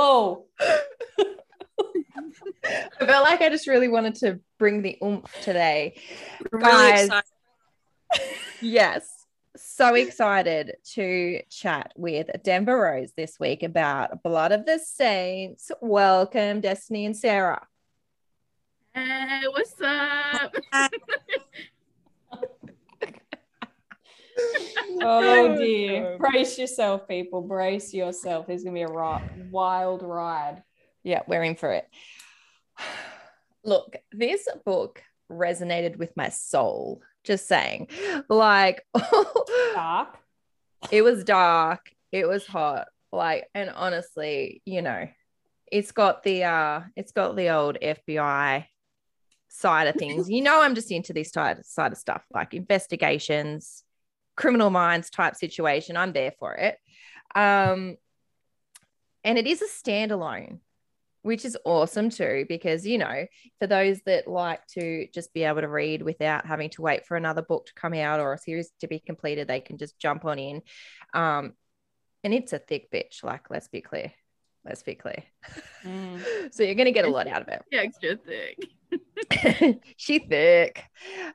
Whoa. 0.00 0.46
I 2.64 3.06
felt 3.06 3.24
like 3.24 3.42
I 3.42 3.50
just 3.50 3.68
really 3.68 3.88
wanted 3.88 4.14
to 4.16 4.40
bring 4.58 4.80
the 4.80 4.96
oomph 5.04 5.30
today. 5.42 6.00
Really 6.50 6.64
Guys, 6.64 7.04
excited. 7.04 8.36
yes. 8.62 9.26
So 9.56 9.94
excited 9.94 10.76
to 10.94 11.42
chat 11.50 11.92
with 11.96 12.30
Denver 12.42 12.80
Rose 12.80 13.12
this 13.14 13.38
week 13.38 13.62
about 13.62 14.22
Blood 14.22 14.52
of 14.52 14.64
the 14.64 14.78
Saints. 14.78 15.70
Welcome, 15.82 16.62
Destiny 16.62 17.04
and 17.04 17.14
Sarah. 17.16 17.66
Hey, 18.94 19.42
what's 19.50 19.74
up? 19.82 20.54
Oh 25.02 25.56
dear. 25.58 26.16
Brace 26.18 26.58
yourself, 26.58 27.08
people. 27.08 27.42
Brace 27.42 27.92
yourself. 27.94 28.46
There's 28.46 28.64
gonna 28.64 28.74
be 28.74 28.82
a 28.82 28.88
ri- 28.88 29.48
wild 29.50 30.02
ride. 30.02 30.62
Yeah, 31.02 31.22
we're 31.26 31.42
in 31.42 31.56
for 31.56 31.72
it. 31.72 31.86
Look, 33.64 33.96
this 34.12 34.48
book 34.64 35.02
resonated 35.30 35.96
with 35.96 36.16
my 36.16 36.28
soul. 36.30 37.02
Just 37.24 37.46
saying. 37.46 37.88
Like, 38.28 38.86
Dark. 39.74 40.16
it 40.90 41.02
was 41.02 41.24
dark, 41.24 41.90
it 42.12 42.26
was 42.26 42.46
hot. 42.46 42.88
Like, 43.12 43.48
and 43.54 43.70
honestly, 43.70 44.62
you 44.64 44.82
know, 44.82 45.08
it's 45.70 45.92
got 45.92 46.22
the 46.22 46.44
uh 46.44 46.80
it's 46.96 47.12
got 47.12 47.36
the 47.36 47.50
old 47.50 47.78
FBI 47.82 48.64
side 49.48 49.88
of 49.88 49.96
things. 49.96 50.30
You 50.30 50.42
know, 50.42 50.62
I'm 50.62 50.74
just 50.74 50.90
into 50.90 51.12
this 51.12 51.30
side 51.30 51.64
side 51.66 51.92
of 51.92 51.98
stuff, 51.98 52.24
like 52.32 52.54
investigations, 52.54 53.84
criminal 54.40 54.70
minds 54.70 55.10
type 55.10 55.36
situation. 55.36 55.96
I'm 55.96 56.12
there 56.12 56.32
for 56.38 56.54
it. 56.54 56.78
Um, 57.34 57.96
and 59.22 59.38
it 59.38 59.46
is 59.46 59.60
a 59.60 59.66
standalone, 59.66 60.60
which 61.20 61.44
is 61.44 61.58
awesome 61.66 62.08
too, 62.08 62.46
because 62.48 62.86
you 62.86 62.96
know, 62.96 63.26
for 63.58 63.66
those 63.66 64.00
that 64.06 64.26
like 64.26 64.66
to 64.68 65.06
just 65.12 65.34
be 65.34 65.44
able 65.44 65.60
to 65.60 65.68
read 65.68 66.00
without 66.00 66.46
having 66.46 66.70
to 66.70 66.82
wait 66.82 67.06
for 67.06 67.18
another 67.18 67.42
book 67.42 67.66
to 67.66 67.74
come 67.74 67.92
out 67.92 68.18
or 68.18 68.32
a 68.32 68.38
series 68.38 68.70
to 68.80 68.88
be 68.88 68.98
completed, 68.98 69.46
they 69.46 69.60
can 69.60 69.76
just 69.76 69.98
jump 69.98 70.24
on 70.24 70.38
in. 70.38 70.62
Um, 71.12 71.52
and 72.24 72.32
it's 72.32 72.54
a 72.54 72.58
thick 72.58 72.90
bitch, 72.90 73.22
like 73.22 73.50
let's 73.50 73.68
be 73.68 73.82
clear. 73.82 74.10
Let's 74.64 74.82
be 74.82 74.94
clear. 74.94 75.22
Mm. 75.84 76.20
so 76.54 76.62
you're 76.62 76.74
gonna 76.74 76.92
get 76.92 77.04
a 77.04 77.10
lot 77.10 77.26
out 77.26 77.42
of 77.42 77.48
it. 77.48 77.62
Yeah, 77.70 77.80
Extra 77.80 78.16
thick. 78.16 79.82
she 79.96 80.18
thick. 80.18 80.84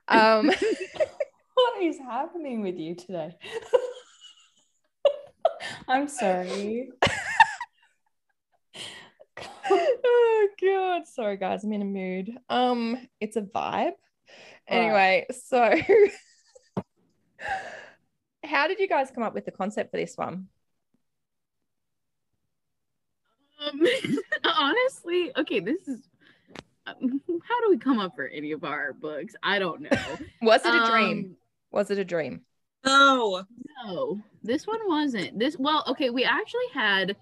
Um, 0.08 0.52
What 1.56 1.82
is 1.84 1.98
happening 1.98 2.62
with 2.64 2.78
you 2.78 2.96
today? 2.96 3.36
I'm 5.88 6.08
sorry. 6.08 6.90
oh 9.70 10.48
god, 10.62 11.08
sorry 11.08 11.38
guys, 11.38 11.64
I'm 11.64 11.74
in 11.74 11.82
a 11.82 11.86
mood. 11.86 12.32
Um, 12.50 13.08
it's 13.20 13.36
a 13.38 13.42
vibe. 13.42 13.94
Anyway, 14.68 15.26
so 15.32 15.76
how 18.44 18.68
did 18.68 18.80
you 18.80 18.88
guys 18.88 19.12
come 19.12 19.24
up 19.24 19.34
with 19.34 19.46
the 19.46 19.52
concept 19.52 19.92
for 19.92 19.98
this 19.98 20.18
one? 20.18 20.48
Um, 23.66 23.82
honestly, 24.44 25.32
okay, 25.38 25.60
this 25.60 25.88
is. 25.88 26.02
um, 26.88 27.22
How 27.48 27.62
do 27.62 27.70
we 27.70 27.78
come 27.78 28.00
up 28.00 28.16
for 28.16 28.28
any 28.28 28.52
of 28.52 28.64
our 28.64 28.94
books? 28.94 29.36
I 29.44 29.60
don't 29.60 29.82
know. 29.82 29.90
Was 30.42 30.66
it 30.66 30.74
a 30.74 30.92
dream? 30.92 31.36
Was 31.76 31.92
it 31.92 32.00
a 32.00 32.06
dream? 32.06 32.42
No. 32.86 33.44
No, 33.84 34.22
this 34.42 34.66
one 34.66 34.80
wasn't. 34.88 35.38
This 35.38 35.58
well, 35.60 35.84
okay, 35.88 36.10
we 36.10 36.24
actually 36.24 36.68
had 36.74 37.18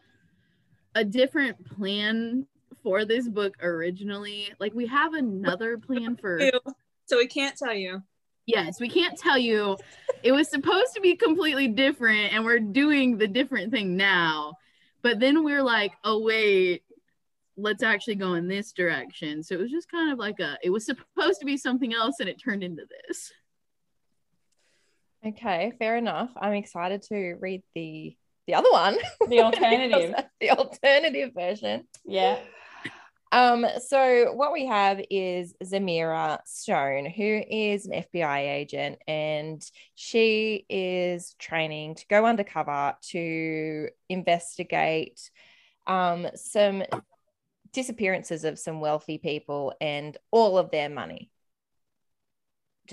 a 0.93 1.03
different 1.03 1.75
plan 1.75 2.45
for 2.83 3.03
this 3.03 3.27
book 3.27 3.55
originally. 3.63 4.53
Like 4.59 4.75
we 4.75 4.85
have 4.85 5.15
another 5.15 5.79
plan 5.79 6.15
for 6.15 6.39
So 7.05 7.17
we 7.17 7.25
can't 7.25 7.57
tell 7.57 7.73
you. 7.73 8.03
Yes, 8.45 8.79
we 8.79 8.89
can't 8.89 9.17
tell 9.17 9.39
you. 9.39 9.75
It 10.21 10.33
was 10.33 10.51
supposed 10.51 10.93
to 10.93 11.01
be 11.01 11.15
completely 11.15 11.67
different, 11.67 12.31
and 12.31 12.45
we're 12.45 12.59
doing 12.59 13.17
the 13.17 13.27
different 13.27 13.71
thing 13.71 13.97
now. 13.97 14.53
But 15.01 15.19
then 15.19 15.43
we're 15.43 15.63
like, 15.63 15.93
oh, 16.03 16.21
wait, 16.21 16.83
let's 17.57 17.81
actually 17.81 18.15
go 18.15 18.35
in 18.35 18.47
this 18.47 18.71
direction. 18.71 19.41
So 19.41 19.55
it 19.55 19.61
was 19.61 19.71
just 19.71 19.89
kind 19.89 20.11
of 20.11 20.19
like 20.19 20.39
a, 20.39 20.59
it 20.61 20.69
was 20.69 20.85
supposed 20.85 21.39
to 21.39 21.45
be 21.45 21.57
something 21.57 21.93
else, 21.93 22.19
and 22.19 22.29
it 22.29 22.39
turned 22.39 22.63
into 22.63 22.83
this. 23.07 23.33
Okay, 25.25 25.71
fair 25.79 25.95
enough. 25.95 26.31
I'm 26.35 26.53
excited 26.53 27.01
to 27.03 27.35
read 27.39 27.63
the 27.75 28.15
the 28.45 28.55
other 28.55 28.71
one. 28.71 28.97
The 29.29 29.41
alternative. 29.41 30.15
the 30.41 30.51
alternative 30.51 31.31
version. 31.33 31.87
Yeah. 32.05 32.39
Um, 33.31 33.65
so 33.87 34.33
what 34.33 34.53
we 34.53 34.67
have 34.67 35.01
is 35.09 35.55
Zamira 35.63 36.39
Stone, 36.45 37.05
who 37.05 37.41
is 37.49 37.85
an 37.85 38.03
FBI 38.03 38.39
agent, 38.51 38.99
and 39.07 39.63
she 39.95 40.65
is 40.69 41.33
training 41.39 41.95
to 41.95 42.05
go 42.07 42.25
undercover 42.25 42.95
to 43.09 43.89
investigate 44.09 45.31
um, 45.87 46.27
some 46.35 46.83
disappearances 47.71 48.43
of 48.43 48.59
some 48.59 48.81
wealthy 48.81 49.17
people 49.17 49.73
and 49.81 50.15
all 50.29 50.59
of 50.59 50.69
their 50.69 50.89
money 50.89 51.31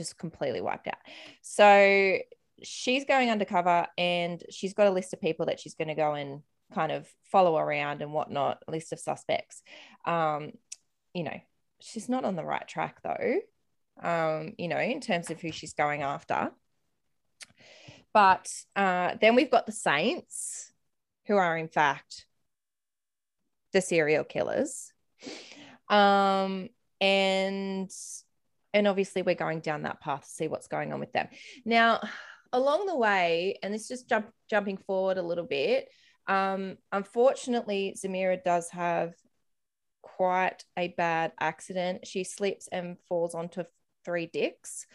just 0.01 0.19
completely 0.19 0.61
wiped 0.61 0.89
out. 0.89 0.99
So 1.43 2.19
she's 2.63 3.05
going 3.05 3.31
undercover 3.31 3.87
and 3.97 4.43
she's 4.51 4.75
got 4.75 4.87
a 4.87 4.91
list 4.91 5.13
of 5.13 5.21
people 5.21 5.47
that 5.47 5.61
she's 5.61 5.75
going 5.75 5.89
to 5.89 5.95
go 5.95 6.15
and 6.15 6.43
kind 6.75 6.93
of 6.93 7.09
follow 7.25 7.57
around 7.57 8.03
and 8.03 8.13
whatnot, 8.13 8.63
a 8.67 8.71
list 8.71 8.93
of 8.93 9.01
suspects. 9.01 9.63
Um, 10.05 10.53
you 11.15 11.25
know, 11.25 11.41
she's 11.81 12.09
not 12.09 12.25
on 12.25 12.37
the 12.37 12.45
right 12.45 12.67
track 12.67 13.01
though, 13.03 13.41
um, 14.03 14.55
you 14.59 14.69
know, 14.69 14.79
in 14.79 15.01
terms 15.01 15.31
of 15.31 15.41
who 15.41 15.53
she's 15.53 15.75
going 15.75 16.03
after. 16.03 16.51
But 18.13 18.53
uh, 18.75 19.15
then 19.21 19.35
we've 19.35 19.51
got 19.51 19.67
the 19.67 19.73
Saints, 19.73 20.73
who 21.27 21.37
are 21.37 21.57
in 21.57 21.69
fact 21.69 22.27
the 23.73 23.81
serial 23.81 24.25
killers. 24.25 24.93
Um, 25.89 26.71
and 27.01 27.91
and 28.73 28.87
obviously 28.87 29.23
we're 29.23 29.35
going 29.35 29.61
down 29.61 29.83
that 29.83 30.01
path 30.01 30.23
to 30.23 30.29
see 30.29 30.49
what's 30.49 30.69
going 30.69 30.93
on 30.93 31.01
with 31.01 31.13
them. 31.13 31.29
Now, 31.65 32.01
along 32.53 32.87
the 32.87 32.97
way, 32.97 33.59
and 33.63 33.73
this 33.73 33.83
is 33.83 33.89
just 33.89 34.09
jump 34.09 34.31
jumping 34.49 34.77
forward 34.79 35.19
a 35.19 35.23
little 35.23 35.47
bit. 35.47 35.89
Um, 36.27 36.77
unfortunately, 36.93 37.97
Zamira 37.99 38.43
does 38.43 38.71
have 38.71 39.15
quite 40.03 40.65
a 40.77 40.89
bad 40.89 41.33
accident. 41.41 42.07
She 42.07 42.25
slips 42.25 42.69
and 42.71 42.97
falls 43.09 43.35
onto 43.35 43.65
three 44.05 44.27
dicks. 44.27 44.87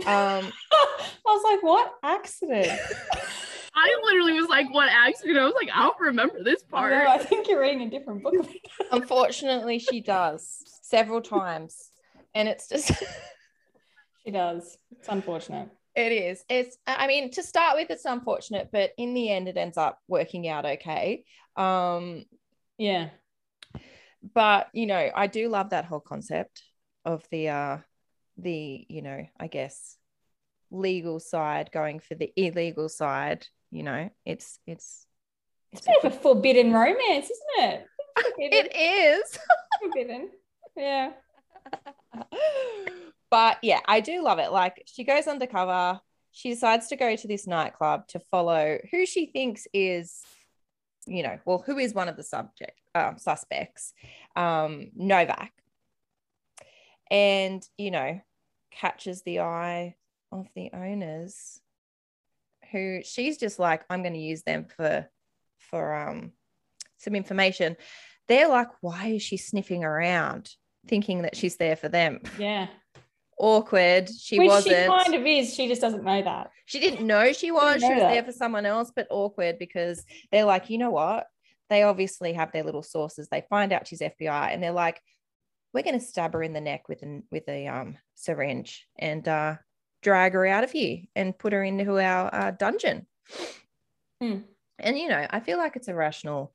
Um, 0.00 0.06
I 0.72 1.10
was 1.26 1.44
like, 1.44 1.62
what 1.62 1.94
accident? 2.02 2.68
I 3.76 3.96
literally 4.04 4.34
was 4.34 4.48
like, 4.48 4.72
what 4.72 4.88
accident? 4.88 5.38
I 5.38 5.44
was 5.44 5.54
like, 5.60 5.70
I 5.74 5.82
don't 5.82 6.00
remember 6.00 6.42
this 6.44 6.62
part. 6.62 6.92
know, 6.92 7.06
I 7.08 7.18
think 7.18 7.48
you're 7.48 7.60
reading 7.60 7.82
a 7.82 7.90
different 7.90 8.22
book. 8.22 8.34
unfortunately, 8.92 9.78
she 9.78 10.00
does 10.00 10.62
several 10.82 11.20
times, 11.40 11.90
and 12.34 12.48
it's 12.48 12.68
just. 12.68 12.90
she 14.24 14.30
does. 14.30 14.76
It's 14.98 15.08
unfortunate. 15.08 15.68
It 15.94 16.12
is. 16.12 16.44
It's. 16.48 16.76
I 16.86 17.06
mean, 17.06 17.30
to 17.32 17.42
start 17.42 17.76
with, 17.76 17.90
it's 17.90 18.04
unfortunate, 18.04 18.70
but 18.72 18.90
in 18.98 19.14
the 19.14 19.30
end, 19.30 19.48
it 19.48 19.56
ends 19.56 19.76
up 19.76 19.98
working 20.08 20.48
out 20.48 20.64
okay. 20.66 21.24
Um, 21.56 22.24
Yeah. 22.78 23.10
but 24.34 24.68
you 24.72 24.86
know, 24.86 25.10
I 25.14 25.26
do 25.28 25.48
love 25.48 25.70
that 25.70 25.84
whole 25.84 26.00
concept 26.00 26.62
of 27.04 27.24
the 27.30 27.48
uh, 27.50 27.78
the 28.38 28.84
you 28.88 29.02
know, 29.02 29.24
I 29.38 29.46
guess 29.46 29.96
legal 30.70 31.20
side 31.20 31.70
going 31.72 32.00
for 32.00 32.14
the 32.16 32.32
illegal 32.36 32.88
side. 32.88 33.46
You 33.70 33.84
know, 33.84 34.10
it's 34.24 34.58
it's 34.66 35.06
It's 35.72 35.86
a 35.86 35.90
bit 36.02 36.04
of 36.04 36.12
a 36.12 36.20
forbidden 36.22 36.72
romance, 36.72 37.30
isn't 37.30 37.70
it? 37.70 37.86
Forbidden. 38.20 38.66
it 38.74 38.76
is. 38.76 39.38
forbidden. 39.80 40.30
Yeah. 40.76 41.12
but 43.30 43.58
yeah, 43.62 43.80
I 43.86 44.00
do 44.00 44.22
love 44.22 44.38
it. 44.38 44.52
Like 44.52 44.82
she 44.86 45.04
goes 45.04 45.26
undercover. 45.26 46.00
She 46.32 46.50
decides 46.50 46.88
to 46.88 46.96
go 46.96 47.14
to 47.14 47.28
this 47.28 47.46
nightclub 47.46 48.08
to 48.08 48.18
follow 48.18 48.78
who 48.90 49.06
she 49.06 49.26
thinks 49.26 49.68
is, 49.72 50.22
you 51.06 51.22
know, 51.22 51.38
well, 51.44 51.62
who 51.64 51.78
is 51.78 51.94
one 51.94 52.08
of 52.08 52.16
the 52.16 52.24
subject 52.24 52.80
um, 52.94 53.18
suspects, 53.18 53.92
um, 54.34 54.90
Novak, 54.96 55.52
and 57.10 57.66
you 57.78 57.90
know, 57.90 58.20
catches 58.70 59.22
the 59.22 59.40
eye 59.40 59.94
of 60.32 60.48
the 60.54 60.70
owners, 60.72 61.60
who 62.72 63.00
she's 63.04 63.38
just 63.38 63.58
like, 63.58 63.84
I'm 63.88 64.02
going 64.02 64.14
to 64.14 64.18
use 64.18 64.42
them 64.42 64.66
for, 64.76 65.08
for 65.58 65.94
um, 65.94 66.32
some 66.98 67.14
information. 67.14 67.76
They're 68.26 68.48
like, 68.48 68.68
why 68.80 69.08
is 69.08 69.22
she 69.22 69.36
sniffing 69.36 69.84
around, 69.84 70.50
thinking 70.86 71.22
that 71.22 71.36
she's 71.36 71.56
there 71.56 71.76
for 71.76 71.88
them? 71.88 72.20
Yeah. 72.38 72.68
awkward. 73.38 74.08
She 74.08 74.38
Which 74.38 74.48
wasn't. 74.48 74.76
she 74.76 74.86
kind 74.86 75.14
of 75.14 75.26
is. 75.26 75.54
She 75.54 75.68
just 75.68 75.80
doesn't 75.80 76.04
know 76.04 76.22
that. 76.22 76.50
She 76.66 76.80
didn't 76.80 77.06
know 77.06 77.32
she 77.32 77.50
was. 77.50 77.80
She 77.80 77.88
know 77.88 77.94
was 77.96 78.02
there 78.02 78.24
for 78.24 78.32
someone 78.32 78.64
else, 78.66 78.92
but 78.94 79.08
awkward 79.10 79.58
because 79.58 80.04
they're 80.30 80.44
like, 80.44 80.70
you 80.70 80.78
know 80.78 80.90
what? 80.90 81.26
they 81.70 81.82
obviously 81.82 82.32
have 82.32 82.52
their 82.52 82.62
little 82.62 82.82
sources. 82.82 83.28
They 83.28 83.44
find 83.48 83.72
out 83.72 83.86
she's 83.86 84.00
FBI 84.00 84.52
and 84.52 84.62
they're 84.62 84.72
like, 84.72 85.00
we're 85.72 85.82
going 85.82 85.98
to 85.98 86.04
stab 86.04 86.32
her 86.34 86.42
in 86.42 86.52
the 86.52 86.60
neck 86.60 86.88
with 86.88 87.02
an 87.02 87.24
with 87.32 87.48
a 87.48 87.66
um, 87.66 87.96
syringe 88.14 88.86
and 88.98 89.26
uh, 89.26 89.56
drag 90.02 90.34
her 90.34 90.46
out 90.46 90.64
of 90.64 90.70
here 90.70 90.98
and 91.16 91.36
put 91.36 91.52
her 91.52 91.64
into 91.64 91.98
our 91.98 92.32
uh, 92.32 92.50
dungeon. 92.52 93.06
Hmm. 94.20 94.38
And 94.78 94.98
you 94.98 95.08
know, 95.08 95.26
I 95.28 95.40
feel 95.40 95.58
like 95.58 95.76
it's 95.76 95.88
a 95.88 95.94
rational, 95.94 96.54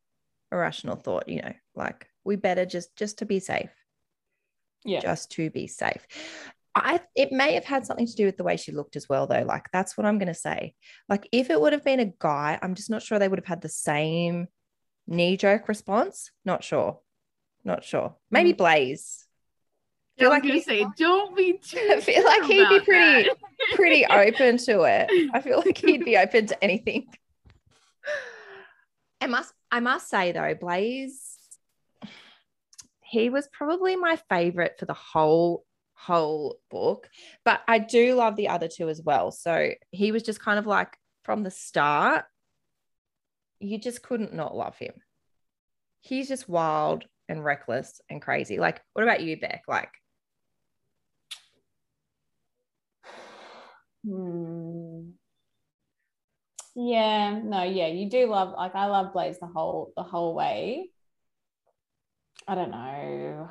a 0.52 0.58
rational 0.58 0.96
thought. 0.96 1.28
You 1.28 1.42
know, 1.42 1.54
like 1.76 2.08
we 2.24 2.38
better 2.38 2.66
just 2.66 2.96
just 2.96 3.20
to 3.20 3.26
be 3.26 3.40
safe, 3.40 3.72
Yeah. 4.86 5.02
just 5.02 5.32
to 5.32 5.50
be 5.50 5.68
safe. 5.68 6.06
I 6.76 7.02
it 7.16 7.32
may 7.32 7.54
have 7.54 7.66
had 7.66 7.86
something 7.86 8.08
to 8.08 8.16
do 8.16 8.26
with 8.26 8.38
the 8.38 8.44
way 8.44 8.56
she 8.58 8.72
looked 8.72 8.96
as 8.96 9.10
well, 9.10 9.28
though. 9.28 9.44
Like 9.44 9.66
that's 9.74 9.98
what 9.98 10.06
I'm 10.06 10.18
going 10.18 10.28
to 10.28 10.34
say. 10.34 10.76
Like 11.10 11.28
if 11.32 11.50
it 11.50 11.60
would 11.60 11.74
have 11.74 11.84
been 11.84 12.00
a 12.00 12.14
guy, 12.20 12.58
I'm 12.62 12.76
just 12.76 12.90
not 12.90 13.02
sure 13.02 13.20
they 13.20 13.28
would 13.28 13.40
have 13.40 13.46
had 13.46 13.62
the 13.62 13.70
same 13.70 14.48
knee 15.08 15.36
jerk 15.36 15.68
response. 15.68 16.32
Not 16.46 16.64
sure. 16.64 17.00
Not 17.64 17.84
sure. 17.84 18.16
Maybe 18.32 18.54
mm. 18.54 18.58
Blaze. 18.58 19.26
I 20.18 20.22
feel 20.22 20.30
was 20.30 20.36
like 20.36 20.44
gonna 20.44 20.54
he 20.56 20.62
say, 20.62 20.86
don't 20.98 21.36
be 21.36 21.54
too. 21.64 21.90
I 21.92 22.02
feel 22.02 22.24
like 22.24 22.44
he'd 22.44 22.70
be 22.70 22.80
pretty- 22.82 23.30
Pretty 23.74 24.06
open 24.10 24.58
to 24.58 24.84
it. 24.84 25.10
I 25.34 25.42
feel 25.42 25.62
like 25.66 25.78
he'd 25.86 26.06
be 26.06 26.18
open 26.18 26.48
to 26.48 26.64
anything. 26.64 27.08
I 29.22 29.28
must 29.28 29.54
I 29.72 29.80
must 29.80 30.10
say 30.10 30.32
though, 30.32 30.56
Blaze, 30.56 31.38
he 33.10 33.30
was 33.30 33.48
probably 33.52 33.96
my 33.96 34.18
favorite 34.30 34.76
for 34.80 34.86
the 34.86 34.94
whole 34.94 35.66
whole 35.94 36.60
book, 36.72 37.10
but 37.44 37.62
I 37.68 37.80
do 37.80 38.16
love 38.16 38.36
the 38.38 38.48
other 38.48 38.70
two 38.70 38.88
as 38.88 39.02
well. 39.02 39.32
So 39.32 39.72
he 39.92 40.12
was 40.12 40.24
just 40.24 40.40
kind 40.40 40.58
of 40.58 40.66
like 40.66 40.96
from 41.24 41.44
the 41.44 41.52
start, 41.52 42.26
you 43.60 43.78
just 43.78 44.02
couldn't 44.02 44.34
not 44.34 44.56
love 44.56 44.78
him. 44.78 44.94
He's 46.02 46.30
just 46.30 46.48
wild 46.48 47.06
and 47.28 47.44
reckless 47.44 48.00
and 48.10 48.22
crazy. 48.22 48.60
Like, 48.60 48.82
what 48.94 49.04
about 49.04 49.22
you, 49.22 49.38
Beck? 49.40 49.64
Like, 49.68 49.92
Hmm. 54.06 55.10
Yeah, 56.76 57.42
no, 57.44 57.64
yeah, 57.64 57.88
you 57.88 58.10
do 58.10 58.28
love 58.28 58.54
like 58.56 58.74
I 58.74 58.86
love 58.86 59.12
Blaze 59.12 59.38
the 59.40 59.48
whole 59.48 59.92
the 59.98 60.04
whole 60.04 60.34
way. 60.34 60.92
I 62.50 62.56
don't 62.56 62.72
know. 62.72 63.50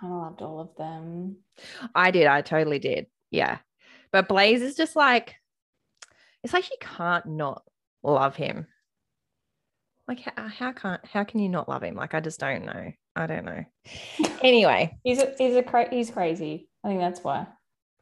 Kind 0.00 0.12
of 0.12 0.18
loved 0.20 0.42
all 0.42 0.60
of 0.60 0.76
them. 0.76 1.36
I 1.94 2.10
did. 2.10 2.26
I 2.26 2.42
totally 2.42 2.78
did. 2.78 3.06
Yeah. 3.30 3.58
But 4.12 4.28
Blaze 4.28 4.60
is 4.60 4.76
just 4.76 4.94
like, 4.96 5.34
it's 6.42 6.52
like 6.52 6.68
you 6.70 6.76
can't 6.78 7.24
not 7.24 7.62
love 8.02 8.36
him. 8.36 8.66
Like, 10.06 10.20
how, 10.20 10.48
how 10.48 10.72
can't, 10.72 11.06
how 11.06 11.24
can 11.24 11.40
you 11.40 11.48
not 11.48 11.70
love 11.70 11.82
him? 11.82 11.94
Like, 11.94 12.12
I 12.12 12.20
just 12.20 12.38
don't 12.38 12.66
know. 12.66 12.92
I 13.16 13.26
don't 13.26 13.46
know. 13.46 13.64
Anyway, 14.42 14.94
He's 15.04 15.22
a, 15.22 15.32
he's 15.38 15.56
a 15.56 15.62
cra- 15.62 15.88
he's 15.88 16.10
crazy. 16.10 16.68
I 16.84 16.88
think 16.88 17.00
that's 17.00 17.24
why. 17.24 17.46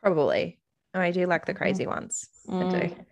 probably. 0.02 0.58
I 0.92 1.12
do 1.12 1.26
like 1.26 1.46
the 1.46 1.54
crazy 1.54 1.86
ones. 1.86 2.26
I 2.50 2.58
do. 2.64 2.76
Mm. 2.78 3.06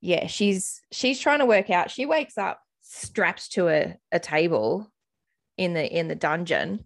Yeah. 0.00 0.26
She's, 0.28 0.80
she's 0.90 1.20
trying 1.20 1.40
to 1.40 1.46
work 1.46 1.68
out. 1.68 1.90
She 1.90 2.06
wakes 2.06 2.38
up 2.38 2.62
strapped 2.80 3.52
to 3.52 3.68
a, 3.68 3.96
a 4.12 4.18
table 4.18 4.90
in 5.56 5.74
the, 5.74 5.86
in 5.86 6.08
the 6.08 6.14
dungeon. 6.14 6.84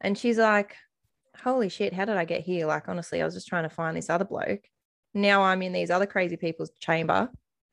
And 0.00 0.16
she's 0.16 0.38
like, 0.38 0.76
holy 1.42 1.68
shit, 1.68 1.92
how 1.92 2.04
did 2.04 2.16
I 2.16 2.24
get 2.24 2.42
here? 2.42 2.66
Like, 2.66 2.88
honestly, 2.88 3.20
I 3.20 3.24
was 3.24 3.34
just 3.34 3.48
trying 3.48 3.64
to 3.64 3.68
find 3.68 3.96
this 3.96 4.10
other 4.10 4.24
bloke. 4.24 4.64
Now 5.14 5.42
I'm 5.42 5.62
in 5.62 5.72
these 5.72 5.90
other 5.90 6.06
crazy 6.06 6.36
people's 6.36 6.70
chamber. 6.80 7.28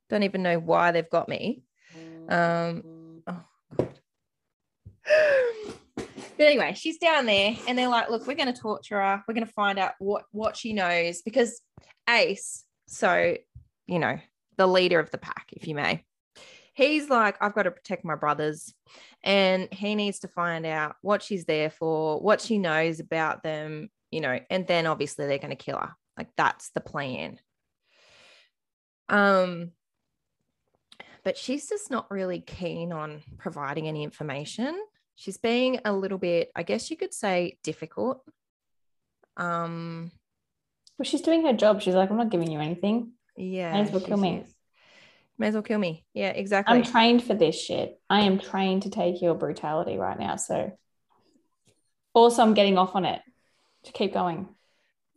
Don't 0.09 0.23
even 0.23 0.43
know 0.43 0.59
why 0.59 0.91
they've 0.91 1.09
got 1.09 1.29
me. 1.29 1.63
Um, 2.27 3.21
oh, 3.27 3.43
God. 3.77 3.99
but 5.95 6.07
anyway, 6.39 6.73
she's 6.75 6.97
down 6.97 7.25
there 7.25 7.55
and 7.67 7.77
they're 7.77 7.89
like, 7.89 8.09
look, 8.09 8.27
we're 8.27 8.35
going 8.35 8.53
to 8.53 8.59
torture 8.59 8.99
her. 8.99 9.23
We're 9.27 9.33
going 9.33 9.45
to 9.45 9.53
find 9.53 9.79
out 9.79 9.93
what, 9.99 10.25
what 10.31 10.57
she 10.57 10.73
knows 10.73 11.21
because 11.21 11.61
Ace, 12.09 12.63
so, 12.87 13.35
you 13.87 13.99
know, 13.99 14.19
the 14.57 14.67
leader 14.67 14.99
of 14.99 15.11
the 15.11 15.17
pack, 15.17 15.47
if 15.53 15.67
you 15.67 15.75
may, 15.75 16.03
he's 16.73 17.09
like, 17.09 17.37
I've 17.41 17.55
got 17.55 17.63
to 17.63 17.71
protect 17.71 18.03
my 18.03 18.15
brothers 18.15 18.73
and 19.23 19.67
he 19.73 19.95
needs 19.95 20.19
to 20.19 20.27
find 20.27 20.65
out 20.65 20.95
what 21.01 21.21
she's 21.23 21.45
there 21.45 21.69
for, 21.69 22.19
what 22.21 22.41
she 22.41 22.57
knows 22.57 22.99
about 22.99 23.43
them, 23.43 23.89
you 24.11 24.21
know, 24.21 24.39
and 24.49 24.65
then 24.67 24.87
obviously 24.87 25.27
they're 25.27 25.37
going 25.37 25.49
to 25.49 25.55
kill 25.55 25.77
her. 25.77 25.93
Like 26.17 26.29
that's 26.37 26.69
the 26.71 26.81
plan. 26.81 27.39
Um, 29.09 29.71
but 31.23 31.37
she's 31.37 31.67
just 31.67 31.91
not 31.91 32.09
really 32.11 32.39
keen 32.39 32.91
on 32.93 33.21
providing 33.37 33.87
any 33.87 34.03
information. 34.03 34.79
She's 35.15 35.37
being 35.37 35.79
a 35.83 35.91
little 35.93 36.17
bit, 36.17 36.49
I 36.55 36.63
guess 36.63 36.89
you 36.89 36.95
could 36.97 37.13
say, 37.13 37.57
difficult. 37.63 38.21
Um, 39.35 40.11
Well, 40.97 41.05
she's 41.05 41.21
doing 41.21 41.45
her 41.45 41.53
job. 41.53 41.81
She's 41.81 41.95
like, 41.95 42.09
I'm 42.09 42.17
not 42.17 42.29
giving 42.29 42.51
you 42.51 42.59
anything. 42.59 43.11
yeah, 43.35 43.73
May 43.73 43.81
as 43.81 43.91
well 43.91 44.01
kill 44.01 44.17
me. 44.17 44.37
is. 44.45 44.55
May 45.39 45.47
as 45.47 45.53
well 45.53 45.63
kill 45.63 45.79
me. 45.79 46.05
Yeah, 46.13 46.29
exactly. 46.29 46.75
I'm 46.77 46.83
trained 46.83 47.23
for 47.23 47.33
this 47.33 47.59
shit. 47.59 47.99
I 48.09 48.21
am 48.21 48.37
trained 48.39 48.83
to 48.83 48.89
take 48.89 49.21
your 49.21 49.33
brutality 49.35 49.97
right 49.97 50.19
now. 50.19 50.35
So, 50.35 50.77
also, 52.13 52.41
I'm 52.43 52.53
getting 52.53 52.77
off 52.77 52.93
on 52.95 53.05
it 53.05 53.21
to 53.85 53.91
keep 53.93 54.13
going. 54.13 54.49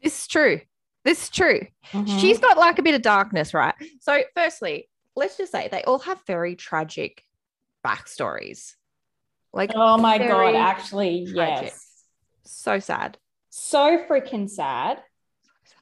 this 0.03 0.21
is 0.23 0.27
true. 0.29 0.61
This 1.05 1.25
is 1.25 1.31
true. 1.31 1.67
Mhm. 1.93 2.21
She's 2.21 2.39
got 2.39 2.57
like 2.57 2.79
a 2.79 2.83
bit 2.83 2.95
of 2.95 3.03
darkness, 3.03 3.53
right? 3.53 3.75
So, 4.01 4.23
firstly, 4.37 4.89
let's 5.17 5.37
just 5.37 5.51
say 5.51 5.69
they 5.69 5.83
all 5.83 5.99
have 5.99 6.21
very 6.27 6.55
tragic 6.55 7.25
backstories. 7.85 8.77
Like, 9.53 9.73
oh 9.75 9.99
my 9.99 10.19
god, 10.19 10.55
actually, 10.55 11.27
tragic. 11.27 11.65
yes, 11.73 12.05
so 12.45 12.79
sad. 12.79 13.19
so 13.51 13.99
freaking 14.09 14.49
sad. 14.49 15.03
So, 15.65 15.75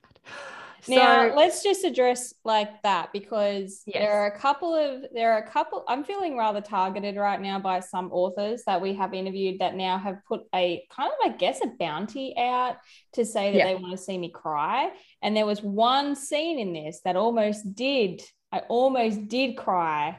Now 0.90 1.34
let's 1.34 1.62
just 1.62 1.84
address 1.84 2.34
like 2.44 2.82
that 2.82 3.12
because 3.12 3.82
Yes. 3.86 3.96
there 4.02 4.12
are 4.20 4.26
a 4.26 4.38
couple 4.38 4.74
of 4.74 5.04
there 5.14 5.32
are 5.32 5.38
a 5.38 5.48
couple 5.50 5.84
I'm 5.88 6.04
feeling 6.04 6.36
rather 6.36 6.60
targeted 6.60 7.16
right 7.16 7.40
now 7.40 7.58
by 7.58 7.80
some 7.80 8.10
authors 8.12 8.62
that 8.66 8.80
we 8.82 8.94
have 8.94 9.14
interviewed 9.14 9.60
that 9.60 9.74
now 9.76 9.96
have 9.98 10.18
put 10.26 10.42
a 10.54 10.84
kind 10.94 11.10
of 11.10 11.32
I 11.32 11.36
guess 11.36 11.60
a 11.62 11.68
bounty 11.78 12.34
out 12.36 12.76
to 13.14 13.24
say 13.24 13.52
that 13.52 13.58
Yeah. 13.58 13.66
they 13.66 13.74
want 13.76 13.92
to 13.92 14.02
see 14.02 14.18
me 14.18 14.30
cry 14.30 14.90
and 15.22 15.36
there 15.36 15.46
was 15.46 15.62
one 15.62 16.14
scene 16.16 16.58
in 16.58 16.72
this 16.72 17.00
that 17.04 17.16
almost 17.16 17.74
did 17.74 18.22
I 18.52 18.60
almost 18.68 19.28
did 19.28 19.56
cry 19.56 20.18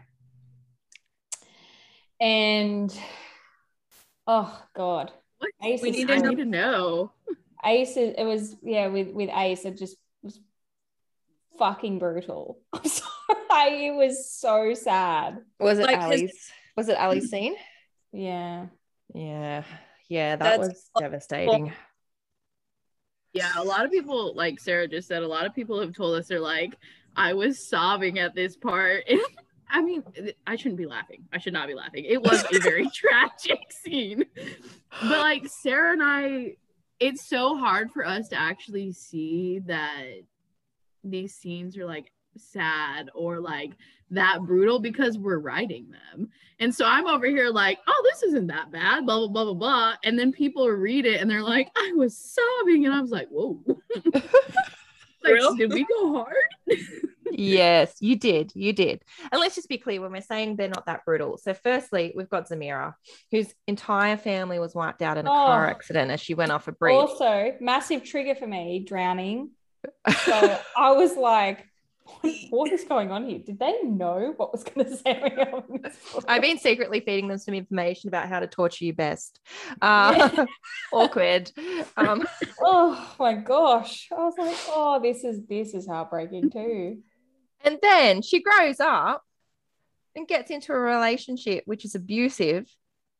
and 2.19 2.95
oh 4.27 4.61
god? 4.75 5.11
Ace 5.63 5.81
We 5.81 5.91
need 5.91 6.07
to, 6.07 6.19
need 6.29 6.37
to 6.37 6.45
know. 6.45 7.11
Ace 7.65 7.97
is, 7.97 8.15
it 8.17 8.23
was 8.23 8.55
yeah 8.63 8.87
with 8.87 9.09
with 9.11 9.29
Ace 9.33 9.65
it 9.65 9.77
just 9.77 9.97
was 10.23 10.39
fucking 11.61 11.99
brutal. 11.99 12.57
I'm 12.73 12.83
sorry, 12.83 13.87
it 13.87 13.95
was 13.95 14.27
so 14.31 14.73
sad. 14.73 15.37
was 15.59 15.77
it 15.77 15.83
like 15.83 16.01
his- 16.11 16.21
Ali's? 16.21 16.51
Was 16.75 16.89
it 16.89 16.97
Ali's 16.97 17.29
scene? 17.29 17.55
Yeah. 18.11 18.65
Yeah, 19.13 19.63
yeah, 20.09 20.37
that 20.37 20.57
That's 20.57 20.69
was 20.69 20.89
devastating. 20.97 21.71
Yeah, 23.33 23.51
a 23.57 23.63
lot 23.63 23.85
of 23.85 23.91
people, 23.91 24.33
like 24.35 24.59
Sarah 24.59 24.87
just 24.87 25.07
said, 25.07 25.21
a 25.21 25.27
lot 25.27 25.45
of 25.45 25.53
people 25.53 25.79
have 25.79 25.93
told 25.93 26.17
us 26.17 26.27
they're 26.27 26.39
like, 26.39 26.75
I 27.15 27.33
was 27.33 27.69
sobbing 27.69 28.17
at 28.17 28.33
this 28.33 28.57
part. 28.57 29.03
I 29.69 29.81
mean, 29.83 30.03
I 30.47 30.55
shouldn't 30.55 30.77
be 30.77 30.85
laughing. 30.85 31.25
I 31.31 31.37
should 31.37 31.53
not 31.53 31.67
be 31.67 31.75
laughing. 31.75 32.05
It 32.05 32.21
was 32.23 32.43
a 32.51 32.59
very 32.59 32.89
tragic 32.93 33.71
scene. 33.71 34.25
But 34.35 35.19
like 35.19 35.47
Sarah 35.47 35.93
and 35.93 36.01
I, 36.03 36.55
it's 36.99 37.29
so 37.29 37.55
hard 37.55 37.91
for 37.91 38.05
us 38.05 38.29
to 38.29 38.39
actually 38.39 38.91
see 38.91 39.59
that 39.67 40.23
these 41.03 41.35
scenes 41.35 41.77
are 41.77 41.85
like 41.85 42.11
sad 42.37 43.09
or 43.13 43.39
like 43.39 43.71
that 44.09 44.39
brutal 44.43 44.79
because 44.79 45.17
we're 45.17 45.39
writing 45.39 45.87
them. 45.91 46.29
And 46.59 46.73
so 46.73 46.85
I'm 46.85 47.07
over 47.07 47.25
here 47.25 47.49
like, 47.49 47.79
oh, 47.87 48.09
this 48.11 48.23
isn't 48.23 48.47
that 48.47 48.71
bad, 48.71 49.05
blah, 49.05 49.17
blah, 49.19 49.27
blah, 49.27 49.43
blah, 49.45 49.53
blah. 49.53 49.93
And 50.03 50.17
then 50.19 50.31
people 50.31 50.67
read 50.69 51.05
it 51.05 51.21
and 51.21 51.29
they're 51.29 51.41
like, 51.43 51.69
I 51.75 51.93
was 51.95 52.17
sobbing. 52.17 52.85
And 52.85 52.93
I 52.93 53.01
was 53.01 53.11
like, 53.11 53.27
whoa. 53.29 53.61
like, 54.13 55.33
Real? 55.33 55.55
did 55.55 55.71
we 55.73 55.85
go 55.85 56.13
hard? 56.13 56.35
yes, 57.31 57.95
you 57.99 58.15
did. 58.17 58.51
You 58.53 58.73
did. 58.73 59.03
And 59.31 59.39
let's 59.39 59.55
just 59.55 59.69
be 59.69 59.77
clear 59.77 60.01
when 60.01 60.11
we're 60.11 60.21
saying 60.21 60.55
they're 60.55 60.67
not 60.67 60.85
that 60.87 61.05
brutal. 61.05 61.37
So, 61.37 61.53
firstly, 61.53 62.13
we've 62.15 62.29
got 62.29 62.49
Zamira, 62.49 62.95
whose 63.31 63.53
entire 63.67 64.17
family 64.17 64.59
was 64.59 64.75
wiped 64.75 65.01
out 65.01 65.17
in 65.17 65.25
a 65.25 65.29
car 65.29 65.67
Oh. 65.67 65.69
accident 65.69 66.11
as 66.11 66.19
she 66.19 66.33
went 66.33 66.51
off 66.51 66.67
a 66.67 66.71
bridge. 66.73 66.95
Also, 66.95 67.53
massive 67.59 68.03
trigger 68.03 68.35
for 68.35 68.47
me, 68.47 68.83
drowning. 68.85 69.51
So 70.25 70.59
I 70.77 70.91
was 70.93 71.15
like, 71.15 71.65
what, 72.21 72.33
what 72.49 72.71
is 72.71 72.83
going 72.83 73.11
on 73.11 73.27
here? 73.27 73.39
Did 73.39 73.59
they 73.59 73.81
know 73.83 74.33
what 74.37 74.51
was 74.51 74.63
going 74.63 74.85
to 74.89 74.97
say? 74.97 75.21
on? 75.53 75.81
I've 76.27 76.41
been 76.41 76.57
secretly 76.57 76.99
feeding 76.99 77.27
them 77.27 77.37
some 77.37 77.53
information 77.53 78.07
about 78.09 78.27
how 78.27 78.39
to 78.39 78.47
torture 78.47 78.85
you 78.85 78.93
best. 78.93 79.39
Uh, 79.81 80.45
awkward. 80.93 81.51
Um, 81.97 82.23
Oh 82.59 83.15
my 83.19 83.33
gosh. 83.35 84.09
I 84.11 84.15
was 84.23 84.33
like, 84.37 84.57
oh, 84.69 84.99
this 85.01 85.23
is 85.23 85.45
this 85.47 85.73
is 85.73 85.87
heartbreaking 85.87 86.49
too. 86.51 86.97
and 87.63 87.77
then 87.81 88.21
she 88.21 88.41
grows 88.41 88.79
up 88.79 89.23
and 90.15 90.27
gets 90.27 90.51
into 90.51 90.73
a 90.73 90.77
relationship 90.79 91.63
which 91.65 91.85
is 91.85 91.95
abusive. 91.95 92.67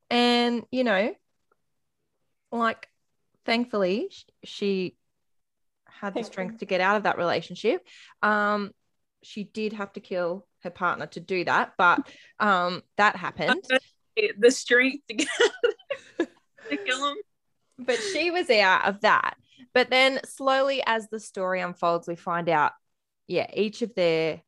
And, 0.10 0.64
you 0.72 0.84
know, 0.84 1.14
like, 2.52 2.88
thankfully, 3.46 4.12
she 4.44 4.96
had 6.02 6.16
the 6.16 6.24
strength 6.24 6.58
to 6.60 6.66
get 6.66 6.82
out 6.82 6.98
of 6.98 7.04
that 7.04 7.18
relationship. 7.18 7.88
Um, 8.24 8.72
she 9.22 9.44
did 9.44 9.74
have 9.74 9.94
to 9.94 10.00
kill 10.00 10.48
her 10.64 10.72
partner 10.72 11.06
to 11.08 11.20
do 11.20 11.46
that, 11.46 11.74
but 11.78 12.00
um, 12.40 12.82
that 12.98 13.16
happened. 13.16 13.64
The 14.38 14.52
strength 14.52 15.08
to, 15.08 15.14
get 15.14 15.28
to 16.20 16.78
kill 16.78 17.12
him. 17.12 17.18
but 17.80 17.98
she 17.98 18.30
was 18.30 18.50
out 18.50 18.86
of 18.86 19.00
that. 19.02 19.36
But 19.74 19.90
then 19.90 20.20
slowly, 20.26 20.84
as 20.86 21.08
the 21.08 21.20
story 21.20 21.62
unfolds, 21.62 22.10
we 22.10 22.18
find 22.18 22.50
out, 22.50 22.74
yeah, 23.28 23.48
each 23.54 23.82
of 23.82 23.96
their 23.96 24.42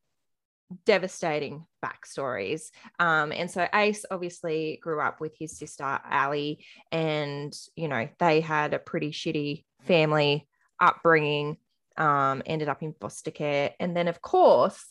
devastating 0.86 1.66
backstories. 1.84 2.72
Um, 3.00 3.32
and 3.32 3.50
so 3.50 3.66
Ace 3.74 4.06
obviously 4.12 4.80
grew 4.84 5.00
up 5.00 5.22
with 5.22 5.34
his 5.40 5.58
sister 5.58 6.00
Ali, 6.12 6.66
and 6.92 7.58
you 7.78 7.88
know 7.88 8.10
they 8.20 8.42
had 8.42 8.74
a 8.74 8.80
pretty 8.80 9.12
shitty 9.12 9.64
family 9.84 10.46
upbringing. 10.84 11.58
Um, 11.96 12.42
ended 12.48 12.70
up 12.70 12.82
in 12.82 12.96
foster 13.00 13.30
care, 13.30 13.76
and 13.80 13.96
then 13.96 14.08
of 14.08 14.22
course. 14.22 14.84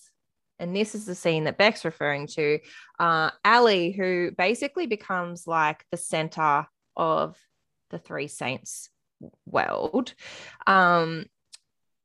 And 0.59 0.77
this 0.77 0.95
is 0.95 1.07
the 1.07 1.17
scene 1.17 1.45
that 1.45 1.59
Beck's 1.59 1.85
referring 1.85 2.29
to. 2.29 2.61
Uh, 3.01 3.31
Ali, 3.45 3.91
who 3.91 4.31
basically 4.31 4.87
becomes 4.87 5.49
like 5.49 5.85
the 5.91 5.97
center 5.97 6.67
of 6.97 7.37
the 7.91 7.99
Three 7.99 8.29
Saints 8.29 8.89
world. 9.47 10.15
Um, 10.67 11.27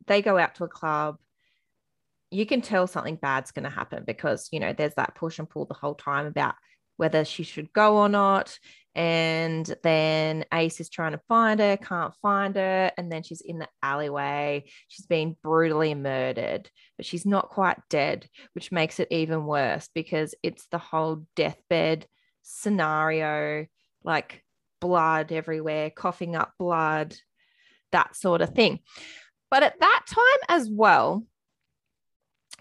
they 0.07 0.23
go 0.23 0.37
out 0.37 0.55
to 0.55 0.63
a 0.63 0.69
club. 0.69 1.17
You 2.31 2.45
can 2.45 2.61
tell 2.61 2.87
something 2.87 3.15
bad's 3.15 3.51
going 3.51 3.63
to 3.65 3.69
happen 3.69 4.03
because, 4.05 4.49
you 4.51 4.59
know, 4.59 4.73
there's 4.73 4.95
that 4.95 5.15
push 5.15 5.39
and 5.39 5.49
pull 5.49 5.65
the 5.65 5.73
whole 5.73 5.95
time 5.95 6.25
about 6.25 6.55
whether 6.97 7.23
she 7.23 7.43
should 7.43 7.71
go 7.73 7.97
or 7.97 8.09
not. 8.09 8.59
And 8.93 9.71
then 9.83 10.43
Ace 10.51 10.79
is 10.79 10.89
trying 10.89 11.11
to 11.11 11.21
find 11.27 11.59
her, 11.59 11.77
can't 11.77 12.15
find 12.21 12.55
her. 12.55 12.91
And 12.97 13.11
then 13.11 13.21
she's 13.21 13.41
in 13.41 13.59
the 13.59 13.67
alleyway. 13.83 14.65
She's 14.87 15.05
been 15.05 15.37
brutally 15.43 15.93
murdered, 15.93 16.69
but 16.97 17.05
she's 17.05 17.25
not 17.25 17.49
quite 17.49 17.77
dead, 17.89 18.27
which 18.53 18.71
makes 18.71 18.99
it 18.99 19.07
even 19.11 19.45
worse 19.45 19.87
because 19.93 20.33
it's 20.41 20.65
the 20.71 20.79
whole 20.79 21.27
deathbed 21.35 22.07
scenario 22.41 23.67
like 24.03 24.43
blood 24.81 25.31
everywhere, 25.31 25.91
coughing 25.91 26.35
up 26.35 26.53
blood, 26.57 27.15
that 27.91 28.15
sort 28.15 28.41
of 28.41 28.55
thing. 28.55 28.79
But 29.51 29.63
at 29.63 29.79
that 29.79 30.03
time 30.07 30.57
as 30.57 30.69
well, 30.69 31.23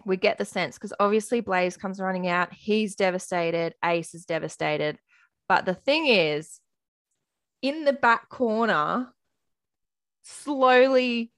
we 0.06 0.16
get 0.16 0.38
the 0.38 0.44
sense 0.44 0.76
because 0.76 0.92
obviously 1.00 1.40
Blaze 1.40 1.76
comes 1.76 2.00
running 2.00 2.28
out. 2.28 2.52
He's 2.52 2.94
devastated. 2.94 3.75
Ace 3.84 4.14
is 4.14 4.25
devastated. 4.25 4.98
But 5.48 5.66
the 5.66 5.75
thing 5.75 6.06
is, 6.06 6.60
in 7.60 7.84
the 7.84 7.92
back 7.92 8.28
corner, 8.28 9.12
slowly 10.22 11.32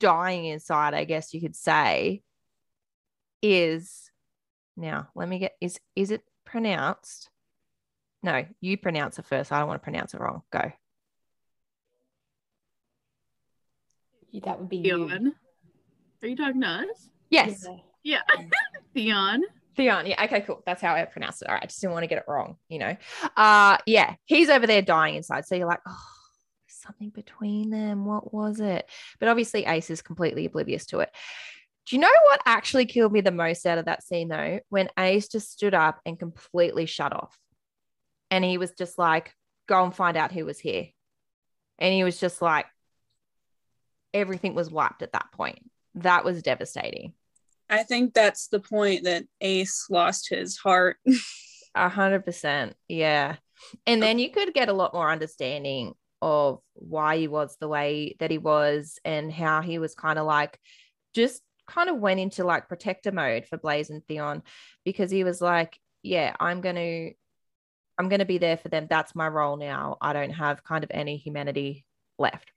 dying 0.00 0.44
inside, 0.44 0.92
I 0.92 1.04
guess 1.04 1.32
you 1.32 1.40
could 1.40 1.56
say, 1.56 2.22
is 3.40 4.10
now 4.76 5.08
let 5.14 5.28
me 5.28 5.38
get 5.38 5.52
is 5.60 5.80
is 5.96 6.10
it 6.10 6.22
pronounced? 6.44 7.30
No, 8.22 8.44
you 8.60 8.76
pronounce 8.76 9.18
it 9.18 9.26
first. 9.26 9.50
I 9.50 9.58
don't 9.58 9.68
want 9.68 9.82
to 9.82 9.84
pronounce 9.84 10.12
it 10.12 10.20
wrong. 10.20 10.42
Go. 10.50 10.72
That 14.44 14.58
would 14.58 14.68
be 14.68 14.78
you. 14.78 15.08
Are 16.22 16.26
you 16.26 16.36
talking 16.36 16.60
to 16.62 16.66
us? 16.66 17.08
Yes. 17.30 17.64
Yeah. 17.68 17.76
Yeah. 18.04 18.20
Theon. 18.94 19.42
Theon. 19.76 20.06
Yeah. 20.06 20.24
Okay, 20.24 20.42
cool. 20.42 20.62
That's 20.64 20.80
how 20.80 20.94
I 20.94 21.04
pronounce 21.04 21.42
it. 21.42 21.48
All 21.48 21.54
right. 21.54 21.64
I 21.64 21.66
just 21.66 21.80
didn't 21.80 21.94
want 21.94 22.04
to 22.04 22.08
get 22.08 22.18
it 22.18 22.24
wrong, 22.28 22.56
you 22.68 22.78
know. 22.78 22.96
Uh 23.36 23.78
yeah, 23.86 24.14
he's 24.24 24.50
over 24.50 24.66
there 24.66 24.82
dying 24.82 25.16
inside. 25.16 25.46
So 25.46 25.56
you're 25.56 25.66
like, 25.66 25.80
oh, 25.88 26.06
something 26.68 27.10
between 27.10 27.70
them. 27.70 28.04
What 28.04 28.32
was 28.32 28.60
it? 28.60 28.88
But 29.18 29.28
obviously 29.28 29.64
Ace 29.64 29.90
is 29.90 30.02
completely 30.02 30.44
oblivious 30.44 30.86
to 30.86 31.00
it. 31.00 31.10
Do 31.86 31.96
you 31.96 32.00
know 32.00 32.08
what 32.30 32.40
actually 32.46 32.86
killed 32.86 33.12
me 33.12 33.20
the 33.20 33.30
most 33.30 33.66
out 33.66 33.78
of 33.78 33.86
that 33.86 34.04
scene 34.04 34.28
though? 34.28 34.60
When 34.68 34.88
Ace 34.98 35.28
just 35.28 35.52
stood 35.52 35.74
up 35.74 36.00
and 36.06 36.18
completely 36.18 36.86
shut 36.86 37.12
off. 37.12 37.36
And 38.30 38.44
he 38.44 38.58
was 38.58 38.72
just 38.72 38.98
like, 38.98 39.34
go 39.68 39.84
and 39.84 39.94
find 39.94 40.16
out 40.16 40.32
who 40.32 40.44
was 40.44 40.58
here. 40.58 40.88
And 41.78 41.92
he 41.92 42.04
was 42.04 42.18
just 42.18 42.40
like, 42.40 42.66
everything 44.12 44.54
was 44.54 44.70
wiped 44.70 45.02
at 45.02 45.12
that 45.12 45.30
point. 45.32 45.58
That 45.96 46.24
was 46.24 46.42
devastating. 46.42 47.14
I 47.68 47.82
think 47.82 48.14
that's 48.14 48.48
the 48.48 48.60
point 48.60 49.04
that 49.04 49.24
Ace 49.40 49.86
lost 49.90 50.28
his 50.28 50.56
heart. 50.56 50.96
A 51.74 51.88
hundred 51.88 52.24
percent. 52.24 52.76
Yeah. 52.88 53.36
And 53.86 54.02
then 54.02 54.18
you 54.18 54.30
could 54.30 54.54
get 54.54 54.68
a 54.68 54.72
lot 54.72 54.94
more 54.94 55.10
understanding 55.10 55.94
of 56.22 56.60
why 56.74 57.18
he 57.18 57.28
was 57.28 57.56
the 57.58 57.68
way 57.68 58.16
that 58.20 58.30
he 58.30 58.38
was 58.38 58.98
and 59.04 59.32
how 59.32 59.60
he 59.60 59.78
was 59.78 59.94
kind 59.94 60.18
of 60.18 60.26
like 60.26 60.58
just 61.14 61.42
kind 61.66 61.88
of 61.88 61.98
went 61.98 62.20
into 62.20 62.44
like 62.44 62.68
protector 62.68 63.12
mode 63.12 63.46
for 63.46 63.58
Blaze 63.58 63.90
and 63.90 64.06
Theon 64.06 64.42
because 64.84 65.10
he 65.10 65.24
was 65.24 65.40
like, 65.40 65.78
yeah, 66.02 66.34
I'm 66.38 66.60
going 66.60 66.76
to 66.76 67.12
I'm 67.98 68.08
going 68.08 68.20
to 68.20 68.24
be 68.24 68.38
there 68.38 68.56
for 68.56 68.68
them. 68.68 68.86
That's 68.88 69.14
my 69.14 69.28
role 69.28 69.56
now. 69.56 69.96
I 70.00 70.12
don't 70.12 70.30
have 70.30 70.64
kind 70.64 70.82
of 70.82 70.90
any 70.92 71.16
humanity 71.16 71.84
left. 72.18 72.50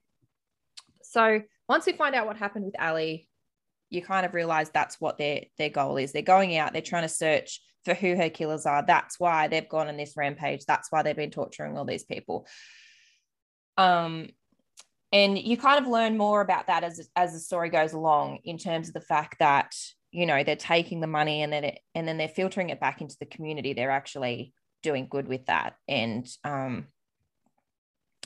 So 1.02 1.42
once 1.68 1.86
we 1.86 1.92
find 1.92 2.14
out 2.14 2.26
what 2.26 2.36
happened 2.36 2.64
with 2.64 2.80
Ali, 2.80 3.28
you 3.90 4.02
kind 4.02 4.26
of 4.26 4.34
realize 4.34 4.70
that's 4.70 5.00
what 5.00 5.18
their 5.18 5.42
their 5.56 5.70
goal 5.70 5.96
is. 5.96 6.12
They're 6.12 6.22
going 6.22 6.56
out, 6.56 6.72
they're 6.72 6.82
trying 6.82 7.02
to 7.02 7.08
search 7.08 7.60
for 7.84 7.94
who 7.94 8.16
her 8.16 8.28
killers 8.28 8.66
are. 8.66 8.84
That's 8.86 9.18
why 9.18 9.48
they've 9.48 9.68
gone 9.68 9.88
on 9.88 9.96
this 9.96 10.14
rampage. 10.16 10.64
That's 10.66 10.90
why 10.90 11.02
they've 11.02 11.16
been 11.16 11.30
torturing 11.30 11.76
all 11.76 11.84
these 11.84 12.04
people. 12.04 12.46
Um, 13.76 14.28
and 15.12 15.38
you 15.38 15.56
kind 15.56 15.82
of 15.82 15.90
learn 15.90 16.18
more 16.18 16.40
about 16.40 16.66
that 16.66 16.84
as 16.84 17.08
as 17.16 17.32
the 17.32 17.38
story 17.38 17.70
goes 17.70 17.92
along 17.92 18.40
in 18.44 18.58
terms 18.58 18.88
of 18.88 18.94
the 18.94 19.00
fact 19.00 19.38
that 19.38 19.74
you 20.10 20.26
know 20.26 20.42
they're 20.44 20.56
taking 20.56 21.00
the 21.00 21.06
money 21.06 21.42
and 21.42 21.52
then 21.52 21.64
it, 21.64 21.78
and 21.94 22.06
then 22.06 22.18
they're 22.18 22.28
filtering 22.28 22.70
it 22.70 22.80
back 22.80 23.00
into 23.00 23.16
the 23.18 23.26
community. 23.26 23.72
They're 23.72 23.90
actually 23.90 24.52
doing 24.82 25.06
good 25.08 25.26
with 25.26 25.46
that, 25.46 25.76
and 25.86 26.28
um, 26.44 26.88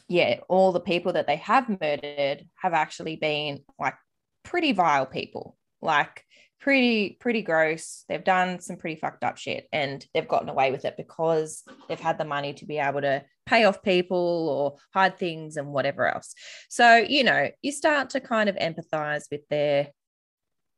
yeah, 0.08 0.40
all 0.48 0.72
the 0.72 0.80
people 0.80 1.12
that 1.12 1.26
they 1.26 1.36
have 1.36 1.68
murdered 1.68 2.44
have 2.56 2.74
actually 2.74 3.16
been 3.16 3.60
like 3.78 3.94
pretty 4.44 4.72
vile 4.72 5.06
people, 5.06 5.56
like 5.80 6.24
pretty 6.60 7.16
pretty 7.20 7.42
gross. 7.42 8.04
They've 8.08 8.22
done 8.22 8.60
some 8.60 8.76
pretty 8.76 9.00
fucked 9.00 9.24
up 9.24 9.36
shit, 9.36 9.68
and 9.72 10.04
they've 10.14 10.28
gotten 10.28 10.48
away 10.48 10.70
with 10.70 10.84
it 10.84 10.96
because 10.96 11.62
they've 11.88 12.00
had 12.00 12.18
the 12.18 12.24
money 12.24 12.52
to 12.54 12.66
be 12.66 12.78
able 12.78 13.00
to 13.00 13.24
pay 13.46 13.64
off 13.64 13.82
people 13.82 14.48
or 14.48 14.76
hide 14.94 15.18
things 15.18 15.56
and 15.56 15.68
whatever 15.68 16.06
else. 16.06 16.34
So 16.68 16.96
you 16.96 17.24
know, 17.24 17.48
you 17.62 17.72
start 17.72 18.10
to 18.10 18.20
kind 18.20 18.48
of 18.48 18.56
empathize 18.56 19.24
with 19.30 19.42
their 19.48 19.88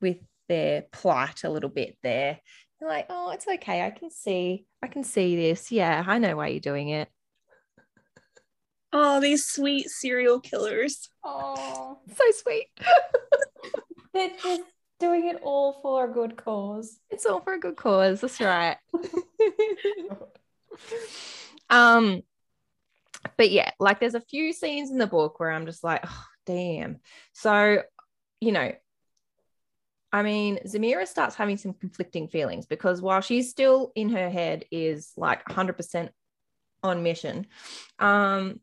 with 0.01 0.19
their 0.49 0.83
plight 0.93 1.45
a 1.45 1.51
little 1.51 1.71
bit 1.71 1.97
there. 2.03 2.39
You're 2.81 2.91
like, 2.91 3.07
oh, 3.09 3.31
it's 3.31 3.47
okay. 3.47 3.83
I 3.83 3.91
can 3.91 4.11
see, 4.11 4.67
I 4.83 4.89
can 4.89 5.05
see 5.05 5.37
this. 5.37 5.71
Yeah, 5.73 6.05
I 6.07 6.19
know 6.19 6.37
why 6.37 6.49
you're 6.49 6.61
doing 6.61 6.91
it. 6.91 7.09
Oh, 8.97 9.19
these 9.19 9.45
sweet 9.45 9.91
serial 9.91 10.39
killers. 10.39 11.09
Oh, 11.25 11.99
So 12.17 12.25
sweet. 12.31 12.69
they're 14.15 14.31
just 14.41 14.63
doing 15.01 15.27
it 15.27 15.41
all 15.43 15.81
for 15.83 16.05
a 16.05 16.13
good 16.13 16.37
cause. 16.37 17.01
It's 17.11 17.27
all 17.27 17.41
for 17.41 17.55
a 17.55 17.59
good 17.59 17.75
cause. 17.75 18.21
That's 18.21 18.41
right. 18.41 18.77
um, 21.71 22.23
but 23.37 23.51
yeah, 23.51 23.73
like 23.81 23.99
there's 23.99 24.15
a 24.15 24.21
few 24.21 24.53
scenes 24.53 24.93
in 24.93 24.99
the 24.99 25.09
book 25.09 25.41
where 25.41 25.51
I'm 25.51 25.67
just 25.67 25.83
like, 25.83 26.05
oh, 26.07 26.25
damn. 26.47 27.01
So, 27.33 27.83
you 28.41 28.53
know, 28.53 28.71
I 30.13 30.23
mean, 30.23 30.61
Zamira 30.65 31.09
starts 31.09 31.35
having 31.35 31.57
some 31.57 31.75
conflicting 31.75 32.29
feelings 32.29 32.67
because 32.67 33.03
while 33.03 33.23
she's 33.23 33.51
still 33.51 33.91
in 33.97 34.11
her 34.11 34.31
head 34.31 34.67
is 34.71 35.11
like 35.17 35.45
100% 35.47 36.11
on 36.85 37.03
mission, 37.03 37.49
um, 37.99 38.61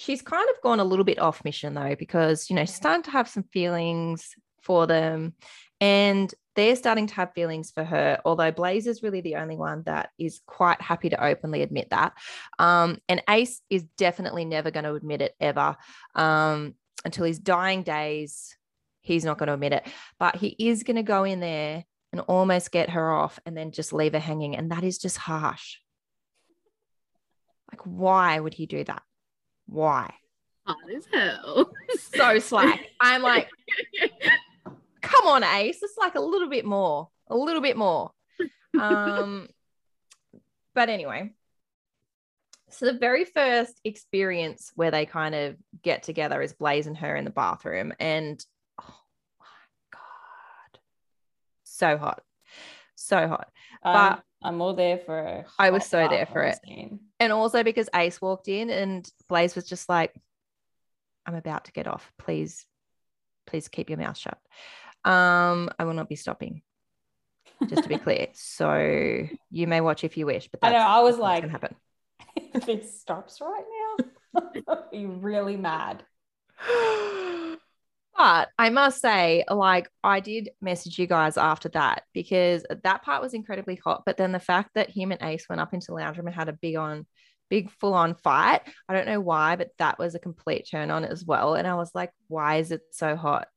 she's 0.00 0.22
kind 0.22 0.48
of 0.48 0.62
gone 0.62 0.80
a 0.80 0.84
little 0.84 1.04
bit 1.04 1.18
off 1.18 1.44
mission 1.44 1.74
though, 1.74 1.94
because, 1.94 2.48
you 2.48 2.56
know, 2.56 2.64
she's 2.64 2.74
starting 2.74 3.02
to 3.02 3.10
have 3.10 3.28
some 3.28 3.42
feelings 3.52 4.34
for 4.62 4.86
them 4.86 5.34
and 5.78 6.32
they're 6.56 6.76
starting 6.76 7.06
to 7.06 7.14
have 7.14 7.34
feelings 7.34 7.70
for 7.70 7.84
her, 7.84 8.18
although 8.24 8.50
Blaze 8.50 8.86
is 8.86 9.02
really 9.02 9.20
the 9.20 9.36
only 9.36 9.56
one 9.56 9.82
that 9.84 10.08
is 10.18 10.40
quite 10.46 10.80
happy 10.80 11.10
to 11.10 11.22
openly 11.22 11.60
admit 11.60 11.90
that. 11.90 12.14
Um, 12.58 12.96
and 13.10 13.22
Ace 13.28 13.60
is 13.68 13.84
definitely 13.98 14.46
never 14.46 14.70
going 14.70 14.84
to 14.84 14.94
admit 14.94 15.20
it 15.20 15.34
ever 15.38 15.76
um, 16.14 16.74
until 17.04 17.26
his 17.26 17.38
dying 17.38 17.82
days. 17.82 18.56
He's 19.02 19.24
not 19.24 19.36
going 19.36 19.48
to 19.48 19.54
admit 19.54 19.74
it, 19.74 19.86
but 20.18 20.36
he 20.36 20.56
is 20.58 20.82
going 20.82 20.96
to 20.96 21.02
go 21.02 21.24
in 21.24 21.40
there 21.40 21.84
and 22.12 22.22
almost 22.22 22.72
get 22.72 22.90
her 22.90 23.12
off 23.12 23.38
and 23.44 23.54
then 23.54 23.70
just 23.70 23.92
leave 23.92 24.14
her 24.14 24.18
hanging. 24.18 24.56
And 24.56 24.72
that 24.72 24.82
is 24.82 24.96
just 24.96 25.18
harsh. 25.18 25.76
Like, 27.70 27.82
why 27.82 28.40
would 28.40 28.54
he 28.54 28.64
do 28.64 28.82
that? 28.84 29.02
Why? 29.70 30.12
Hot 30.66 30.76
as 30.94 31.06
hell. 31.12 31.72
So 31.98 32.38
slack. 32.38 32.80
I'm 33.00 33.22
like, 33.22 33.48
come 35.00 35.26
on, 35.26 35.44
Ace. 35.44 35.80
It's 35.82 35.96
like 35.98 36.14
a 36.14 36.20
little 36.20 36.48
bit 36.48 36.64
more, 36.64 37.08
a 37.28 37.36
little 37.36 37.62
bit 37.62 37.76
more. 37.76 38.10
Um, 38.78 39.48
but 40.74 40.88
anyway, 40.88 41.32
so 42.68 42.86
the 42.86 42.98
very 42.98 43.24
first 43.24 43.80
experience 43.84 44.72
where 44.74 44.90
they 44.90 45.06
kind 45.06 45.34
of 45.34 45.56
get 45.82 46.02
together 46.02 46.40
is 46.42 46.52
Blaze 46.52 46.86
and 46.86 46.96
her 46.98 47.16
in 47.16 47.24
the 47.24 47.30
bathroom, 47.30 47.92
and 47.98 48.44
oh 48.80 48.98
my 49.38 49.46
god, 49.92 50.80
so 51.64 51.96
hot, 51.96 52.22
so 53.00 53.26
hot. 53.28 53.50
I'm, 53.82 53.94
But- 54.14 54.22
I'm 54.42 54.60
all 54.60 54.74
there 54.74 54.98
for. 54.98 55.18
a 55.18 55.44
I 55.58 55.70
was 55.70 55.84
so 55.86 56.08
there 56.08 56.26
for 56.26 56.42
it. 56.42 56.58
scene. 56.64 57.00
And 57.18 57.32
also 57.32 57.62
because 57.62 57.88
Ace 57.94 58.20
walked 58.22 58.48
in 58.48 58.70
and 58.70 59.08
Blaze 59.28 59.54
was 59.54 59.68
just 59.68 59.88
like, 59.88 60.14
I'm 61.26 61.34
about 61.34 61.66
to 61.66 61.72
get 61.72 61.86
off. 61.86 62.10
Please, 62.18 62.64
please 63.46 63.68
keep 63.68 63.90
your 63.90 63.98
mouth 63.98 64.16
shut. 64.16 64.38
Um, 65.04 65.70
I 65.78 65.84
will 65.84 65.92
not 65.94 66.08
be 66.08 66.16
stopping. 66.16 66.62
Just 67.68 67.82
to 67.82 67.88
be 67.88 67.98
clear. 67.98 68.28
So 68.34 69.26
you 69.50 69.66
may 69.66 69.80
watch 69.82 70.02
if 70.04 70.16
you 70.16 70.24
wish, 70.24 70.48
but 70.48 70.60
I 70.62 70.70
know. 70.72 70.78
I 70.78 71.00
was 71.00 71.18
like, 71.18 71.42
gonna 71.42 71.52
happen. 71.52 71.74
if 72.36 72.64
this 72.64 72.98
stops 73.00 73.40
right 73.40 73.64
now, 74.38 74.40
I'll 74.68 74.88
be 74.90 75.04
really 75.04 75.56
mad. 75.58 76.02
But 78.20 78.50
I 78.58 78.68
must 78.68 79.00
say, 79.00 79.44
like, 79.48 79.88
I 80.04 80.20
did 80.20 80.50
message 80.60 80.98
you 80.98 81.06
guys 81.06 81.38
after 81.38 81.70
that 81.70 82.02
because 82.12 82.66
that 82.84 83.02
part 83.02 83.22
was 83.22 83.32
incredibly 83.32 83.76
hot. 83.76 84.02
But 84.04 84.18
then 84.18 84.30
the 84.30 84.38
fact 84.38 84.72
that 84.74 84.90
him 84.90 85.10
and 85.10 85.22
Ace 85.22 85.48
went 85.48 85.62
up 85.62 85.72
into 85.72 85.86
the 85.86 85.94
lounge 85.94 86.18
room 86.18 86.26
and 86.26 86.36
had 86.36 86.50
a 86.50 86.58
big 86.60 86.76
on, 86.76 87.06
big 87.48 87.70
full 87.70 87.94
on 87.94 88.14
fight, 88.14 88.60
I 88.86 88.92
don't 88.92 89.06
know 89.06 89.22
why, 89.22 89.56
but 89.56 89.70
that 89.78 89.98
was 89.98 90.14
a 90.14 90.18
complete 90.18 90.68
turn 90.70 90.90
on 90.90 91.06
as 91.06 91.24
well. 91.24 91.54
And 91.54 91.66
I 91.66 91.76
was 91.76 91.94
like, 91.94 92.12
why 92.28 92.56
is 92.56 92.72
it 92.72 92.82
so 92.90 93.16
hot 93.16 93.48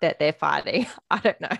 that 0.00 0.20
they're 0.20 0.32
fighting? 0.32 0.86
I 1.10 1.18
don't 1.18 1.40
know. 1.40 1.56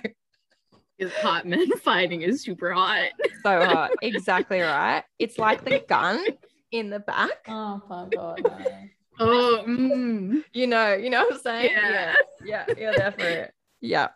Because 0.96 1.14
hot 1.14 1.48
men 1.48 1.68
fighting 1.78 2.22
is 2.22 2.42
super 2.42 2.72
hot. 2.72 3.08
So 3.42 3.64
hot. 3.64 3.90
exactly 4.02 4.60
right. 4.60 5.02
It's 5.18 5.36
like 5.36 5.64
the 5.64 5.80
gun 5.88 6.24
in 6.70 6.90
the 6.90 7.00
back. 7.00 7.48
Oh 7.48 7.82
my 7.88 8.06
god. 8.08 8.40
no. 8.44 8.88
Oh, 9.18 9.64
mm. 9.68 10.42
you 10.52 10.66
know, 10.66 10.94
you 10.94 11.10
know 11.10 11.24
what 11.24 11.34
I'm 11.34 11.40
saying? 11.40 11.70
Yeah. 11.72 12.14
Yeah, 12.44 12.64
yeah, 12.68 12.74
you're 12.78 12.94
there 12.94 13.12
for 13.12 13.28
it. 13.28 13.54
Yeah. 13.80 14.08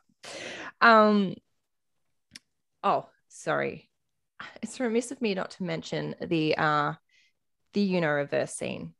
Um, 0.80 1.34
oh, 2.82 3.06
sorry. 3.28 3.88
It's 4.62 4.80
remiss 4.80 5.10
of 5.10 5.20
me 5.20 5.34
not 5.34 5.50
to 5.52 5.64
mention 5.64 6.14
the 6.20 6.56
uh 6.56 6.94
the 7.72 7.96
Uno 7.96 8.08
reverse 8.08 8.52
scene. 8.54 8.94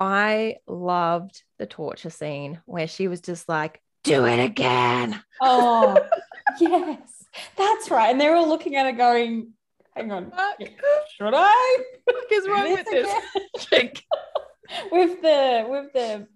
I 0.00 0.56
loved 0.66 1.42
the 1.58 1.66
torture 1.66 2.10
scene 2.10 2.60
where 2.66 2.88
she 2.88 3.06
was 3.06 3.20
just 3.20 3.48
like, 3.48 3.80
do 4.02 4.26
it 4.26 4.42
again. 4.42 5.22
Oh 5.40 5.96
yes, 6.60 7.24
that's 7.56 7.90
right. 7.90 8.10
And 8.10 8.20
they're 8.20 8.34
all 8.34 8.48
looking 8.48 8.74
at 8.76 8.86
it, 8.86 8.96
going, 8.96 9.52
"Hang 9.96 10.10
on, 10.12 10.32
should 11.16 11.32
I?" 11.34 11.78
What 12.04 12.32
is 12.32 12.48
wrong 12.48 12.64
do 12.66 12.72
with 12.72 12.86
this 12.86 13.14
chick? 13.66 14.02
with 14.90 15.20
the 15.22 15.66
with 15.68 15.92
the 15.92 16.26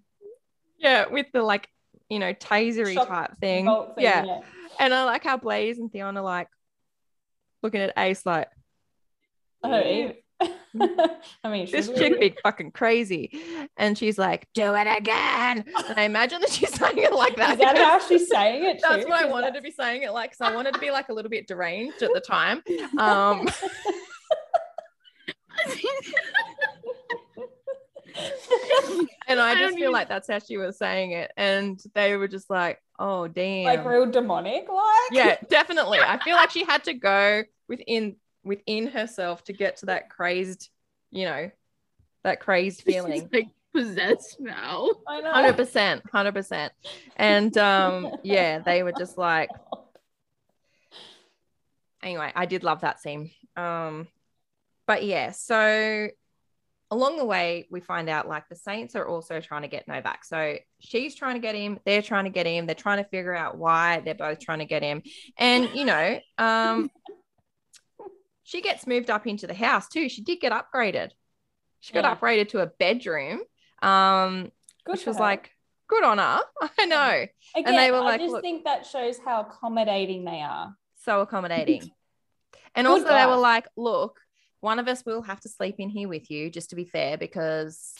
Yeah, 0.77 1.07
with 1.07 1.27
the 1.33 1.41
like, 1.41 1.67
you 2.09 2.19
know, 2.19 2.33
tasery 2.33 2.95
type 2.95 3.37
thing. 3.39 3.65
thing, 3.95 4.03
yeah. 4.03 4.41
And 4.79 4.93
I 4.93 5.05
like 5.05 5.23
how 5.23 5.37
Blaze 5.37 5.79
and 5.79 5.91
Theon 5.91 6.17
are 6.17 6.23
like 6.23 6.47
looking 7.63 7.81
at 7.81 7.93
Ace 7.97 8.25
like, 8.25 8.49
Oh, 9.63 10.11
I 10.41 11.49
mean, 11.49 11.69
this 11.71 11.87
chick 11.89 12.19
be 12.19 12.35
fucking 12.43 12.71
crazy. 12.71 13.39
And 13.77 13.97
she's 13.97 14.17
like, 14.17 14.47
do 14.53 14.75
it 14.75 14.87
again. 14.87 15.65
And 15.87 15.99
I 15.99 16.03
imagine 16.03 16.41
that 16.41 16.51
she's 16.51 16.73
saying 16.79 16.97
it 16.97 17.13
like 17.13 17.35
that. 17.37 17.51
Is 17.53 17.57
that 17.59 17.77
how 17.77 17.99
she's 17.99 18.29
saying 18.29 18.63
it? 18.65 18.79
That's 18.87 19.03
too? 19.03 19.09
what 19.09 19.23
I 19.23 19.27
wanted 19.27 19.53
to 19.55 19.61
be 19.61 19.71
saying 19.71 20.03
it 20.03 20.11
like. 20.11 20.35
So 20.35 20.45
I 20.45 20.53
wanted 20.53 20.73
to 20.75 20.79
be 20.79 20.91
like 20.91 21.09
a 21.09 21.13
little 21.13 21.31
bit 21.31 21.47
deranged 21.47 22.01
at 22.03 22.11
the 22.13 22.21
time. 22.21 22.61
Um, 22.99 23.47
and 29.27 29.39
I 29.39 29.51
I 29.51 29.53
just 29.55 29.61
don't 29.61 29.73
feel 29.73 29.79
even- 29.83 29.91
like 29.91 30.09
that's 30.09 30.27
how 30.29 30.39
she 30.39 30.57
was 30.57 30.77
saying 30.77 31.11
it. 31.11 31.31
And 31.37 31.79
they 31.95 32.15
were 32.17 32.27
just 32.27 32.49
like, 32.49 32.79
oh, 32.99 33.27
damn. 33.27 33.65
like 33.65 33.85
real 33.85 34.05
demonic, 34.09 34.67
like 34.69 35.11
yeah, 35.11 35.37
definitely. 35.49 35.99
I 35.99 36.19
feel 36.23 36.35
like 36.35 36.51
she 36.51 36.63
had 36.63 36.83
to 36.85 36.93
go 36.93 37.43
within 37.67 38.15
within 38.47 38.87
herself 38.87 39.43
to 39.45 39.53
get 39.53 39.77
to 39.77 39.87
that 39.87 40.09
crazed, 40.09 40.69
you 41.11 41.25
know, 41.25 41.51
that 42.23 42.39
crazed 42.39 42.83
She's 42.83 42.95
feeling. 42.95 43.29
like 43.31 43.47
possessed 43.73 44.37
now. 44.39 44.89
I 45.07 45.21
know. 45.21 45.31
Hundred 45.31 45.57
percent, 45.57 46.01
hundred 46.11 46.33
percent. 46.33 46.73
And 47.15 47.55
um, 47.57 48.15
yeah, 48.23 48.59
they 48.59 48.83
were 48.83 48.93
just 48.97 49.17
like. 49.17 49.49
Anyway, 52.03 52.31
I 52.35 52.45
did 52.45 52.63
love 52.63 52.81
that 52.81 53.01
scene. 53.01 53.31
Um, 53.55 54.07
but 54.85 55.03
yeah, 55.03 55.31
so 55.31 56.07
along 56.89 57.17
the 57.17 57.25
way, 57.25 57.67
we 57.69 57.81
find 57.81 58.07
out 58.09 58.27
like 58.27 58.47
the 58.47 58.55
Saints 58.55 58.95
are 58.95 59.05
also 59.05 59.41
trying 59.41 59.63
to 59.63 59.67
get 59.67 59.87
Novak. 59.87 60.23
So 60.23 60.57
she's 60.79 61.15
trying 61.15 61.35
to 61.35 61.41
get 61.41 61.55
him, 61.55 61.79
they're 61.85 62.01
trying 62.01 62.25
to 62.25 62.29
get 62.29 62.45
him, 62.45 62.65
they're 62.65 62.75
trying 62.75 63.03
to 63.03 63.09
figure 63.09 63.35
out 63.35 63.57
why 63.57 64.01
they're 64.05 64.15
both 64.15 64.39
trying 64.39 64.59
to 64.59 64.65
get 64.65 64.83
him. 64.83 65.01
And 65.37 65.69
you 65.73 65.85
know, 65.85 66.19
um, 66.37 66.89
she 68.47 68.61
gets 68.61 68.87
moved 68.87 69.09
up 69.09 69.27
into 69.27 69.45
the 69.45 69.53
house 69.53 69.89
too. 69.89 70.07
She 70.07 70.21
did 70.21 70.39
get 70.39 70.53
upgraded. 70.53 71.11
She 71.81 71.91
got 71.93 72.05
Yeah. 72.05 72.15
upgraded 72.15 72.47
to 72.49 72.59
a 72.61 72.67
bedroom. 72.67 73.41
Um, 73.81 74.51
Good 74.85 74.93
which 74.93 75.05
was 75.05 75.17
her. 75.17 75.21
like 75.21 75.51
good 75.89 76.03
on 76.03 76.17
her. 76.17 76.41
I 76.79 76.85
know. 76.85 77.25
Again, 77.55 77.75
they 77.75 77.91
were 77.91 77.97
I 77.97 78.01
like, 78.01 78.21
just 78.21 78.31
"Look." 78.31 78.41
think 78.41 78.63
that 78.63 78.85
shows 78.85 79.19
how 79.19 79.41
accommodating 79.41 80.23
they 80.23 80.41
are. 80.41 80.75
so 81.03 81.21
accommodating. 81.21 81.91
And 82.75 82.87
Good 82.87 83.01
also, 83.01 83.13
they 83.13 83.25
were 83.25 83.35
like, 83.35 83.67
look, 83.75 84.19
one 84.61 84.79
of 84.79 84.87
us 84.87 85.05
will 85.05 85.21
have 85.23 85.39
to 85.41 85.49
sleep 85.49 85.75
in 85.79 85.89
here 85.89 86.07
with 86.07 86.29
you, 86.31 86.49
just 86.49 86.69
to 86.69 86.75
be 86.75 86.85
fair, 86.85 87.17
because 87.17 87.93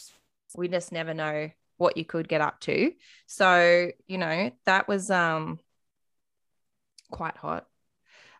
we 0.56 0.68
just 0.68 0.92
never 0.92 1.14
know 1.14 1.50
what 1.78 1.98
you 1.98 2.06
could 2.06 2.28
get 2.28 2.42
up 2.42 2.60
to. 2.62 2.92
So, 3.28 3.92
you 4.08 4.18
know, 4.18 4.52
that 4.66 4.88
was 4.88 5.10
um 5.12 5.60
quite 7.12 7.38
hot. 7.38 7.68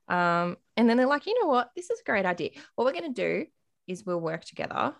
Um, 0.08 0.58
and 0.78 0.90
then 0.90 0.96
they're 0.98 1.08
like, 1.08 1.26
you 1.26 1.38
know 1.42 1.50
what? 1.50 1.72
This 1.76 1.90
is 1.90 2.00
a 2.00 2.04
great 2.10 2.26
idea. 2.26 2.52
What 2.76 2.86
we're 2.86 2.94
going 3.00 3.14
to 3.14 3.22
do 3.22 3.46
is 3.88 4.06
we'll 4.06 4.22
work 4.22 4.46
together. 4.46 4.94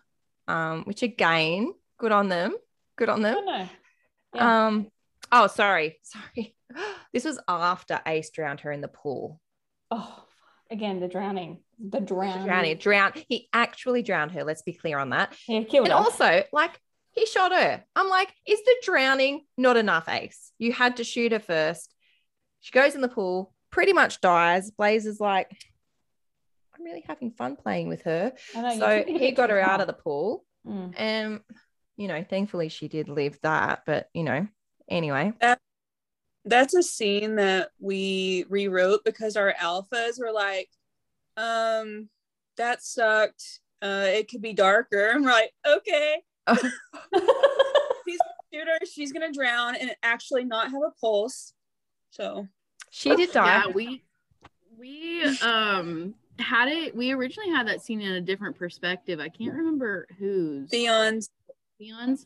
Um, 0.48 0.84
which 0.84 1.04
again, 1.04 1.74
good 1.98 2.12
on 2.12 2.28
them. 2.30 2.56
Good 2.98 3.10
on 3.10 3.22
them. 3.22 3.36
don't 3.36 3.46
know. 3.46 3.70
Yeah. 4.34 4.68
Um, 4.68 4.88
oh, 5.32 5.48
sorry, 5.48 6.00
sorry. 6.04 6.56
This 7.14 7.24
was 7.26 7.40
after 7.48 8.02
Ace 8.06 8.30
drowned 8.32 8.62
her 8.62 8.72
in 8.72 8.82
the 8.82 8.88
pool. 8.88 9.40
Oh, 9.92 10.24
again, 10.70 11.00
the 11.00 11.08
drowning, 11.08 11.60
the 11.80 12.00
drowning. 12.02 12.46
drowning, 12.46 12.78
drown. 12.78 13.14
He 13.30 13.48
actually 13.54 14.04
drowned 14.04 14.32
her. 14.34 14.44
Let's 14.44 14.64
be 14.64 14.74
clear 14.74 14.98
on 15.00 15.12
that. 15.12 15.34
Yeah, 15.48 15.64
killed 15.64 15.88
And 15.88 15.94
her. 15.94 16.00
also, 16.00 16.44
like, 16.52 16.80
he 17.12 17.26
shot 17.26 17.52
her. 17.52 17.84
I'm 17.96 18.10
like, 18.10 18.34
is 18.46 18.62
the 18.64 18.76
drowning 18.84 19.46
not 19.58 19.78
enough, 19.78 20.08
Ace? 20.10 20.52
You 20.60 20.74
had 20.74 20.98
to 20.98 21.04
shoot 21.04 21.32
her 21.32 21.40
first. 21.40 21.94
She 22.60 22.72
goes 22.72 22.96
in 22.96 23.02
the 23.02 23.08
pool, 23.08 23.54
pretty 23.78 23.94
much 23.94 24.20
dies. 24.22 24.72
Blaze 24.72 25.06
is 25.06 25.20
like, 25.20 25.52
I'm 26.76 26.84
really 26.84 27.04
having 27.08 27.30
fun 27.30 27.56
playing 27.56 27.90
with 27.90 28.02
her. 28.06 28.34
Know, 28.56 28.72
so 28.72 28.98
took 28.98 29.08
it 29.08 29.16
a 29.16 29.20
he 29.20 29.32
got 29.34 29.52
her 29.52 29.62
out 29.62 29.82
of 29.82 29.86
the 29.86 29.94
pool. 29.94 30.44
Mm. 30.68 30.96
And, 30.98 31.42
you 31.96 32.08
know, 32.08 32.26
thankfully 32.28 32.70
she 32.70 32.88
did 32.88 33.08
live 33.08 33.38
that. 33.44 33.84
But, 33.86 34.10
you 34.16 34.24
know, 34.24 34.48
anyway. 34.90 35.32
That's 36.44 36.74
a 36.74 36.82
scene 36.82 37.36
that 37.36 37.70
we 37.80 38.46
rewrote 38.50 39.06
because 39.06 39.38
our 39.38 39.54
alphas 39.62 40.20
were 40.20 40.32
like, 40.32 40.70
um, 41.38 42.10
that 42.58 42.82
sucked. 42.82 43.60
Uh, 43.80 44.08
it 44.08 44.28
could 44.28 44.42
be 44.42 44.54
darker. 44.54 45.12
I'm 45.14 45.22
like, 45.22 45.52
okay. 45.68 46.24
He's 46.48 46.64
gonna 47.14 48.34
shoot 48.52 48.68
her, 48.68 48.86
she's 48.92 49.12
gonna 49.12 49.32
drown 49.32 49.76
and 49.76 49.92
actually 50.02 50.46
not 50.46 50.72
have 50.72 50.82
a 50.82 51.00
pulse. 51.00 51.54
So 52.10 52.48
She 52.90 53.16
did 53.16 53.32
die. 53.32 53.46
Yeah, 53.66 53.68
we 53.74 54.04
we 54.80 55.24
um 55.42 56.14
had 56.40 56.68
it. 56.68 56.96
We 56.96 57.12
originally 57.12 57.50
had 57.50 57.68
that 57.68 57.82
scene 57.82 58.02
in 58.02 58.14
a 58.14 58.22
different 58.22 58.58
perspective. 58.58 59.20
I 59.20 59.30
can't 59.30 59.54
remember 59.54 60.08
whose. 60.20 60.70
Theon's 60.70 61.30
Theon's. 61.80 62.26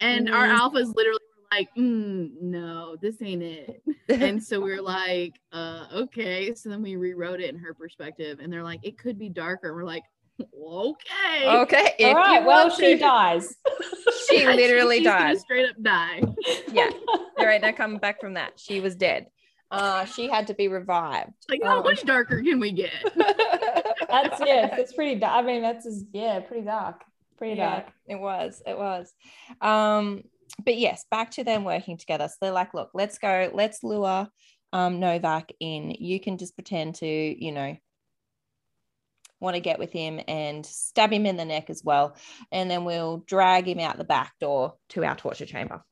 And 0.00 0.30
our 0.30 0.46
Mhm. 0.46 0.56
alphas 0.58 0.94
literally 0.94 1.18
were 1.36 1.48
like, 1.58 1.74
mm, 1.74 2.30
"No, 2.40 2.96
this 3.00 3.20
ain't 3.20 3.42
it." 3.42 3.82
and 4.08 4.42
so 4.42 4.60
we 4.60 4.70
were 4.74 4.82
like, 4.82 5.34
uh, 5.52 5.86
"Okay." 5.92 6.54
So 6.54 6.68
then 6.68 6.82
we 6.82 6.96
rewrote 6.96 7.40
it 7.40 7.50
in 7.52 7.58
her 7.58 7.74
perspective, 7.74 8.38
and 8.40 8.52
they're 8.52 8.62
like, 8.62 8.80
"It 8.84 8.96
could 8.98 9.18
be 9.18 9.28
darker." 9.28 9.74
We're 9.74 9.84
like, 9.84 10.04
"Okay." 10.40 11.46
okay. 11.46 11.94
if 11.98 12.16
All. 12.16 12.44
Well, 12.46 12.70
she 12.70 12.94
to. 12.94 12.98
dies. 12.98 13.54
She 14.28 14.42
Yeah, 14.42 14.52
literally 14.52 14.98
she's 14.98 15.06
gonna. 15.06 15.38
Straight 15.38 15.70
up 15.70 15.82
die. 15.82 16.22
Yeah. 16.70 16.90
All 17.38 17.46
right. 17.46 17.62
Now 17.62 17.68
no 17.68 17.72
coming 17.72 17.98
back 17.98 18.20
from 18.20 18.34
that. 18.34 18.52
She 18.56 18.78
was 18.80 18.94
dead. 18.94 19.26
Uh, 19.70 20.04
she 20.06 20.28
had 20.28 20.46
to 20.46 20.54
be 20.54 20.68
revived. 20.68 21.32
Like, 21.48 21.62
how 21.62 21.78
Um, 21.78 21.84
much 21.84 22.02
darker 22.04 22.42
can 22.42 22.58
we 22.60 22.72
get? 22.72 22.90
That's 24.08 24.40
yeah. 24.40 24.74
it's 24.76 24.92
pretty. 24.94 25.16
Dark. 25.20 25.32
I 25.34 25.42
mean, 25.46 25.60
that's 25.62 25.84
just, 25.84 26.06
yeah, 26.12 26.40
pretty 26.40 26.64
dark. 26.64 27.02
Pretty 27.36 27.56
yeah, 27.56 27.70
dark. 27.82 27.86
it 28.06 28.16
was. 28.18 28.62
It 28.66 28.78
was. 28.78 29.12
Um, 29.60 30.22
but 30.64 30.78
yes, 30.78 31.04
back 31.10 31.32
to 31.32 31.44
them 31.44 31.64
working 31.64 31.98
together. 31.98 32.26
So 32.28 32.34
they're 32.40 32.50
like, 32.52 32.72
look, 32.72 32.90
let's 32.94 33.18
go, 33.18 33.50
let's 33.52 33.82
lure 33.84 34.28
um 34.72 35.00
Novak 35.00 35.52
in. 35.60 35.90
You 35.90 36.18
can 36.20 36.38
just 36.38 36.54
pretend 36.54 36.96
to, 36.96 37.06
you 37.06 37.52
know, 37.52 37.76
want 39.40 39.54
to 39.54 39.60
get 39.60 39.78
with 39.78 39.92
him 39.92 40.20
and 40.26 40.64
stab 40.66 41.12
him 41.12 41.26
in 41.26 41.36
the 41.36 41.44
neck 41.44 41.70
as 41.70 41.82
well. 41.84 42.16
And 42.50 42.70
then 42.70 42.84
we'll 42.84 43.18
drag 43.26 43.68
him 43.68 43.78
out 43.78 43.98
the 43.98 44.04
back 44.04 44.32
door 44.40 44.74
to 44.90 45.04
our 45.04 45.14
torture 45.16 45.46
chamber. 45.46 45.84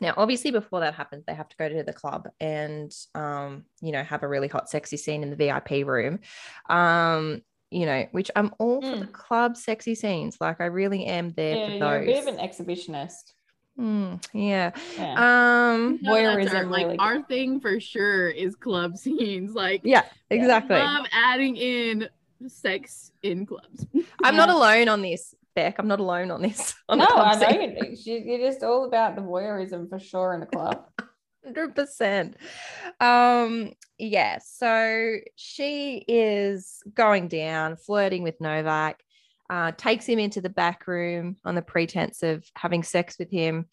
Now, 0.00 0.14
obviously, 0.16 0.50
before 0.50 0.80
that 0.80 0.94
happens, 0.94 1.24
they 1.26 1.34
have 1.34 1.48
to 1.48 1.56
go 1.56 1.68
to 1.68 1.82
the 1.82 1.92
club 1.92 2.28
and, 2.40 2.92
um, 3.14 3.64
you 3.80 3.92
know, 3.92 4.02
have 4.02 4.22
a 4.22 4.28
really 4.28 4.48
hot, 4.48 4.68
sexy 4.70 4.96
scene 4.96 5.22
in 5.22 5.30
the 5.30 5.36
VIP 5.36 5.86
room. 5.86 6.20
Um, 6.68 7.42
you 7.70 7.86
know, 7.86 8.06
which 8.12 8.30
I'm 8.34 8.52
all 8.58 8.80
for 8.82 8.96
the 8.96 9.06
club 9.06 9.56
sexy 9.56 9.94
scenes. 9.94 10.38
Like, 10.40 10.60
I 10.60 10.64
really 10.66 11.04
am 11.06 11.30
there 11.30 11.56
Yeah, 11.56 11.66
for 11.66 11.72
you're 11.72 11.86
a 11.96 11.98
those. 11.98 12.06
bit 12.24 12.28
of 12.28 12.34
an 12.34 12.48
exhibitionist. 12.48 13.32
Mm, 13.78 14.22
yeah. 14.34 14.72
Yeah. 14.98 15.12
Um. 15.72 15.98
No, 16.02 16.14
that's 16.14 16.50
Voyeurism 16.52 16.54
our, 16.54 16.64
like 16.64 16.82
really 16.86 16.96
good. 16.98 17.02
our 17.02 17.22
thing 17.22 17.60
for 17.60 17.78
sure 17.80 18.28
is 18.28 18.56
club 18.56 18.96
scenes. 18.98 19.54
Like 19.54 19.82
Yeah. 19.84 20.02
Exactly. 20.28 20.76
love 20.78 21.06
adding 21.12 21.56
in 21.56 22.08
sex 22.48 23.12
in 23.22 23.46
clubs. 23.46 23.86
I'm 24.22 24.36
not 24.36 24.48
alone 24.50 24.88
on 24.88 25.00
this, 25.02 25.34
Beck. 25.60 25.78
I'm 25.78 25.88
not 25.88 26.00
alone 26.00 26.30
on 26.30 26.40
this. 26.42 26.74
On 26.88 26.96
no, 26.98 27.04
I 27.06 27.36
know 27.36 27.50
you- 27.50 27.96
you- 28.04 28.22
you're 28.24 28.50
just 28.50 28.62
all 28.62 28.84
about 28.84 29.14
the 29.14 29.20
voyeurism 29.22 29.88
for 29.90 29.98
sure 29.98 30.32
in 30.34 30.40
the 30.40 30.46
club. 30.46 30.86
Hundred 31.44 31.74
percent. 31.74 32.36
Um, 33.00 33.72
yeah. 33.98 34.38
So 34.42 35.16
she 35.36 36.04
is 36.08 36.82
going 36.94 37.28
down, 37.28 37.76
flirting 37.76 38.22
with 38.22 38.40
Novak. 38.40 39.02
Uh, 39.50 39.72
takes 39.72 40.06
him 40.06 40.18
into 40.18 40.40
the 40.40 40.48
back 40.48 40.86
room 40.86 41.36
on 41.44 41.54
the 41.56 41.62
pretense 41.62 42.22
of 42.22 42.44
having 42.54 42.82
sex 42.84 43.16
with 43.18 43.30
him, 43.32 43.66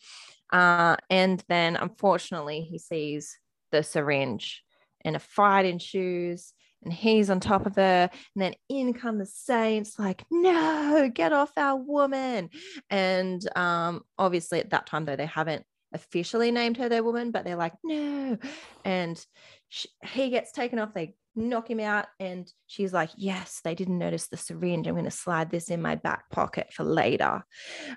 uh, 0.51 0.95
and 1.09 1.43
then 1.49 1.75
unfortunately 1.75 2.61
he 2.61 2.79
sees 2.79 3.37
the 3.71 3.83
syringe, 3.83 4.63
and 5.05 5.15
a 5.15 5.19
fight 5.19 5.65
ensues. 5.65 6.53
And 6.87 6.93
he's 6.93 7.29
on 7.29 7.41
top 7.41 7.65
of 7.65 7.75
her, 7.75 8.09
and 8.11 8.41
then 8.41 8.53
in 8.69 8.93
come 8.93 9.17
the 9.17 9.25
saints, 9.25 9.99
like, 9.99 10.23
no, 10.31 11.11
get 11.13 11.33
off 11.33 11.51
our 11.57 11.75
woman. 11.75 12.49
And 12.89 13.45
um, 13.57 14.03
obviously, 14.17 14.61
at 14.61 14.69
that 14.69 14.87
time, 14.87 15.03
though, 15.03 15.17
they 15.17 15.25
haven't 15.25 15.65
officially 15.91 16.49
named 16.49 16.77
her 16.77 16.87
their 16.87 17.03
woman, 17.03 17.31
but 17.31 17.43
they're 17.43 17.57
like, 17.57 17.73
no. 17.83 18.37
And 18.85 19.25
sh 19.67 19.87
he 20.01 20.29
gets 20.29 20.53
taken 20.53 20.79
off. 20.79 20.93
They 20.93 21.15
knock 21.35 21.69
him 21.69 21.81
out. 21.81 22.05
And 22.21 22.49
she's 22.67 22.93
like, 22.93 23.09
yes, 23.17 23.59
they 23.65 23.75
didn't 23.75 23.97
notice 23.97 24.27
the 24.27 24.37
syringe. 24.37 24.87
I'm 24.87 24.95
going 24.95 25.03
to 25.03 25.11
slide 25.11 25.49
this 25.49 25.69
in 25.69 25.81
my 25.81 25.95
back 25.95 26.29
pocket 26.29 26.71
for 26.71 26.85
later. 26.85 27.43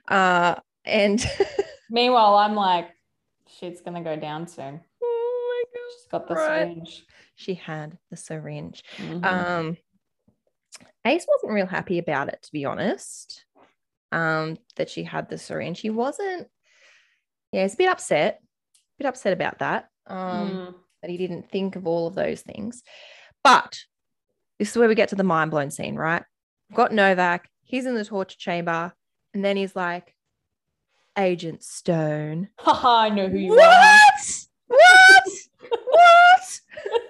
Uh, 0.08 0.56
and 0.84 1.24
Meanwhile, 1.90 2.34
I'm 2.36 2.56
like, 2.56 2.88
shit's 3.58 3.80
gonna 3.80 4.02
go 4.02 4.16
down 4.16 4.46
soon. 4.46 4.80
She's 5.92 6.06
got 6.10 6.28
the 6.28 6.34
Right. 6.34 6.62
syringe. 6.66 7.06
she 7.36 7.54
had 7.54 7.96
the 8.10 8.16
syringe. 8.16 8.82
Mhm. 8.98 9.24
Um, 9.24 9.76
Ace 11.06 11.26
wasn't 11.26 11.52
real 11.52 11.66
happy 11.66 11.98
about 11.98 12.28
it, 12.28 12.40
to 12.42 12.52
be 12.52 12.64
honest. 12.64 13.44
Um, 14.12 14.58
that 14.76 14.90
she 14.90 15.04
had 15.04 15.28
the 15.30 15.38
syringe. 15.38 15.80
He 15.80 15.90
wasn't. 15.90 16.48
Yeah, 17.52 17.62
he's 17.62 17.74
a 17.74 17.76
bit 17.78 17.88
upset. 17.88 18.40
A 18.42 18.78
bit 18.98 19.06
upset 19.06 19.32
about 19.32 19.58
that. 19.60 19.88
Um, 20.06 20.50
Mm. 20.50 20.74
that 21.02 21.10
he 21.10 21.16
didn't 21.16 21.50
think 21.50 21.76
of 21.76 21.86
all 21.86 22.06
of 22.06 22.14
those 22.14 22.42
things. 22.42 22.82
But 23.42 23.78
this 24.58 24.70
is 24.70 24.76
where 24.76 24.88
we 24.88 24.94
get 24.94 25.08
to 25.10 25.16
the 25.16 25.24
mind 25.24 25.50
blown 25.50 25.70
scene, 25.70 25.96
right? 25.96 26.24
We've 26.68 26.76
got 26.76 26.92
Novak. 26.92 27.48
He's 27.62 27.86
in 27.86 27.94
the 27.94 28.04
torture 28.04 28.36
chamber, 28.36 28.92
and 29.32 29.44
then 29.44 29.56
he's 29.56 29.74
like, 29.74 30.14
Agent 31.16 31.62
Stone. 31.62 32.50
Haha, 32.58 32.88
I 33.06 33.08
know 33.08 33.28
who 33.28 33.38
you 33.38 33.52
are. 33.52 33.56
What? 33.56 34.46
What? 34.66 35.24
What? 36.88 37.02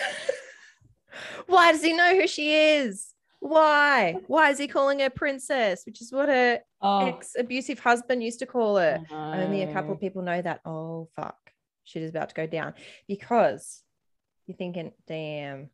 Why 1.46 1.72
does 1.72 1.82
he 1.82 1.92
know 1.92 2.14
who 2.14 2.26
she 2.26 2.54
is? 2.54 3.12
Why? 3.40 4.16
Why 4.26 4.50
is 4.50 4.58
he 4.58 4.66
calling 4.66 5.00
her 5.00 5.10
princess? 5.10 5.84
Which 5.86 6.02
is 6.02 6.12
what 6.12 6.28
her 6.28 6.60
Oh, 6.82 7.06
ex 7.06 7.34
abusive 7.38 7.78
husband 7.78 8.22
used 8.22 8.40
to 8.40 8.46
call 8.46 8.76
her. 8.76 9.02
Only 9.10 9.62
a 9.62 9.72
couple 9.72 9.92
of 9.92 10.00
people 10.00 10.22
know 10.22 10.40
that. 10.42 10.60
Oh, 10.64 11.08
fuck. 11.16 11.36
Shit 11.84 12.02
is 12.02 12.10
about 12.10 12.30
to 12.30 12.34
go 12.34 12.46
down. 12.46 12.74
Because 13.08 13.82
you're 14.46 14.56
thinking, 14.56 14.92
damn, 15.06 15.70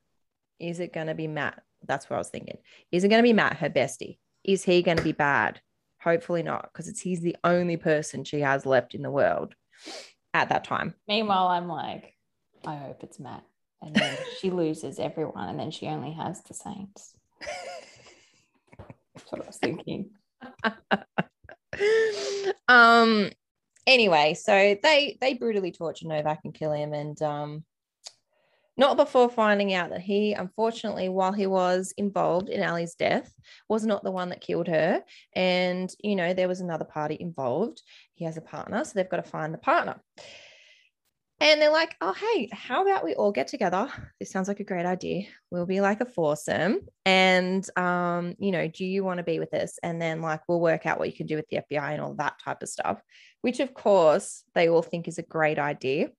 is 0.60 0.80
it 0.80 0.92
going 0.92 1.08
to 1.08 1.14
be 1.14 1.26
Matt? 1.26 1.62
That's 1.86 2.08
what 2.08 2.16
I 2.16 2.18
was 2.18 2.28
thinking. 2.28 2.58
Is 2.92 3.04
it 3.04 3.08
going 3.08 3.22
to 3.22 3.28
be 3.28 3.32
Matt, 3.32 3.56
her 3.58 3.70
bestie? 3.70 4.18
Is 4.44 4.64
he 4.64 4.82
going 4.82 4.98
to 4.98 5.02
be 5.02 5.12
bad? 5.12 5.60
Hopefully 6.02 6.42
not, 6.42 6.68
because 6.72 6.88
it's 6.88 7.00
he's 7.00 7.20
the 7.20 7.36
only 7.44 7.76
person 7.76 8.24
she 8.24 8.40
has 8.40 8.66
left 8.66 8.94
in 8.94 9.02
the 9.02 9.10
world 9.10 9.54
at 10.34 10.48
that 10.48 10.64
time. 10.64 10.94
Meanwhile, 11.08 11.48
I'm 11.48 11.68
like, 11.68 12.14
I 12.66 12.76
hope 12.76 13.02
it's 13.02 13.18
Matt. 13.18 13.44
And 13.80 13.94
then 13.96 14.16
she 14.38 14.50
loses 14.50 14.98
everyone, 14.98 15.48
and 15.48 15.58
then 15.58 15.70
she 15.70 15.88
only 15.88 16.12
has 16.12 16.42
the 16.42 16.54
Saints. 16.54 17.14
That's 19.14 19.30
what 19.30 19.42
I 19.42 19.46
was 19.46 19.56
thinking. 19.56 20.10
um 22.68 23.30
anyway 23.86 24.34
so 24.34 24.76
they 24.82 25.16
they 25.20 25.34
brutally 25.34 25.72
torture 25.72 26.06
novak 26.06 26.40
and 26.44 26.54
kill 26.54 26.72
him 26.72 26.92
and 26.92 27.20
um 27.22 27.64
not 28.76 28.96
before 28.96 29.28
finding 29.28 29.74
out 29.74 29.90
that 29.90 30.00
he 30.00 30.32
unfortunately 30.32 31.08
while 31.08 31.32
he 31.32 31.46
was 31.46 31.92
involved 31.96 32.48
in 32.48 32.62
ali's 32.62 32.94
death 32.94 33.32
was 33.68 33.84
not 33.84 34.04
the 34.04 34.10
one 34.10 34.28
that 34.28 34.40
killed 34.40 34.68
her 34.68 35.02
and 35.34 35.94
you 36.02 36.14
know 36.16 36.32
there 36.32 36.48
was 36.48 36.60
another 36.60 36.84
party 36.84 37.16
involved 37.20 37.82
he 38.14 38.24
has 38.24 38.36
a 38.36 38.42
partner 38.42 38.84
so 38.84 38.92
they've 38.94 39.10
got 39.10 39.22
to 39.22 39.30
find 39.30 39.52
the 39.52 39.58
partner 39.58 40.00
and 41.42 41.60
they're 41.60 41.72
like 41.72 41.96
oh 42.00 42.12
hey 42.12 42.48
how 42.52 42.86
about 42.86 43.04
we 43.04 43.14
all 43.14 43.32
get 43.32 43.48
together? 43.48 43.88
This 44.20 44.30
sounds 44.30 44.46
like 44.46 44.60
a 44.60 44.64
great 44.64 44.86
idea. 44.86 45.24
We'll 45.50 45.66
be 45.66 45.80
like 45.80 46.00
a 46.00 46.06
foursome. 46.06 46.80
And 47.04 47.68
um 47.76 48.34
you 48.38 48.52
know 48.52 48.68
do 48.68 48.84
you 48.84 49.02
want 49.02 49.18
to 49.18 49.24
be 49.24 49.40
with 49.40 49.52
us 49.52 49.78
and 49.82 50.00
then 50.00 50.22
like 50.22 50.40
we'll 50.48 50.60
work 50.60 50.86
out 50.86 50.98
what 50.98 51.08
you 51.08 51.14
can 51.14 51.26
do 51.26 51.36
with 51.36 51.46
the 51.48 51.58
fbi 51.58 51.92
and 51.92 52.00
all 52.00 52.14
that 52.14 52.38
type 52.42 52.62
of 52.62 52.68
stuff 52.68 53.02
which 53.40 53.58
of 53.58 53.74
course 53.74 54.44
they 54.54 54.68
all 54.68 54.82
think 54.82 55.08
is 55.08 55.18
a 55.18 55.22
great 55.22 55.58
idea. 55.58 56.10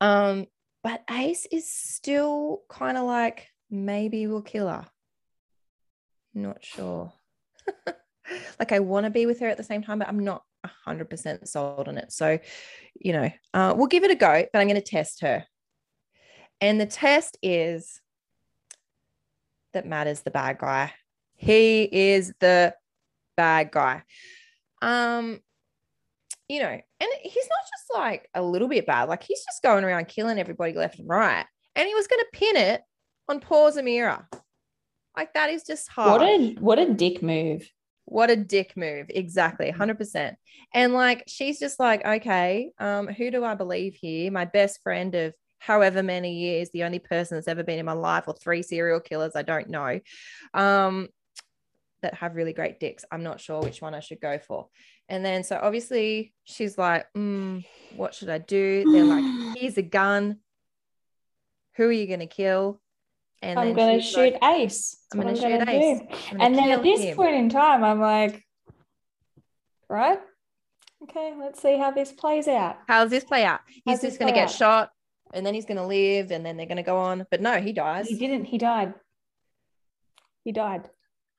Um 0.00 0.46
but 0.84 1.02
ace 1.10 1.46
is 1.50 1.68
still 1.68 2.62
kind 2.68 2.96
of 2.96 3.04
like 3.04 3.48
maybe 3.70 4.26
we'll 4.28 4.42
kill 4.42 4.68
her. 4.68 4.86
Not 6.32 6.64
sure. 6.64 7.12
Like 8.58 8.70
i 8.70 8.78
want 8.78 9.04
to 9.04 9.10
be 9.10 9.26
with 9.26 9.40
her 9.40 9.48
at 9.48 9.56
the 9.56 9.64
same 9.64 9.82
time 9.82 9.98
but 9.98 10.08
i'm 10.08 10.20
not 10.20 10.44
100% 10.86 11.46
sold 11.48 11.88
on 11.88 11.98
it 11.98 12.12
so 12.12 12.38
you 13.00 13.12
know 13.12 13.30
uh, 13.54 13.74
we'll 13.76 13.86
give 13.86 14.04
it 14.04 14.10
a 14.10 14.14
go 14.14 14.44
but 14.52 14.58
i'm 14.58 14.68
going 14.68 14.80
to 14.80 14.82
test 14.82 15.20
her 15.20 15.44
and 16.62 16.80
the 16.80 16.86
test 16.86 17.36
is 17.42 18.00
that 19.72 19.86
Matt 19.86 20.06
is 20.06 20.22
the 20.22 20.30
bad 20.30 20.58
guy. 20.58 20.92
He 21.34 21.82
is 21.82 22.32
the 22.38 22.74
bad 23.36 23.72
guy. 23.72 24.04
Um, 24.80 25.40
you 26.48 26.60
know, 26.60 26.68
and 26.68 27.10
he's 27.22 27.48
not 27.48 27.64
just 27.68 27.94
like 27.94 28.28
a 28.34 28.42
little 28.42 28.68
bit 28.68 28.86
bad, 28.86 29.08
like 29.08 29.24
he's 29.24 29.44
just 29.44 29.62
going 29.62 29.82
around 29.82 30.06
killing 30.06 30.38
everybody 30.38 30.72
left 30.72 31.00
and 31.00 31.08
right. 31.08 31.44
And 31.74 31.88
he 31.88 31.94
was 31.94 32.06
going 32.06 32.20
to 32.20 32.38
pin 32.38 32.56
it 32.56 32.82
on 33.28 33.40
poor 33.40 33.72
Zamira. 33.72 34.24
Like 35.16 35.34
that 35.34 35.50
is 35.50 35.64
just 35.64 35.88
hard. 35.88 36.20
What 36.20 36.22
a 36.22 36.54
what 36.60 36.78
a 36.78 36.92
dick 36.92 37.22
move. 37.22 37.68
What 38.04 38.30
a 38.30 38.36
dick 38.36 38.76
move. 38.76 39.06
Exactly. 39.10 39.72
100%. 39.72 40.34
And 40.74 40.92
like, 40.92 41.24
she's 41.26 41.58
just 41.58 41.78
like, 41.78 42.04
okay, 42.04 42.72
um, 42.78 43.06
who 43.06 43.30
do 43.30 43.44
I 43.44 43.54
believe 43.54 43.94
here? 43.94 44.30
My 44.30 44.44
best 44.44 44.82
friend 44.82 45.14
of 45.14 45.34
however 45.62 46.02
many 46.02 46.34
years, 46.34 46.70
the 46.70 46.82
only 46.82 46.98
person 46.98 47.36
that's 47.36 47.46
ever 47.46 47.62
been 47.62 47.78
in 47.78 47.86
my 47.86 47.92
life, 47.92 48.24
or 48.26 48.34
three 48.34 48.62
serial 48.62 48.98
killers, 48.98 49.36
I 49.36 49.42
don't 49.42 49.70
know, 49.70 50.00
um, 50.54 51.08
that 52.02 52.14
have 52.14 52.34
really 52.34 52.52
great 52.52 52.80
dicks. 52.80 53.04
I'm 53.12 53.22
not 53.22 53.40
sure 53.40 53.62
which 53.62 53.80
one 53.80 53.94
I 53.94 54.00
should 54.00 54.20
go 54.20 54.40
for. 54.40 54.66
And 55.08 55.24
then, 55.24 55.44
so 55.44 55.58
obviously, 55.62 56.34
she's 56.42 56.76
like, 56.76 57.06
mm, 57.16 57.64
what 57.94 58.12
should 58.12 58.28
I 58.28 58.38
do? 58.38 58.84
They're 58.90 59.04
like, 59.04 59.56
here's 59.56 59.78
a 59.78 59.82
gun. 59.82 60.38
Who 61.76 61.84
are 61.84 61.92
you 61.92 62.08
going 62.08 62.20
to 62.20 62.26
kill? 62.26 62.81
And 63.42 63.58
I'm 63.58 63.74
gonna 63.74 64.00
shoot 64.00 64.34
like, 64.34 64.44
Ace. 64.44 64.96
I'm 65.12 65.20
gonna 65.20 65.34
shoot 65.36 65.68
Ace. 65.68 65.98
do. 65.98 66.06
"I'm 66.30 66.38
gonna 66.38 66.44
And 66.44 66.54
then 66.56 66.70
at 66.70 66.82
this 66.82 67.00
him." 67.00 67.16
point 67.16 67.34
in 67.34 67.48
time, 67.48 67.82
I'm 67.82 68.00
like, 68.00 68.44
right? 69.88 70.20
Okay, 71.04 71.34
let's 71.38 71.60
see 71.60 71.76
how 71.76 71.90
this 71.90 72.12
plays 72.12 72.46
out. 72.46 72.78
How 72.86 73.02
does 73.02 73.10
this 73.10 73.24
play 73.24 73.44
out? 73.44 73.60
He's 73.66 73.82
How's 73.86 74.00
this 74.00 74.10
just 74.12 74.20
going 74.20 74.32
to 74.32 74.38
get 74.38 74.48
out? 74.48 74.54
shot 74.54 74.90
and 75.34 75.44
then 75.44 75.52
he's 75.52 75.64
going 75.64 75.78
to 75.78 75.86
live 75.86 76.30
and 76.30 76.46
then 76.46 76.56
they're 76.56 76.66
going 76.66 76.76
to 76.76 76.84
go 76.84 76.96
on. 76.96 77.26
But 77.28 77.40
no, 77.40 77.60
he 77.60 77.72
dies. 77.72 78.06
He 78.06 78.16
didn't, 78.16 78.44
he 78.44 78.56
died. 78.56 78.94
He 80.44 80.52
died. 80.52 80.88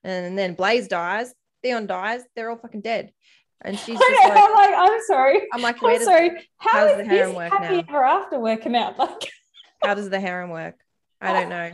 And 0.03 0.37
then 0.37 0.55
Blaze 0.55 0.89
dies. 0.89 1.33
Theon 1.61 1.87
dies. 1.87 2.23
They're 2.35 2.49
all 2.49 2.57
fucking 2.57 2.81
dead. 2.81 3.13
And 3.61 3.79
she's 3.79 3.97
just 3.99 4.11
know, 4.11 4.29
like, 4.29 4.43
I'm 4.43 4.53
like, 4.53 4.73
I'm 4.75 5.01
sorry. 5.07 5.41
I'm 5.53 5.61
like, 5.61 5.81
I'm 5.81 5.95
does, 5.95 6.03
sorry. 6.03 6.29
How 6.57 6.69
how's 6.79 6.91
is 6.91 6.97
the 6.97 7.05
harem 7.05 7.29
this 7.29 7.37
work 7.37 7.51
happy 7.53 7.75
now? 7.75 7.83
ever 7.87 8.03
after 8.03 8.39
working 8.39 8.75
out? 8.75 8.97
Like, 8.99 9.31
how 9.81 9.93
does 9.95 10.09
the 10.09 10.19
harem 10.19 10.49
work? 10.49 10.75
I 11.21 11.31
don't 11.33 11.49
know. 11.49 11.71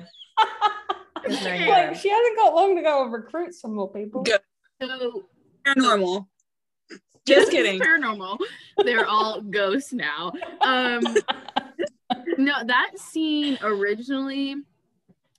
There's 1.24 1.42
no 1.42 1.48
Okay. 1.50 1.58
harem. 1.58 1.88
like 1.90 1.96
she 2.00 2.10
hasn't 2.10 2.38
got 2.38 2.56
long 2.56 2.76
to 2.76 2.82
go 2.82 3.04
and 3.04 3.14
recruit 3.14 3.54
some 3.54 3.76
more 3.76 3.92
people. 3.92 4.24
Good. 4.24 4.40
So 4.82 5.24
Paranormal. 5.66 6.26
this 6.90 7.00
Just 7.26 7.48
is 7.48 7.54
kidding. 7.54 7.80
Paranormal. 7.80 8.40
They're 8.84 9.06
all 9.06 9.42
ghosts 9.50 9.92
now. 9.94 10.32
Um, 10.62 11.04
no, 12.38 12.54
that 12.66 12.92
scene 12.98 13.58
originally 13.62 14.56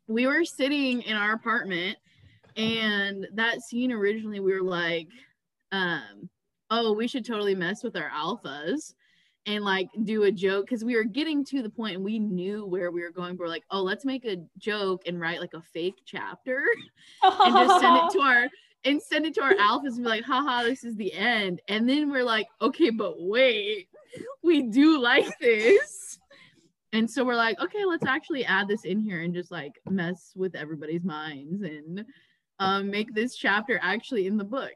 we 0.07 0.27
were 0.27 0.45
sitting 0.45 1.03
in 1.03 1.17
our 1.17 1.33
apartment 1.33 1.97
and 2.57 3.27
that 3.35 3.63
scene 3.63 3.93
originally 3.93 4.41
we 4.41 4.53
were 4.53 4.63
like 4.69 5.07
um 5.73 6.29
oh 6.71 6.93
we 6.93 7.07
should 7.07 7.25
totally 7.25 7.55
mess 7.55 7.85
with 7.85 7.97
our 7.97 8.11
alphas 8.11 8.95
and 9.47 9.65
like 9.65 9.89
do 10.05 10.25
a 10.25 10.33
joke 10.33 10.67
because 10.67 10.85
we 10.85 10.95
were 10.95 11.05
getting 11.05 11.45
to 11.45 11.63
the 11.63 11.71
point 11.71 11.97
and 11.97 12.05
we 12.05 12.19
knew 12.19 12.67
where 12.67 12.91
we 12.91 13.03
were 13.03 13.11
going 13.11 13.37
but 13.37 13.45
we're 13.45 13.49
like 13.49 13.65
oh 13.71 13.81
let's 13.81 14.05
make 14.05 14.25
a 14.25 14.37
joke 14.59 15.03
and 15.07 15.19
write 15.19 15.41
like 15.41 15.55
a 15.55 15.63
fake 15.73 16.03
chapter 16.05 16.65
and 17.23 17.55
just 17.55 17.81
send 17.81 17.97
it 17.97 18.11
to 18.13 18.21
our 18.21 18.49
and 18.85 19.03
send 19.03 19.27
it 19.27 19.35
to 19.35 19.43
our 19.43 19.55
alphas 19.55 19.97
and 19.97 20.05
be 20.05 20.09
like 20.11 20.25
haha 20.25 20.63
this 20.63 20.85
is 20.85 20.97
the 20.97 21.13
end. 21.13 21.61
And 21.69 21.89
then 21.89 22.11
we're 22.11 22.25
like 22.25 22.47
okay 22.61 22.91
but 22.91 23.15
wait 23.19 23.89
we 24.43 24.63
do 24.63 25.01
like 25.01 25.39
this. 25.39 26.19
And 26.93 27.09
so 27.09 27.25
we're 27.25 27.37
like 27.37 27.61
okay 27.61 27.85
let's 27.85 28.07
actually 28.07 28.45
add 28.45 28.69
this 28.69 28.85
in 28.85 29.01
here 29.01 29.21
and 29.21 29.35
just 29.35 29.51
like 29.51 29.81
mess 29.89 30.33
with 30.35 30.55
everybody's 30.55 31.05
minds 31.05 31.63
and 31.63 32.05
um, 32.59 32.91
make 32.91 33.15
this 33.15 33.37
chapter 33.37 33.81
actually 33.83 34.27
in 34.27 34.37
the 34.37 34.45
book. 34.45 34.75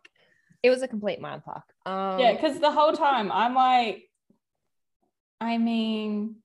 It 0.62 0.70
was 0.70 0.80
a 0.80 0.88
complete 0.88 1.20
mind 1.20 1.42
fuck. 1.44 1.64
Um, 1.84 2.18
yeah, 2.18 2.32
because 2.32 2.58
the 2.58 2.70
whole 2.70 2.94
time 2.94 3.30
I'm 3.30 3.54
like, 3.54 4.08
I 5.44 5.58
mean, 5.58 6.36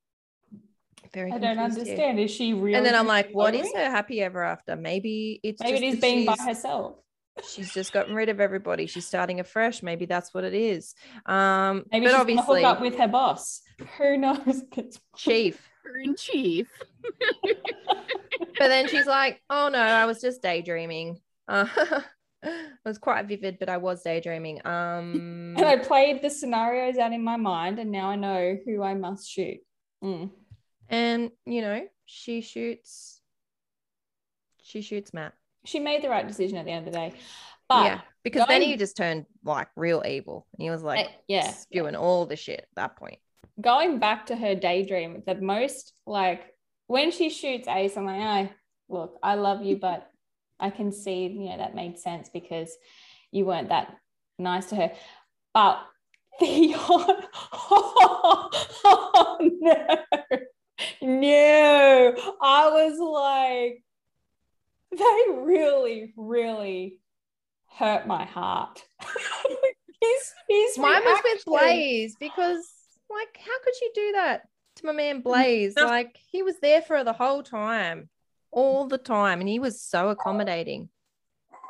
very 1.13 1.31
I 1.31 1.37
don't 1.39 1.55
confused 1.57 1.87
here. 1.87 1.95
understand. 1.95 2.19
Is 2.19 2.31
she 2.31 2.53
really? 2.53 2.75
And 2.75 2.85
then 2.85 2.95
I'm 2.95 3.07
like, 3.07 3.29
what 3.31 3.55
is 3.55 3.71
her 3.73 3.89
happy 3.89 4.21
ever 4.21 4.43
after? 4.43 4.75
Maybe 4.75 5.39
it's 5.43 5.61
Maybe 5.63 5.71
just 5.71 5.83
it 5.83 5.87
is 5.87 5.95
that 5.95 6.01
being 6.01 6.25
by 6.25 6.33
she's- 6.33 6.45
herself. 6.47 6.95
She's 7.47 7.73
just 7.73 7.93
gotten 7.93 8.13
rid 8.15 8.27
of 8.27 8.41
everybody. 8.41 8.85
She's 8.85 9.07
starting 9.07 9.39
afresh. 9.39 9.81
Maybe 9.81 10.05
that's 10.05 10.33
what 10.33 10.43
it 10.43 10.53
is. 10.53 10.93
Um, 11.25 11.85
Maybe 11.89 12.07
but 12.07 12.09
she's 12.09 12.11
gonna 12.11 12.21
obviously, 12.21 12.63
hook 12.63 12.71
up 12.75 12.81
with 12.81 12.97
her 12.97 13.07
boss. 13.07 13.61
Who 13.97 14.17
knows? 14.17 14.63
chief. 15.15 15.69
her 15.85 15.99
in 15.99 16.15
chief 16.17 16.67
But 17.41 18.67
then 18.67 18.89
she's 18.89 19.05
like, 19.05 19.41
"Oh 19.49 19.69
no, 19.71 19.79
I 19.79 20.05
was 20.05 20.19
just 20.19 20.41
daydreaming." 20.41 21.21
Uh, 21.47 21.65
it 22.43 22.79
was 22.85 22.97
quite 22.97 23.27
vivid, 23.27 23.57
but 23.59 23.69
I 23.69 23.77
was 23.77 24.01
daydreaming. 24.03 24.65
Um, 24.65 25.55
And 25.57 25.65
I 25.65 25.77
played 25.77 26.21
the 26.21 26.29
scenarios 26.29 26.97
out 26.97 27.11
in 27.13 27.23
my 27.23 27.37
mind, 27.37 27.79
and 27.79 27.91
now 27.91 28.09
I 28.09 28.15
know 28.15 28.57
who 28.65 28.81
I 28.83 28.93
must 28.93 29.29
shoot. 29.29 29.57
Mm. 30.03 30.31
and 30.87 31.31
you 31.45 31.61
know, 31.61 31.81
she 32.05 32.41
shoots. 32.41 33.21
She 34.61 34.81
shoots 34.81 35.13
Matt. 35.13 35.33
She 35.65 35.79
made 35.79 36.01
the 36.03 36.09
right 36.09 36.27
decision 36.27 36.57
at 36.57 36.65
the 36.65 36.71
end 36.71 36.87
of 36.87 36.93
the 36.93 36.99
day. 36.99 37.13
But 37.67 37.85
yeah, 37.85 38.01
because 38.23 38.47
then 38.47 38.61
he 38.61 38.77
just 38.77 38.95
turned 38.97 39.25
like 39.43 39.67
real 39.75 40.03
evil. 40.07 40.47
And 40.53 40.63
he 40.63 40.69
was 40.69 40.81
like, 40.83 41.05
Uh, 41.05 41.09
yeah. 41.27 41.51
spewing 41.51 41.95
all 41.95 42.25
the 42.25 42.35
shit 42.35 42.61
at 42.61 42.67
that 42.75 42.95
point. 42.95 43.19
going 43.59 43.99
back 43.99 44.27
to 44.27 44.35
her 44.35 44.55
daydream, 44.55 45.21
the 45.25 45.35
most 45.35 45.93
like 46.07 46.41
when 46.87 47.11
she 47.11 47.29
shoots 47.29 47.67
Ace, 47.67 47.97
I'm 47.97 48.05
like, 48.05 48.21
I 48.21 48.51
look, 48.87 49.17
I 49.21 49.35
love 49.35 49.63
you, 49.63 49.75
but 49.75 50.09
I 50.59 50.69
can 50.69 50.91
see, 50.91 51.27
you 51.27 51.49
know, 51.49 51.57
that 51.57 51.75
made 51.75 51.97
sense 51.97 52.29
because 52.29 52.75
you 53.31 53.45
weren't 53.45 53.69
that 53.69 53.95
nice 54.37 54.67
to 54.67 54.75
her. 54.75 54.91
But 55.53 55.79
Theon, 56.39 56.77
oh, 57.71 59.37
no, 59.61 59.97
no, 61.01 62.15
I 62.41 62.69
was 62.69 62.99
like, 62.99 63.83
they 64.91 65.33
really, 65.33 66.13
really 66.15 66.97
hurt 67.67 68.07
my 68.07 68.25
heart. 68.25 68.83
he's, 69.99 70.33
he's 70.47 70.77
Mine 70.77 71.03
was 71.03 71.21
with. 71.23 71.45
Blaze 71.45 72.15
because, 72.19 72.65
like, 73.09 73.37
how 73.37 73.59
could 73.63 73.73
you 73.81 73.91
do 73.93 74.11
that 74.13 74.43
to 74.77 74.85
my 74.85 74.93
man 74.93 75.19
mm, 75.19 75.23
Blaze? 75.23 75.75
Like, 75.75 76.17
he 76.31 76.41
was 76.41 76.55
there 76.61 76.81
for 76.81 76.97
her 76.97 77.03
the 77.03 77.13
whole 77.13 77.43
time, 77.43 78.09
all 78.51 78.87
the 78.87 78.97
time, 78.97 79.39
and 79.39 79.49
he 79.49 79.59
was 79.59 79.81
so 79.81 80.09
accommodating 80.09 80.89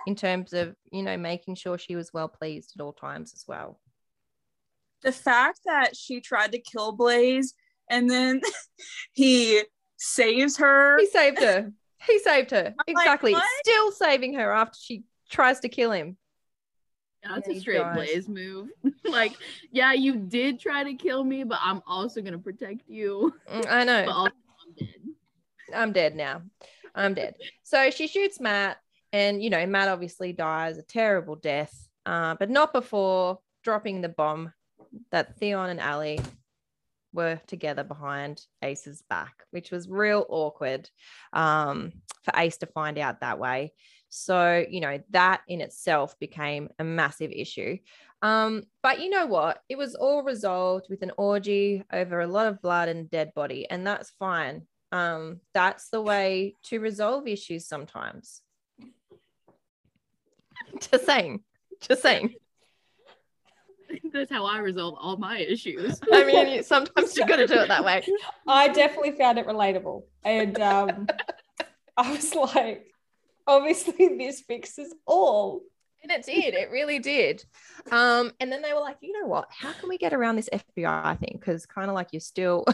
in 0.07 0.15
terms 0.15 0.53
of, 0.53 0.75
you 0.91 1.03
know, 1.03 1.17
making 1.17 1.55
sure 1.55 1.77
she 1.77 1.95
was 1.95 2.13
well 2.13 2.27
pleased 2.29 2.73
at 2.77 2.83
all 2.83 2.93
times 2.93 3.33
as 3.33 3.45
well. 3.47 3.79
the 5.01 5.11
fact 5.11 5.61
that 5.65 5.95
she 5.95 6.19
tried 6.19 6.51
to 6.51 6.59
kill 6.59 6.91
Blaze 6.91 7.53
and 7.89 8.09
then 8.09 8.41
he 9.13 9.63
saves 9.97 10.57
her. 10.57 10.97
He 10.99 11.05
saved 11.05 11.39
her. 11.39 11.71
He 12.05 12.19
saved 12.19 12.51
her. 12.51 12.73
like, 12.77 12.87
Exactly. 12.87 13.33
what? 13.33 13.43
Still 13.63 13.91
saving 13.91 14.33
her 14.33 14.51
after 14.51 14.77
she 14.81 15.03
tries 15.29 15.59
to 15.61 15.69
kill 15.69 15.91
him. 15.91 16.17
that's 17.23 17.47
Yeah, 17.47 17.55
a 17.55 17.59
straight 17.59 17.77
dies. 17.77 17.95
blaze 17.95 18.29
move 18.29 18.69
like 19.11 19.33
yeah 19.71 19.93
you 19.93 20.15
did 20.15 20.59
try 20.59 20.83
to 20.83 20.93
kill 20.93 21.23
me 21.23 21.43
but 21.43 21.59
i'm 21.61 21.81
also 21.85 22.21
gonna 22.21 22.39
protect 22.39 22.81
you 22.87 23.33
Mm, 23.51 23.67
I 23.69 23.83
know. 23.83 24.31
I'm 25.73 25.91
dead 25.91 26.15
now. 26.15 26.41
I'm 26.95 27.13
dead. 27.13 27.35
So 27.63 27.89
she 27.91 28.07
shoots 28.07 28.39
Matt, 28.39 28.77
and 29.13 29.41
you 29.41 29.49
know, 29.49 29.65
Matt 29.65 29.87
obviously 29.87 30.33
dies 30.33 30.77
a 30.77 30.83
terrible 30.83 31.35
death, 31.35 31.87
uh, 32.05 32.35
but 32.39 32.49
not 32.49 32.73
before 32.73 33.39
dropping 33.63 34.01
the 34.01 34.09
bomb 34.09 34.53
that 35.11 35.37
Theon 35.37 35.69
and 35.69 35.79
Ali 35.79 36.19
were 37.13 37.39
together 37.47 37.83
behind 37.83 38.45
Ace's 38.61 39.03
back, 39.09 39.43
which 39.51 39.71
was 39.71 39.89
real 39.89 40.25
awkward 40.29 40.89
um, 41.33 41.93
for 42.23 42.33
Ace 42.35 42.57
to 42.57 42.65
find 42.67 42.97
out 42.97 43.21
that 43.21 43.39
way. 43.39 43.73
So, 44.09 44.65
you 44.67 44.81
know, 44.81 44.99
that 45.11 45.41
in 45.47 45.61
itself 45.61 46.17
became 46.19 46.69
a 46.79 46.83
massive 46.83 47.31
issue. 47.31 47.77
Um, 48.21 48.63
but 48.83 48.99
you 48.99 49.09
know 49.09 49.27
what? 49.27 49.61
It 49.69 49.77
was 49.77 49.95
all 49.95 50.23
resolved 50.23 50.87
with 50.89 51.03
an 51.03 51.11
orgy 51.17 51.83
over 51.93 52.19
a 52.19 52.27
lot 52.27 52.47
of 52.47 52.61
blood 52.61 52.89
and 52.89 53.09
dead 53.09 53.33
body, 53.35 53.69
and 53.69 53.85
that's 53.85 54.11
fine 54.19 54.63
um 54.91 55.39
that's 55.53 55.89
the 55.89 56.01
way 56.01 56.55
to 56.63 56.79
resolve 56.79 57.27
issues 57.27 57.67
sometimes. 57.67 58.41
Just 60.91 61.05
saying 61.05 61.43
just 61.79 62.01
saying. 62.01 62.35
That's 64.13 64.31
how 64.31 64.45
i 64.45 64.59
resolve 64.59 64.95
all 64.99 65.17
my 65.17 65.39
issues. 65.39 65.99
I 66.13 66.23
mean 66.23 66.63
sometimes 66.63 67.17
you 67.17 67.25
gotta 67.25 67.47
do 67.47 67.55
it 67.55 67.69
that 67.69 67.83
way. 67.83 68.03
I 68.47 68.67
definitely 68.67 69.13
found 69.13 69.39
it 69.39 69.47
relatable. 69.47 70.03
And 70.23 70.59
um, 70.59 71.07
I 71.97 72.11
was 72.11 72.35
like, 72.35 72.93
obviously, 73.47 74.15
this 74.17 74.41
fixes 74.41 74.93
all. 75.07 75.63
and 76.03 76.11
it 76.11 76.23
did 76.23 76.53
it 76.53 76.69
really 76.69 76.99
did. 76.99 77.43
Um 77.91 78.31
and 78.39 78.51
then 78.51 78.61
they 78.61 78.73
were 78.73 78.79
like 78.79 78.97
you 79.01 79.19
know 79.19 79.27
what? 79.27 79.47
How 79.49 79.73
can 79.73 79.89
we 79.89 79.97
get 79.97 80.13
around 80.13 80.35
this 80.35 80.49
fbi 80.53 81.19
thing? 81.19 81.37
Because 81.39 81.65
kind 81.65 81.89
of 81.89 81.95
like 81.95 82.09
you're 82.11 82.19
still 82.19 82.65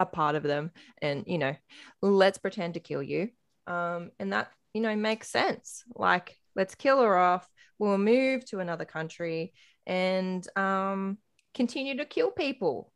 a 0.00 0.06
part 0.06 0.36
of 0.36 0.42
them 0.42 0.70
and 1.02 1.24
you 1.26 1.38
know 1.38 1.54
let's 2.02 2.38
pretend 2.38 2.74
to 2.74 2.80
kill 2.80 3.02
you. 3.02 3.30
Um 3.66 4.10
and 4.18 4.32
that 4.32 4.50
you 4.74 4.80
know 4.80 4.94
makes 4.96 5.28
sense. 5.28 5.84
Like 5.94 6.36
let's 6.54 6.74
kill 6.74 7.00
her 7.02 7.16
off. 7.16 7.48
We'll 7.78 7.98
move 7.98 8.44
to 8.46 8.60
another 8.60 8.84
country 8.84 9.52
and 9.86 10.46
um 10.56 11.18
continue 11.54 11.96
to 11.96 12.04
kill 12.04 12.30
people 12.30 12.92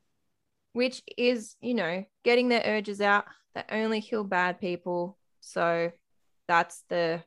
which 0.74 1.02
is 1.18 1.56
you 1.60 1.74
know 1.74 2.04
getting 2.24 2.48
their 2.48 2.62
urges 2.64 3.00
out. 3.00 3.24
They 3.54 3.64
only 3.70 4.00
kill 4.00 4.24
bad 4.24 4.60
people. 4.60 5.18
So 5.40 5.92
that's 6.48 6.84
the 6.88 7.22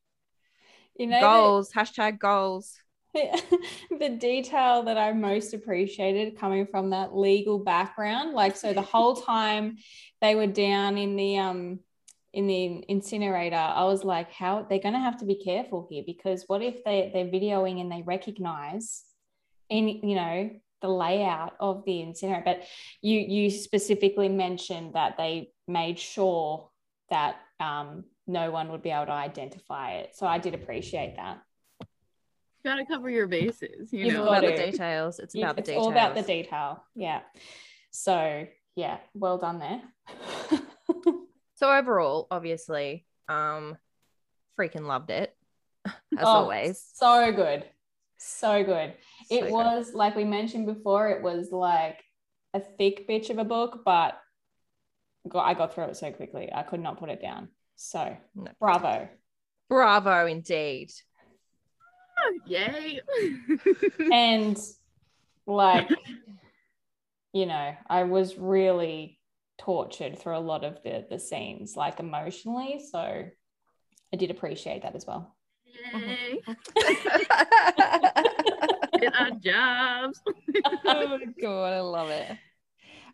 You 0.96 1.08
know, 1.08 1.16
the- 1.18 1.22
goals 1.22 1.72
hashtag 1.72 2.20
goals 2.20 2.80
the 3.99 4.10
detail 4.10 4.84
that 4.84 4.97
I 4.97 5.13
most 5.13 5.54
appreciated 5.54 6.38
coming 6.38 6.67
from 6.67 6.89
that 6.89 7.15
legal 7.15 7.60
background. 7.60 8.34
Like, 8.34 8.56
so 8.56 8.73
the 8.73 8.82
whole 8.82 9.15
time 9.34 9.78
they 10.21 10.36
were 10.36 10.47
down 10.47 10.97
in 10.97 11.15
the 11.15 11.38
um 11.38 11.80
in 12.34 12.47
the 12.47 12.84
incinerator, 12.89 13.56
I 13.56 13.86
was 13.86 14.04
like, 14.04 14.30
how 14.32 14.63
they're 14.63 14.80
gonna 14.80 14.99
have 14.99 15.17
to 15.19 15.25
be 15.25 15.36
careful 15.36 15.88
here 15.89 16.04
because 16.06 16.43
what 16.47 16.62
if 16.62 16.84
they 16.84 17.10
they're 17.13 17.25
videoing 17.25 17.80
and 17.80 17.91
they 17.91 18.01
recognize 18.01 19.04
any 19.69 20.06
you 20.06 20.15
know 20.15 20.49
the 20.82 20.89
layout 20.89 21.54
of 21.60 21.86
the 21.86 22.01
incinerator? 22.01 22.43
But 22.43 22.63
you 23.01 23.19
you 23.19 23.49
specifically 23.49 24.30
mentioned 24.30 24.95
that 24.95 25.17
they 25.17 25.51
made 25.67 25.99
sure 25.99 26.69
that 27.10 27.38
um 27.60 28.04
no 28.28 28.51
one 28.51 28.71
would 28.71 28.82
be 28.82 28.89
able 28.89 29.06
to 29.06 29.12
identify 29.12 29.93
it. 29.93 30.15
So 30.15 30.25
I 30.25 30.39
did 30.39 30.56
appreciate 30.56 31.15
that. 31.17 31.45
Gotta 32.65 32.86
cover 32.86 33.10
your 33.10 33.28
bases 33.28 33.93
you 33.93 34.06
You've 34.06 34.13
know 34.15 34.23
about 34.28 34.41
got 34.41 34.56
the 34.58 34.71
details 34.71 35.19
it's 35.19 35.34
You- 35.36 35.43
about 35.43 35.56
the 35.56 35.60
it's 35.62 35.69
details 35.69 35.86
all 35.86 35.91
about 35.91 36.15
the 36.15 36.21
detail. 36.23 36.84
Yeah. 36.95 37.21
So 37.91 38.45
yeah, 38.75 38.97
well 39.13 39.38
done 39.38 39.60
there. 39.60 39.82
So 41.58 41.71
overall, 41.71 42.28
obviously, 42.30 43.06
um, 43.30 43.78
freaking 44.60 44.86
loved 44.88 45.10
it 45.10 45.34
as 45.86 45.93
Oh, 46.19 46.25
always. 46.28 46.84
So 46.95 47.32
good. 47.32 47.63
So 48.17 48.62
good. 48.65 48.93
So 49.30 49.36
it 49.38 49.41
good. 49.43 49.51
was 49.54 49.93
like 49.93 50.17
we 50.17 50.25
mentioned 50.25 50.65
before, 50.65 51.10
it 51.12 51.21
was 51.23 51.54
like 51.54 52.04
a 52.54 52.60
thick 52.60 53.08
bitch 53.08 53.30
of 53.30 53.38
a 53.38 53.45
book, 53.45 53.84
but 53.86 54.19
got, 55.30 55.45
I 55.45 55.54
got 55.54 55.73
through 55.73 55.86
it 55.86 55.95
so 55.95 56.12
quickly. 56.12 56.51
I 56.54 56.63
could 56.63 56.82
not 56.82 56.99
put 56.99 57.10
it 57.10 57.21
down. 57.21 57.47
So 57.78 58.17
No. 58.36 58.51
bravo. 58.60 59.08
bravo 59.69 60.25
indeed. 60.28 60.91
Yay 62.46 63.00
And 64.12 64.58
like, 65.48 65.90
you 67.34 67.46
know, 67.46 67.76
I 67.90 68.04
was 68.04 68.38
really 68.38 69.20
tortured 69.58 70.20
through 70.20 70.38
a 70.38 70.40
lot 70.40 70.64
of 70.64 70.82
the 70.84 71.06
the 71.10 71.20
scenes, 71.20 71.76
like 71.76 72.00
emotionally. 72.00 72.82
So 72.92 73.00
I 73.00 74.18
did 74.18 74.32
appreciate 74.32 74.82
that 74.84 74.96
as 74.96 75.06
well. 75.06 75.36
Yay. 75.66 76.40
Get 79.00 79.20
our 79.20 79.32
jobs. 79.32 80.22
oh 80.86 81.08
my 81.08 81.26
god, 81.42 81.74
I 81.74 81.80
love 81.82 82.10
it. 82.10 82.38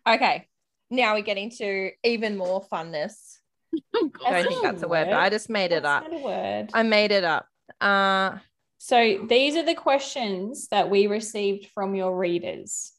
Okay, 0.08 0.48
now 0.90 1.14
we 1.14 1.22
get 1.22 1.38
into 1.38 1.90
even 2.04 2.36
more 2.36 2.64
funness. 2.72 3.38
Oh, 3.94 4.10
I 4.26 4.42
don't 4.42 4.48
think 4.48 4.62
that's 4.62 4.82
a 4.82 4.88
word, 4.88 5.06
but. 5.06 5.14
I 5.14 5.30
just 5.30 5.48
made 5.48 5.72
it 5.72 5.82
That's 5.82 6.06
up. 6.06 6.12
a 6.12 6.18
word. 6.18 6.70
I 6.74 6.82
made 6.82 7.10
it 7.10 7.24
up. 7.24 7.46
Uh, 7.80 8.38
So 8.84 9.24
these 9.28 9.54
are 9.54 9.62
the 9.64 9.76
questions 9.76 10.66
that 10.72 10.90
we 10.90 11.06
received 11.06 11.68
from 11.72 11.94
your 11.94 12.18
readers 12.18 12.92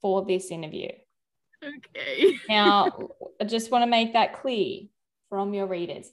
for 0.00 0.24
this 0.26 0.50
interview. 0.50 0.88
Okay. 1.62 2.40
Now, 2.48 3.10
I 3.40 3.44
just 3.44 3.70
want 3.70 3.82
to 3.82 3.86
make 3.86 4.14
that 4.14 4.32
clear 4.32 4.80
from 5.28 5.54
your 5.54 5.68
readers. 5.68 6.10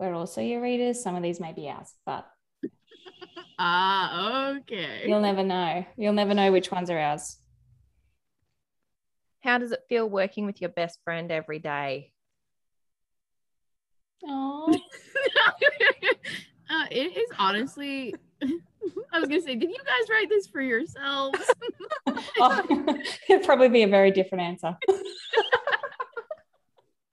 We're 0.00 0.14
also 0.14 0.40
your 0.40 0.60
readers. 0.60 1.00
Some 1.00 1.14
of 1.14 1.22
these 1.22 1.38
may 1.38 1.52
be 1.52 1.68
ours, 1.68 1.94
but 2.04 2.26
Ah, 3.56 4.48
okay. 4.48 5.04
you'll 5.06 5.20
never 5.20 5.44
know. 5.44 5.86
You'll 5.96 6.12
never 6.12 6.34
know 6.34 6.50
which 6.50 6.72
ones 6.72 6.90
are 6.90 6.98
ours. 6.98 7.36
how 9.42 9.58
does 9.58 9.70
it 9.70 9.84
feel 9.88 10.10
working 10.10 10.44
with 10.44 10.60
your 10.60 10.70
best 10.70 10.98
friend 11.04 11.30
every 11.30 11.60
day? 11.60 12.10
Oh, 14.26 14.76
uh, 16.70 16.84
it 16.90 17.16
is 17.16 17.28
honestly. 17.38 18.14
I 19.12 19.20
was 19.20 19.28
gonna 19.28 19.40
say, 19.40 19.54
did 19.54 19.70
you 19.70 19.78
guys 19.78 20.08
write 20.10 20.28
this 20.28 20.46
for 20.46 20.60
yourselves? 20.60 21.38
oh 22.40 22.96
it'd 23.28 23.44
probably 23.44 23.68
be 23.68 23.82
a 23.82 23.88
very 23.88 24.10
different 24.10 24.42
answer. 24.44 24.76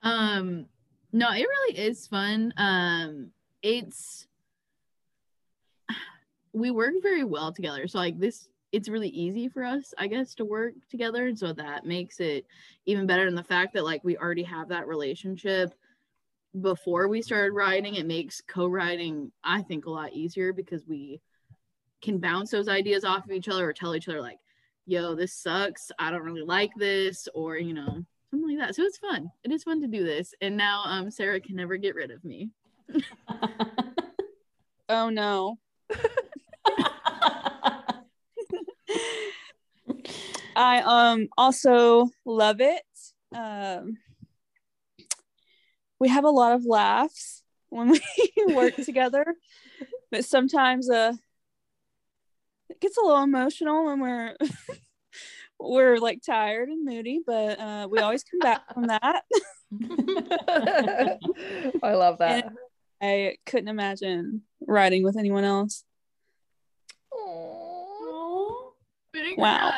um, 0.02 0.66
no, 1.12 1.30
it 1.32 1.46
really 1.46 1.78
is 1.78 2.06
fun. 2.06 2.52
Um, 2.56 3.30
it's 3.62 4.26
we 6.52 6.70
work 6.70 6.94
very 7.02 7.24
well 7.24 7.52
together. 7.52 7.86
So 7.88 7.98
like 7.98 8.18
this, 8.18 8.48
it's 8.72 8.88
really 8.88 9.08
easy 9.08 9.48
for 9.48 9.64
us, 9.64 9.94
I 9.98 10.06
guess, 10.06 10.34
to 10.36 10.44
work 10.44 10.74
together. 10.90 11.26
And 11.26 11.38
so 11.38 11.52
that 11.54 11.84
makes 11.84 12.20
it 12.20 12.46
even 12.84 13.06
better. 13.06 13.26
And 13.26 13.36
the 13.36 13.44
fact 13.44 13.74
that 13.74 13.84
like 13.84 14.04
we 14.04 14.16
already 14.16 14.44
have 14.44 14.68
that 14.68 14.86
relationship 14.86 15.74
before 16.60 17.08
we 17.08 17.22
started 17.22 17.52
writing, 17.52 17.94
it 17.96 18.06
makes 18.06 18.40
co-writing, 18.40 19.30
I 19.44 19.62
think, 19.62 19.86
a 19.86 19.90
lot 19.90 20.12
easier 20.12 20.52
because 20.52 20.86
we 20.86 21.20
can 22.02 22.18
bounce 22.18 22.50
those 22.50 22.68
ideas 22.68 23.04
off 23.04 23.24
of 23.24 23.32
each 23.32 23.48
other 23.48 23.68
or 23.68 23.72
tell 23.72 23.94
each 23.94 24.08
other 24.08 24.20
like, 24.20 24.38
yo, 24.86 25.14
this 25.14 25.34
sucks. 25.34 25.90
I 25.98 26.10
don't 26.10 26.22
really 26.22 26.42
like 26.42 26.70
this, 26.76 27.28
or 27.34 27.56
you 27.56 27.74
know, 27.74 28.04
something 28.30 28.48
like 28.48 28.58
that. 28.58 28.74
So 28.74 28.82
it's 28.82 28.98
fun. 28.98 29.30
It 29.44 29.52
is 29.52 29.64
fun 29.64 29.80
to 29.80 29.86
do 29.86 30.04
this. 30.04 30.34
And 30.40 30.56
now 30.56 30.82
um 30.84 31.10
Sarah 31.10 31.40
can 31.40 31.56
never 31.56 31.76
get 31.76 31.94
rid 31.94 32.10
of 32.10 32.24
me. 32.24 32.50
Oh 34.88 35.10
no. 35.10 35.58
I 40.56 40.80
um 40.82 41.28
also 41.36 42.08
love 42.24 42.60
it. 42.60 42.82
Um, 43.34 43.98
we 45.98 46.08
have 46.08 46.24
a 46.24 46.30
lot 46.30 46.52
of 46.52 46.64
laughs 46.64 47.42
when 47.68 47.90
we 47.90 48.00
work 48.54 48.74
together, 48.84 49.34
but 50.10 50.24
sometimes 50.24 50.90
uh, 50.90 51.12
it 52.68 52.80
gets 52.80 52.96
a 52.96 53.00
little 53.02 53.22
emotional 53.22 53.86
when 53.86 54.00
we're 54.00 54.36
we're 55.60 55.98
like 55.98 56.20
tired 56.24 56.68
and 56.68 56.84
moody. 56.84 57.20
But 57.24 57.58
uh, 57.58 57.88
we 57.90 57.98
always 58.00 58.24
come 58.24 58.40
back 58.40 58.72
from 58.72 58.88
that. 58.88 59.24
I 61.82 61.94
love 61.94 62.18
that. 62.18 62.46
I 63.00 63.36
couldn't 63.44 63.68
imagine 63.68 64.42
riding 64.66 65.02
with 65.02 65.18
anyone 65.18 65.44
else. 65.44 65.84
Oh. 67.12 68.72
Wow. 69.36 69.72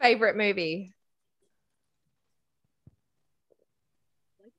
Favorite 0.00 0.36
movie? 0.36 0.95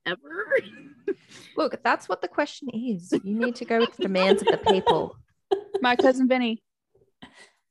Ever? 0.08 1.16
Look, 1.56 1.82
that's 1.82 2.08
what 2.08 2.22
the 2.22 2.28
question 2.28 2.68
is. 2.70 3.12
You 3.22 3.34
need 3.34 3.56
to 3.56 3.64
go 3.64 3.80
with 3.80 3.96
the 3.96 4.04
demands 4.04 4.42
of 4.42 4.48
the 4.48 4.58
people. 4.58 5.16
My 5.80 5.96
Cousin 5.96 6.28
Vinny. 6.28 6.62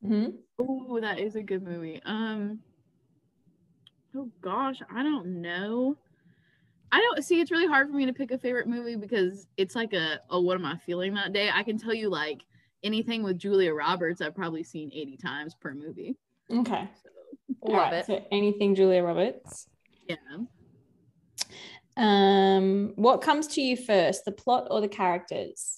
Mhm. 0.06 0.34
Oh, 0.60 1.00
that 1.02 1.20
is 1.20 1.36
a 1.36 1.42
good 1.42 1.64
movie. 1.64 2.00
Um 2.06 2.60
Oh 4.16 4.30
gosh, 4.42 4.82
I 4.94 5.04
don't 5.04 5.42
know. 5.42 5.98
I 6.92 7.00
don't 7.00 7.24
see 7.24 7.42
it's 7.42 7.52
really 7.52 7.68
hard 7.68 7.90
for 7.90 7.96
me 7.96 8.06
to 8.06 8.14
pick 8.14 8.32
a 8.32 8.38
favorite 8.38 8.68
movie 8.68 8.96
because 8.96 9.48
it's 9.58 9.76
like 9.76 9.94
a 9.94 10.20
oh 10.30 10.42
what 10.42 10.56
am 10.58 10.66
I 10.66 10.78
feeling 10.78 11.14
that 11.16 11.34
day? 11.34 11.50
I 11.54 11.64
can 11.64 11.78
tell 11.78 11.94
you 11.94 12.10
like 12.10 12.42
anything 12.84 13.24
with 13.24 13.38
Julia 13.38 13.74
Roberts 13.74 14.22
I've 14.22 14.36
probably 14.36 14.64
seen 14.64 14.92
80 14.94 15.18
times 15.18 15.56
per 15.56 15.74
movie. 15.74 16.16
Okay. 16.52 16.88
So 17.04 17.10
All 17.62 17.76
right, 17.76 17.94
it. 17.94 18.06
So 18.06 18.24
anything 18.32 18.76
Julia 18.76 19.04
Roberts. 19.04 19.68
yeah. 20.08 20.16
Um, 21.98 22.94
what 22.96 23.22
comes 23.22 23.48
to 23.48 23.62
you 23.62 23.76
first, 23.76 24.24
the 24.26 24.32
plot 24.32 24.68
or 24.70 24.82
the 24.82 24.88
characters? 24.88 25.78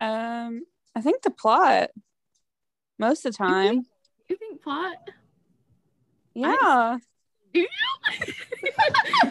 Um, 0.00 0.62
I 0.94 1.00
think 1.00 1.22
the 1.22 1.30
plot 1.30 1.90
most 2.98 3.26
of 3.26 3.32
the 3.32 3.38
time. 3.38 3.82
You 4.28 4.36
think 4.36 4.62
plot? 4.62 4.96
Yeah. 6.34 6.98
Do 7.52 7.60
you? 7.60 7.68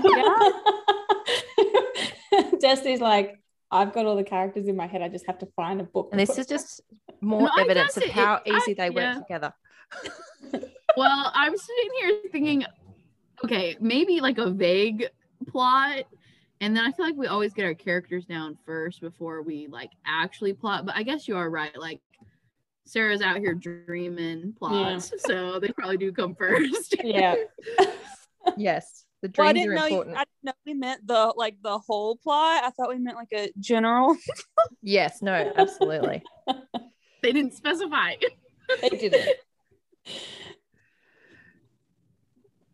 yeah. 0.03 0.49
Destiny's 2.59 3.01
like, 3.01 3.39
I've 3.71 3.93
got 3.93 4.05
all 4.05 4.15
the 4.15 4.23
characters 4.23 4.67
in 4.67 4.75
my 4.75 4.87
head. 4.87 5.01
I 5.01 5.07
just 5.09 5.25
have 5.27 5.39
to 5.39 5.47
find 5.55 5.79
a 5.81 5.83
book. 5.83 6.09
And 6.11 6.19
this 6.19 6.37
is 6.37 6.45
just 6.47 6.81
more 7.21 7.43
No, 7.43 7.49
evidence 7.63 7.97
of 7.97 8.03
it- 8.03 8.11
how 8.11 8.41
it- 8.45 8.51
I- 8.53 8.57
easy 8.57 8.73
they 8.73 8.89
yeah. 8.89 9.15
work 9.15 9.25
together. 9.27 9.53
well, 10.97 11.31
I'm 11.33 11.55
sitting 11.57 11.89
here 12.01 12.19
thinking, 12.31 12.65
okay, 13.43 13.75
maybe 13.79 14.21
like 14.21 14.37
a 14.37 14.49
vague 14.49 15.07
plot. 15.47 16.03
And 16.61 16.75
then 16.75 16.85
I 16.85 16.91
feel 16.91 17.05
like 17.05 17.15
we 17.15 17.27
always 17.27 17.53
get 17.53 17.65
our 17.65 17.73
characters 17.73 18.25
down 18.25 18.57
first 18.65 19.01
before 19.01 19.41
we 19.41 19.67
like 19.67 19.91
actually 20.05 20.53
plot. 20.53 20.85
But 20.85 20.95
I 20.95 21.03
guess 21.03 21.27
you 21.27 21.35
are 21.35 21.49
right. 21.49 21.77
Like 21.77 21.99
Sarah's 22.85 23.21
out 23.21 23.37
here 23.37 23.53
dreaming 23.53 24.53
plots. 24.57 25.11
So 25.19 25.59
they 25.59 25.69
probably 25.69 25.97
do 25.97 26.11
come 26.11 26.35
first. 26.35 26.95
yeah. 27.03 27.35
Yes, 28.57 29.05
the 29.21 29.31
Well, 29.37 29.47
I 29.47 29.53
dreams 29.53 29.65
didn't 29.65 29.71
are 29.71 29.75
know. 29.75 29.85
You, 29.85 29.93
important. 29.93 30.17
I 30.17 30.19
didn't 30.19 30.43
know 30.43 30.51
we 30.65 30.73
meant 30.73 31.07
the 31.07 31.33
like 31.37 31.55
the 31.63 31.79
whole 31.79 32.17
plot. 32.17 32.65
I 32.65 32.71
thought 32.71 32.89
we 32.89 32.97
meant 32.99 33.15
like 33.15 33.31
a 33.33 33.51
general. 33.57 34.17
Yes, 34.81 35.21
no, 35.21 35.31
absolutely. 35.55 36.23
they 37.21 37.31
didn't 37.31 37.53
specify. 37.53 38.15
They 38.81 38.89
did 38.89 39.13
it. 39.13 39.39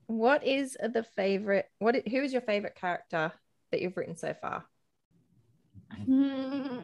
What 0.09 0.43
is 0.43 0.75
the 0.81 1.05
favorite? 1.15 1.69
What? 1.77 1.95
Who 2.07 2.17
is 2.17 2.33
your 2.33 2.41
favorite 2.41 2.73
character 2.73 3.31
that 3.71 3.79
you've 3.79 3.95
written 3.95 4.17
so 4.17 4.33
far? 4.33 4.65
Hmm, 6.05 6.79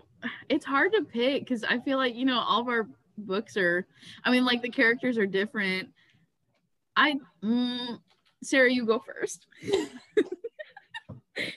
it's 0.48 0.64
hard 0.64 0.94
to 0.94 1.04
pick 1.04 1.42
because 1.42 1.64
I 1.64 1.80
feel 1.80 1.98
like 1.98 2.14
you 2.14 2.26
know 2.26 2.40
all 2.40 2.62
of 2.62 2.68
our 2.68 2.88
books 3.18 3.58
are. 3.58 3.88
I 4.24 4.30
mean, 4.30 4.46
like 4.46 4.62
the 4.62 4.70
characters 4.70 5.18
are 5.18 5.26
different. 5.26 5.90
I, 6.96 7.16
mm, 7.44 7.98
Sarah, 8.44 8.72
you 8.72 8.86
go 8.86 9.00
first. 9.00 9.48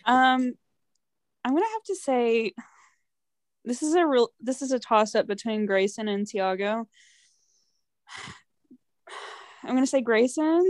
Um, 0.05 0.55
I'm 1.45 1.55
gonna 1.55 1.67
have 1.73 1.83
to 1.85 1.95
say, 1.95 2.53
this 3.65 3.83
is 3.83 3.95
a 3.95 4.05
real. 4.07 4.31
This 4.41 4.63
is 4.63 4.73
a 4.73 4.79
toss 4.79 5.15
up 5.15 5.27
between 5.27 5.67
Grayson 5.67 6.09
and 6.09 6.27
Tiago. 6.27 6.89
I'm 9.63 9.75
gonna 9.75 9.87
say 9.87 10.01
Grayson. 10.01 10.65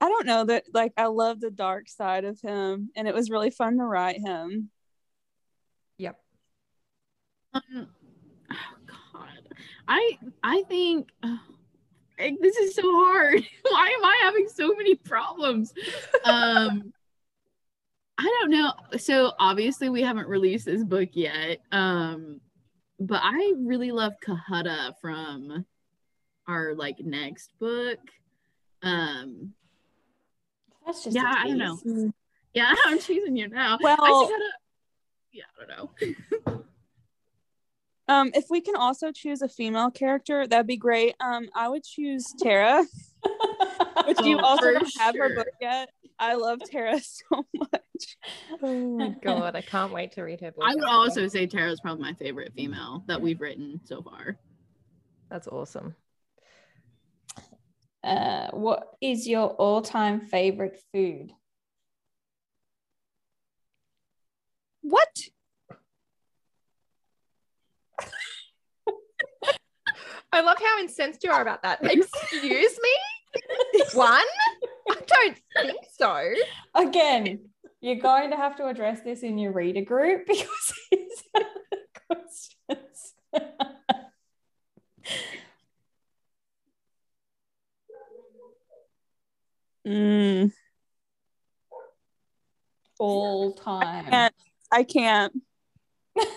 I 0.00 0.08
don't 0.08 0.26
know 0.26 0.44
that 0.44 0.64
like 0.72 0.92
I 0.96 1.06
love 1.06 1.40
the 1.40 1.50
dark 1.50 1.88
side 1.88 2.24
of 2.24 2.40
him, 2.40 2.90
and 2.94 3.08
it 3.08 3.14
was 3.14 3.30
really 3.30 3.50
fun 3.50 3.78
to 3.78 3.84
write 3.84 4.20
him. 4.20 4.70
Yep. 5.98 6.18
Um, 7.54 7.88
oh 8.50 8.56
God, 9.12 9.54
I 9.88 10.18
I 10.42 10.62
think 10.68 11.08
oh, 11.24 11.40
this 12.18 12.56
is 12.56 12.74
so 12.74 12.82
hard. 12.84 13.44
Why 13.62 13.88
am 13.88 14.04
I 14.04 14.20
having 14.22 14.48
so 14.48 14.74
many 14.74 14.94
problems? 14.94 15.72
Um, 16.24 16.92
I 18.18 18.24
don't 18.40 18.50
know. 18.50 18.72
So 18.98 19.32
obviously 19.38 19.88
we 19.88 20.02
haven't 20.02 20.26
released 20.28 20.66
this 20.66 20.82
book 20.82 21.10
yet. 21.12 21.58
Um, 21.70 22.40
but 22.98 23.20
I 23.22 23.54
really 23.56 23.92
love 23.92 24.14
Kahutta 24.26 24.94
from 25.00 25.64
our 26.48 26.74
like 26.74 26.98
next 26.98 27.52
book. 27.60 27.98
Um, 28.82 29.54
That's 30.88 31.04
just 31.04 31.14
Yeah, 31.14 31.30
a 31.30 31.38
I 31.38 31.48
don't 31.48 31.58
know. 31.58 31.78
tease. 31.84 32.12
yeah, 32.54 32.72
I'm 32.86 32.98
choosing 32.98 33.36
you 33.36 33.46
now. 33.48 33.74
I 33.74 33.82
Well, 33.82 33.96
just 33.96 34.32
gotta, 34.32 34.52
yeah, 35.32 35.44
I 35.60 35.66
don't 35.66 35.76
know. 36.48 36.62
Um, 38.10 38.30
if 38.32 38.46
we 38.48 38.62
can 38.62 38.74
also 38.74 39.12
choose 39.12 39.42
a 39.42 39.50
female 39.50 39.90
character, 39.90 40.46
that'd 40.46 40.66
be 40.66 40.78
great. 40.78 41.14
Um, 41.20 41.50
I 41.54 41.68
would 41.68 41.84
choose 41.84 42.24
Tara, 42.40 42.82
which 44.06 44.18
you 44.20 44.38
Oh, 44.38 44.42
also 44.42 44.72
don't 44.72 44.96
have 44.98 45.14
her 45.14 45.34
book 45.34 45.48
yet. 45.60 45.90
I 46.18 46.32
love 46.36 46.60
Tara 46.64 46.98
so 47.02 47.44
much. 47.54 48.16
Oh 48.62 48.96
my 48.96 49.10
god, 49.22 49.56
I 49.56 49.60
can't 49.60 49.92
wait 49.92 50.12
to 50.12 50.22
read 50.22 50.40
her 50.40 50.52
book. 50.52 50.64
I 50.66 50.74
would 50.74 50.84
also 50.88 51.28
say 51.28 51.46
Tara's 51.46 51.80
probably 51.80 52.02
my 52.02 52.14
favorite 52.14 52.54
female 52.56 53.04
that 53.08 53.20
we've 53.20 53.42
written 53.42 53.78
so 53.84 54.00
far. 54.00 54.38
That's 55.28 55.46
awesome. 55.48 55.94
Uh, 58.04 58.48
what 58.52 58.88
is 59.00 59.26
your 59.26 59.48
all-time 59.50 60.20
favorite 60.20 60.78
food? 60.92 61.32
What? 64.82 65.08
I 70.32 70.40
love 70.40 70.58
how 70.58 70.78
incensed 70.80 71.24
you 71.24 71.30
are 71.30 71.42
about 71.42 71.62
that. 71.62 71.80
Excuse 71.82 72.78
me? 72.82 72.90
One? 73.94 74.24
I 74.90 74.94
don't 75.06 75.38
think 75.56 75.78
so. 75.96 76.32
Again, 76.74 77.40
you're 77.80 77.96
going 77.96 78.30
to 78.30 78.36
have 78.36 78.56
to 78.56 78.66
address 78.66 79.00
this 79.02 79.22
in 79.22 79.38
your 79.38 79.52
reader 79.52 79.82
group 79.82 80.26
because 80.26 80.74
it's 80.90 81.22
questions. 82.08 83.14
Mm, 89.86 90.52
All 92.98 93.52
time. 93.54 94.04
can't. 94.10 94.34
I 94.70 94.82
can't. 94.82 95.32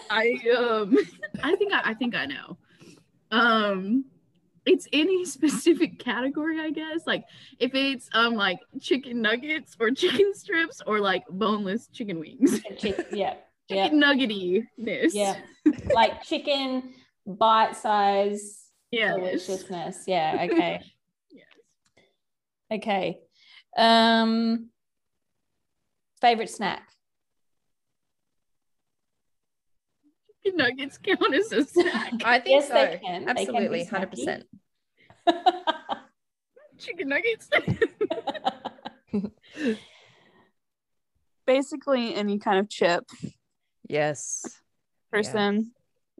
I 0.09 0.37
um 0.57 0.95
I 1.43 1.55
think 1.55 1.73
I, 1.73 1.81
I 1.85 1.93
think 1.95 2.15
I 2.15 2.25
know. 2.27 2.57
Um 3.31 4.05
it's 4.65 4.87
any 4.93 5.25
specific 5.37 5.99
category, 5.99 6.59
I 6.59 6.69
guess. 6.69 7.01
Like 7.07 7.25
if 7.59 7.73
it's 7.73 8.09
um 8.13 8.35
like 8.35 8.59
chicken 8.79 9.21
nuggets 9.21 9.75
or 9.79 9.91
chicken 10.03 10.33
strips 10.33 10.81
or 10.85 10.99
like 10.99 11.23
boneless 11.29 11.87
chicken 11.87 12.19
wings. 12.19 12.61
Chick- 12.77 13.07
yeah, 13.11 13.35
yeah, 13.67 13.83
Chicken 13.85 13.99
nuggety-ness. 13.99 15.13
yeah. 15.15 15.35
Like 15.93 16.21
chicken 16.23 16.93
bite 17.25 17.75
size 17.75 18.67
Yeah. 18.91 19.15
deliciousness. 19.15 20.03
Yeah. 20.07 20.37
Okay. 20.49 20.81
Yes. 21.31 21.47
Okay. 22.71 23.19
Um. 23.77 24.69
Favorite 26.21 26.49
snack. 26.49 26.87
Chicken 30.43 30.57
nuggets 30.57 30.97
count 31.03 31.33
as 31.33 31.51
a 31.51 31.65
snack. 31.65 32.13
I 32.23 32.39
think 32.39 32.61
Yes, 32.61 32.67
so. 32.67 32.73
they 32.75 32.99
can. 33.03 33.25
They 33.25 33.45
can 33.45 33.69
be 33.71 33.85
Absolutely, 33.85 33.85
100%. 33.85 34.43
Chicken 36.77 37.09
nuggets. 37.09 37.49
Basically, 41.45 42.15
any 42.15 42.39
kind 42.39 42.59
of 42.59 42.69
chip 42.69 43.03
Yes. 43.87 44.61
person. 45.11 45.71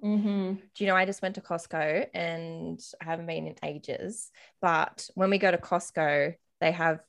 mm-hmm. 0.04 0.54
Do 0.56 0.84
you 0.84 0.88
know 0.88 0.96
I 0.96 1.06
just 1.06 1.22
went 1.22 1.36
to 1.36 1.42
Costco 1.42 2.08
and 2.14 2.80
I 3.02 3.06
haven't 3.06 3.28
been 3.28 3.48
in 3.48 3.56
ages, 3.64 4.32
but 4.62 5.08
when 5.16 5.30
we 5.30 5.38
go 5.38 5.52
to 5.52 5.58
Costco, 5.58 6.36
they 6.60 6.72
have 6.72 7.00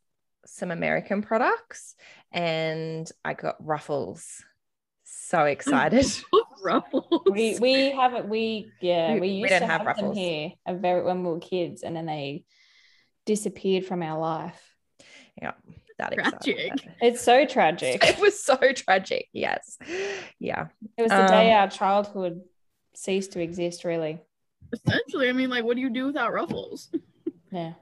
some 0.46 0.70
American 0.70 1.22
products 1.22 1.94
and 2.32 3.10
I 3.24 3.34
got 3.34 3.56
ruffles. 3.64 4.42
So 5.04 5.44
excited. 5.44 6.06
Ruffles. 6.64 7.22
We 7.30 7.58
we 7.58 7.90
have 7.90 8.14
it. 8.14 8.28
We 8.28 8.68
yeah. 8.80 9.14
We- 9.14 9.20
We, 9.20 9.26
we 9.28 9.32
used 9.38 9.50
don't 9.50 9.60
to 9.62 9.66
have 9.66 9.80
have, 9.86 9.96
them 9.96 10.06
Ruffles. 10.06 10.16
here 10.16 10.52
a 10.66 10.74
very 10.74 11.02
when 11.02 11.24
we 11.24 11.30
were 11.32 11.40
kids, 11.40 11.82
and 11.82 11.94
then 11.96 12.06
they 12.06 12.44
disappeared 13.26 13.84
from 13.84 14.02
our 14.02 14.18
life. 14.18 14.60
yeah, 15.40 15.52
that 15.98 16.12
Tragic. 16.12 16.56
excited. 16.56 16.94
It's 17.00 17.20
so 17.20 17.44
tragic. 17.46 18.02
It 18.08 18.20
was 18.20 18.42
so 18.42 18.56
tragic. 18.74 19.28
Yes. 19.32 19.76
Yeah. 20.38 20.68
It 20.96 21.02
was 21.02 21.10
the 21.10 21.26
day 21.26 21.52
Um, 21.52 21.60
our 21.62 21.68
childhood 21.68 22.40
ceased 22.94 23.32
to 23.32 23.40
exist. 23.40 23.84
Really. 23.84 24.20
Essentially, 24.72 25.28
I 25.28 25.32
mean, 25.32 25.50
like, 25.50 25.64
what 25.64 25.74
do 25.76 25.82
you 25.82 25.90
do 25.90 26.06
without 26.06 26.32
ruffles? 26.32 26.90
Yeah. 27.50 27.74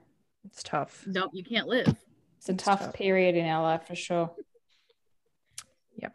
It's 0.47 0.63
tough. 0.65 1.07
Don't 1.13 1.33
you 1.35 1.45
can't 1.45 1.69
live. 1.69 1.95
It's 2.41 2.49
a 2.49 2.53
It's 2.53 2.65
tough, 2.65 2.81
tough. 2.81 2.95
period 2.95 3.37
in 3.37 3.45
our 3.47 3.63
life 3.63 3.87
for 3.87 3.95
sure. 3.95 4.31
Yep. 5.97 6.15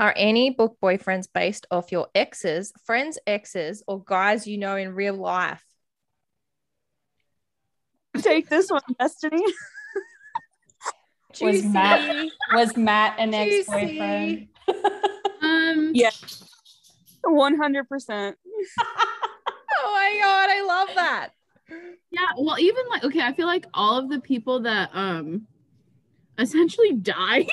Are 0.00 0.12
any 0.16 0.50
book 0.50 0.76
boyfriends 0.82 1.28
based 1.32 1.66
off 1.70 1.92
your 1.92 2.08
exes, 2.16 2.72
friends' 2.84 3.16
exes, 3.24 3.84
or 3.86 4.02
guys 4.02 4.44
you 4.48 4.58
know 4.58 4.74
in 4.74 4.92
real 4.96 5.14
life? 5.14 5.64
Take 8.18 8.48
this 8.48 8.70
one, 8.72 8.82
Destiny. 8.98 9.40
Was 11.40 11.62
Matt- 11.64 12.26
Was 12.52 12.76
Matt 12.76 13.18
an 13.20 13.34
ex-boyfriend? 13.34 14.48
Um, 15.42 15.92
Yeah. 15.94 16.10
One 17.22 17.56
hundred 17.56 17.88
percent. 17.88 18.36
Oh 19.84 19.90
my 19.94 20.18
god, 20.20 20.50
I 20.50 20.62
love 20.64 20.88
that. 20.94 21.30
Yeah. 22.12 22.28
Well, 22.38 22.58
even 22.58 22.84
like, 22.90 23.04
okay, 23.04 23.20
I 23.22 23.32
feel 23.32 23.46
like 23.46 23.66
all 23.74 23.98
of 23.98 24.08
the 24.08 24.20
people 24.20 24.60
that 24.60 24.90
um 24.92 25.46
essentially 26.38 26.92
died 26.96 27.48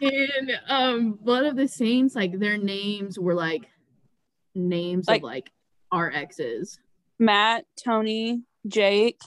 in 0.00 0.50
um 0.68 1.12
Blood 1.20 1.44
of 1.46 1.56
the 1.56 1.68
Saints, 1.68 2.14
like 2.14 2.38
their 2.38 2.56
names 2.56 3.18
were 3.18 3.34
like 3.34 3.68
names 4.54 5.06
Like- 5.08 5.20
of 5.20 5.24
like 5.24 5.50
our 5.92 6.10
exes. 6.10 6.78
Matt, 7.18 7.64
Tony, 7.82 8.42
Jake. 8.66 9.20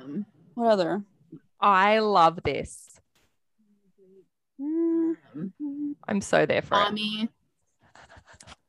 Um, 0.00 0.26
What 0.54 0.72
other? 0.72 1.02
I 1.60 2.00
love 2.00 2.40
this. 2.44 2.98
Mm, 4.60 5.16
um, 5.36 5.96
I'm 6.08 6.20
so 6.20 6.46
there 6.46 6.62
for 6.62 6.74
it. 6.74 6.84
Tommy. 6.84 7.28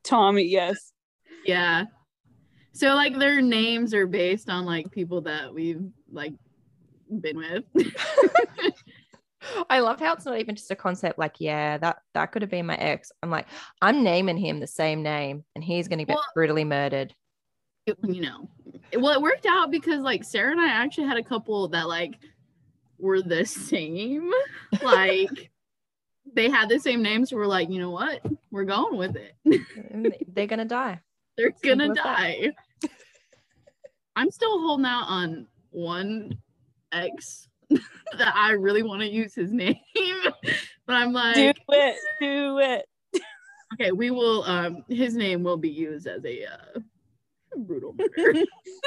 Tommy. 0.04 0.44
Yes. 0.44 0.92
Yeah. 1.44 1.84
So 2.74 2.94
like 2.94 3.18
their 3.18 3.40
names 3.40 3.94
are 3.94 4.06
based 4.06 4.50
on 4.50 4.64
like 4.66 4.90
people 4.90 5.20
that 5.22 5.54
we've 5.54 5.80
like 6.10 6.34
been 7.20 7.36
with. 7.38 7.64
I 9.70 9.80
love 9.80 10.00
how 10.00 10.14
it's 10.14 10.24
not 10.24 10.38
even 10.38 10.56
just 10.56 10.70
a 10.70 10.76
concept 10.76 11.18
like, 11.18 11.36
yeah, 11.38 11.76
that 11.78 11.98
that 12.14 12.32
could 12.32 12.42
have 12.42 12.50
been 12.50 12.66
my 12.66 12.76
ex. 12.76 13.12
I'm 13.22 13.30
like, 13.30 13.46
I'm 13.82 14.02
naming 14.02 14.38
him 14.38 14.58
the 14.58 14.66
same 14.66 15.02
name 15.02 15.44
and 15.54 15.62
he's 15.62 15.86
going 15.86 15.98
to 16.00 16.04
get 16.04 16.14
Well- 16.16 16.24
brutally 16.34 16.64
murdered. 16.64 17.14
it- 17.86 17.98
you 18.02 18.22
know 18.22 18.48
well 18.98 19.12
it 19.14 19.20
worked 19.22 19.44
out 19.46 19.70
because 19.70 19.98
like 20.00 20.24
sarah 20.24 20.52
and 20.52 20.60
i 20.60 20.68
actually 20.68 21.06
had 21.06 21.18
a 21.18 21.22
couple 21.22 21.68
that 21.68 21.86
like 21.88 22.14
were 22.98 23.20
the 23.20 23.44
same 23.44 24.32
like 24.82 25.50
they 26.32 26.48
had 26.48 26.68
the 26.70 26.78
same 26.78 27.02
names 27.02 27.28
so 27.28 27.36
we're 27.36 27.46
like 27.46 27.68
you 27.68 27.78
know 27.78 27.90
what 27.90 28.24
we're 28.50 28.64
going 28.64 28.96
with 28.96 29.16
it 29.16 29.34
They're 30.34 30.46
going 30.46 30.60
to 30.60 30.64
die. 30.64 31.00
They're 31.36 31.52
gonna 31.62 31.92
die 31.94 32.50
i'm 34.16 34.30
still 34.30 34.60
holding 34.60 34.86
out 34.86 35.04
on 35.08 35.46
one 35.70 36.36
ex 36.92 37.48
that 37.70 38.32
i 38.34 38.50
really 38.52 38.82
want 38.82 39.00
to 39.00 39.10
use 39.10 39.34
his 39.34 39.50
name 39.62 39.76
but 40.86 40.94
i'm 40.94 41.12
like 41.12 41.34
Do 41.34 41.52
it. 41.70 41.96
Do 42.20 42.58
it. 42.58 42.86
okay 43.74 43.92
we 43.92 44.10
will 44.10 44.42
um 44.44 44.84
his 44.88 45.14
name 45.16 45.42
will 45.42 45.56
be 45.56 45.70
used 45.70 46.06
as 46.06 46.24
a 46.24 46.44
uh 46.46 46.80
brutal 47.56 47.94
murder 48.16 48.40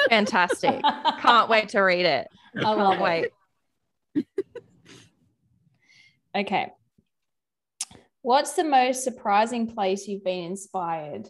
Fantastic. 0.09 0.81
Can't 1.19 1.49
wait 1.49 1.69
to 1.69 1.79
read 1.79 2.05
it. 2.05 2.27
I 2.57 2.73
love 2.73 2.97
Can't 2.97 3.01
wait. 3.01 3.31
it. 4.15 4.25
Okay. 6.35 6.71
What's 8.21 8.53
the 8.53 8.63
most 8.65 9.03
surprising 9.03 9.67
place 9.73 10.07
you've 10.07 10.23
been 10.23 10.43
inspired? 10.45 11.29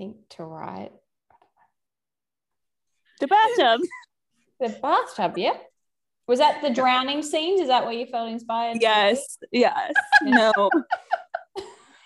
Think 0.00 0.16
to 0.30 0.44
write 0.44 0.92
The 3.20 3.26
bathtub. 3.26 3.80
the 4.60 4.70
bathtub. 4.80 5.36
Yeah. 5.36 5.58
Was 6.26 6.38
that 6.38 6.62
the 6.62 6.70
drowning 6.70 7.22
scenes? 7.22 7.60
Is 7.60 7.68
that 7.68 7.84
where 7.84 7.92
you 7.92 8.06
felt 8.06 8.30
inspired? 8.30 8.74
to 8.74 8.80
yes. 8.80 9.36
Yes. 9.52 9.92
No. 10.22 10.52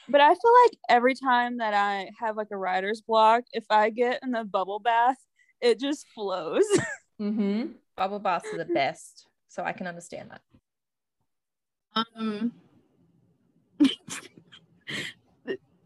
But 0.09 0.21
I 0.21 0.29
feel 0.29 0.53
like 0.65 0.73
every 0.89 1.15
time 1.15 1.59
that 1.59 1.73
I 1.73 2.11
have 2.21 2.37
like 2.37 2.49
a 2.51 2.57
writer's 2.57 3.01
block, 3.01 3.45
if 3.53 3.65
I 3.71 3.91
get 3.91 4.21
in 4.23 4.33
the 4.33 4.45
bubble 4.45 4.81
bath, 4.81 5.17
it 5.61 5.79
just 5.79 6.07
flows. 6.15 6.65
Mm-hmm. 7.23 7.67
Bubble 7.97 8.19
baths 8.19 8.49
are 8.53 8.59
the 8.59 8.65
best. 8.65 9.29
So 9.47 9.63
I 9.63 9.71
can 9.71 9.87
understand 9.87 10.33
that. 10.33 12.05
Um, 12.17 12.51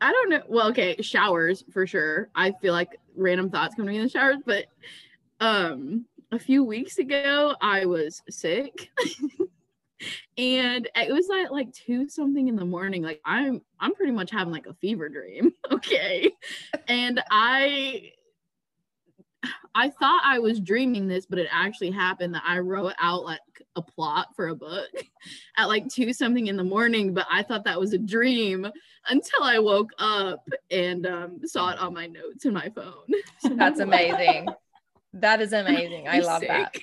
I 0.00 0.12
don't 0.12 0.30
know. 0.30 0.42
Well, 0.48 0.68
okay, 0.68 0.96
showers 1.02 1.64
for 1.72 1.86
sure. 1.86 2.28
I 2.34 2.52
feel 2.52 2.72
like 2.72 2.98
random 3.16 3.50
thoughts 3.50 3.74
come 3.74 3.86
to 3.86 3.90
me 3.90 3.98
in 3.98 4.04
the 4.04 4.08
showers, 4.08 4.38
but 4.44 4.66
um, 5.40 6.06
a 6.32 6.38
few 6.38 6.64
weeks 6.64 6.98
ago 6.98 7.54
I 7.60 7.86
was 7.86 8.22
sick, 8.28 8.90
and 10.38 10.88
it 10.94 11.12
was 11.12 11.28
like 11.28 11.50
like 11.50 11.72
two 11.72 12.08
something 12.08 12.48
in 12.48 12.56
the 12.56 12.64
morning. 12.64 13.02
Like 13.02 13.20
I'm 13.24 13.62
I'm 13.80 13.94
pretty 13.94 14.12
much 14.12 14.30
having 14.30 14.52
like 14.52 14.66
a 14.66 14.74
fever 14.74 15.08
dream. 15.08 15.52
Okay. 15.70 16.32
And 16.88 17.22
I 17.30 18.12
I 19.74 19.90
thought 19.90 20.22
I 20.24 20.38
was 20.40 20.60
dreaming 20.60 21.06
this, 21.06 21.26
but 21.26 21.38
it 21.38 21.48
actually 21.52 21.90
happened 21.90 22.34
that 22.34 22.42
I 22.44 22.58
wrote 22.58 22.94
out 22.98 23.24
like 23.24 23.40
a 23.76 23.82
plot 23.82 24.28
for 24.34 24.48
a 24.48 24.56
book 24.56 24.88
at 25.56 25.66
like 25.66 25.88
two 25.88 26.12
something 26.12 26.48
in 26.48 26.56
the 26.56 26.64
morning, 26.64 27.14
but 27.14 27.26
I 27.30 27.42
thought 27.42 27.64
that 27.64 27.78
was 27.78 27.92
a 27.92 27.98
dream 27.98 28.66
until 29.08 29.42
I 29.42 29.58
woke 29.58 29.90
up 29.98 30.48
and 30.70 31.06
um, 31.06 31.40
saw 31.44 31.70
it 31.70 31.78
on 31.78 31.94
my 31.94 32.06
notes 32.06 32.44
in 32.44 32.52
my 32.52 32.68
phone. 32.70 33.04
That's 33.56 33.80
amazing. 33.80 34.48
That 35.12 35.40
is 35.40 35.52
amazing. 35.52 36.08
I 36.08 36.20
love 36.20 36.42
that. 36.42 36.74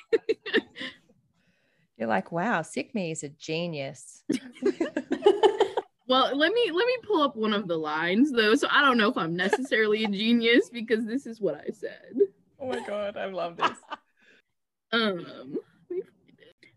You're 1.97 2.09
like, 2.09 2.31
wow, 2.31 2.61
sick 2.61 2.93
me 2.95 3.11
is 3.11 3.23
a 3.23 3.29
genius. 3.29 4.23
Well, 6.07 6.37
let 6.37 6.53
me 6.53 6.71
let 6.71 6.85
me 6.85 6.97
pull 7.03 7.23
up 7.23 7.35
one 7.35 7.53
of 7.53 7.67
the 7.67 7.77
lines 7.77 8.31
though. 8.31 8.53
So 8.55 8.67
I 8.69 8.81
don't 8.81 8.97
know 8.97 9.09
if 9.09 9.17
I'm 9.17 9.35
necessarily 9.35 10.03
a 10.03 10.07
genius 10.07 10.69
because 10.69 11.05
this 11.05 11.25
is 11.25 11.41
what 11.41 11.55
I 11.55 11.71
said. 11.71 12.13
Oh 12.59 12.67
my 12.67 12.79
god, 12.85 13.17
I 13.17 13.25
love 13.25 13.57
this. 13.57 13.77
Um, 14.91 15.17
let 15.17 15.47
me 15.89 16.01
find 16.01 16.39
it. 16.39 16.71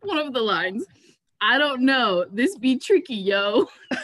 one 0.00 0.18
of 0.18 0.32
the 0.32 0.40
lines. 0.40 0.86
I 1.40 1.56
don't 1.58 1.82
know. 1.82 2.24
This 2.32 2.56
be 2.56 2.78
tricky, 2.78 3.14
yo. 3.14 3.68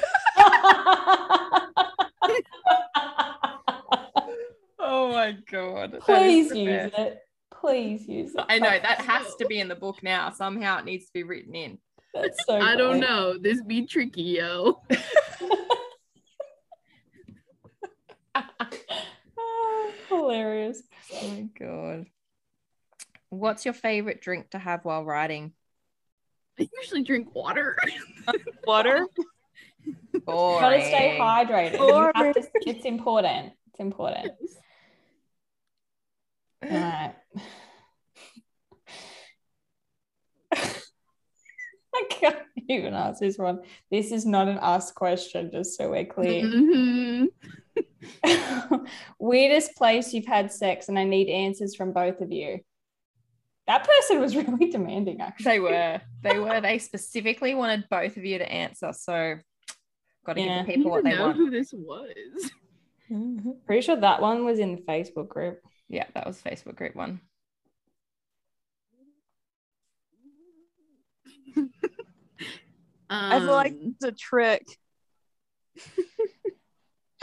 Oh 4.86 5.10
my 5.10 5.36
god. 5.50 5.98
Please 6.00 6.54
use 6.54 6.92
it. 6.96 7.20
Please 7.50 8.06
use 8.06 8.34
it. 8.34 8.44
I 8.48 8.58
know 8.58 8.68
that 8.68 9.00
has 9.00 9.34
to 9.36 9.46
be 9.46 9.58
in 9.58 9.68
the 9.68 9.74
book 9.74 10.02
now. 10.02 10.30
Somehow 10.30 10.78
it 10.78 10.84
needs 10.84 11.06
to 11.06 11.12
be 11.14 11.22
written 11.22 11.54
in. 11.54 11.78
That's 12.12 12.44
so 12.46 12.58
I 12.58 12.76
don't 12.76 13.00
know. 13.00 13.38
This 13.38 13.62
be 13.62 13.86
tricky, 13.86 14.22
yo. 14.22 14.82
Ah, 18.36 18.70
Hilarious. 20.16 20.82
Oh 21.12 21.28
my 21.28 21.48
god. 21.58 22.06
What's 23.30 23.64
your 23.64 23.74
favorite 23.74 24.20
drink 24.20 24.50
to 24.50 24.58
have 24.58 24.84
while 24.84 25.04
riding? 25.04 25.52
I 26.58 26.68
usually 26.80 27.02
drink 27.02 27.34
water. 27.34 27.76
Water. 28.66 29.06
You 29.84 30.22
gotta 30.26 30.80
stay 30.80 31.18
hydrated. 31.20 31.78
You 31.78 32.10
have 32.14 32.34
to- 32.34 32.48
it's 32.66 32.84
important. 32.86 33.52
It's 33.70 33.80
important. 33.80 34.32
All 36.62 36.70
right. 36.70 37.14
I 41.96 42.02
can't 42.08 42.38
even 42.68 42.94
ask 42.94 43.20
this 43.20 43.36
one. 43.36 43.60
This 43.90 44.10
is 44.12 44.24
not 44.24 44.48
an 44.48 44.58
us 44.58 44.90
question, 44.90 45.50
just 45.52 45.76
so 45.76 45.90
we're 45.90 46.06
clear. 46.06 46.42
Mhm. 46.44 47.26
Weirdest 49.18 49.74
place 49.76 50.12
you've 50.12 50.26
had 50.26 50.52
sex, 50.52 50.88
and 50.88 50.98
I 50.98 51.04
need 51.04 51.28
answers 51.28 51.74
from 51.74 51.92
both 51.92 52.20
of 52.20 52.30
you. 52.32 52.60
That 53.66 53.86
person 53.88 54.20
was 54.20 54.36
really 54.36 54.70
demanding, 54.70 55.20
actually. 55.20 55.44
They 55.52 55.60
were. 55.60 56.00
They 56.22 56.38
were. 56.38 56.60
They 56.60 56.78
specifically 56.78 57.54
wanted 57.54 57.84
both 57.90 58.16
of 58.16 58.24
you 58.24 58.38
to 58.38 58.50
answer. 58.50 58.92
So 58.92 59.36
got 60.26 60.34
to 60.34 60.40
Yeah. 60.42 60.58
give 60.58 60.66
the 60.66 60.72
people 60.74 60.90
what 60.90 61.04
they 61.04 61.14
know 61.14 61.26
want. 61.26 61.36
who 61.36 61.50
this 61.50 61.72
was. 61.72 62.50
Pretty 63.66 63.82
sure 63.82 63.96
that 63.96 64.20
one 64.20 64.44
was 64.44 64.58
in 64.58 64.76
the 64.76 64.82
Facebook 64.82 65.28
group. 65.28 65.60
Yeah, 65.88 66.04
that 66.14 66.26
was 66.26 66.40
Facebook 66.40 66.76
group 66.76 66.94
one. 66.96 67.20
I 73.10 73.38
feel 73.38 73.48
like 73.52 73.72
Um, 73.72 73.94
it's 73.94 74.04
a 74.04 74.12
trick. 74.12 74.66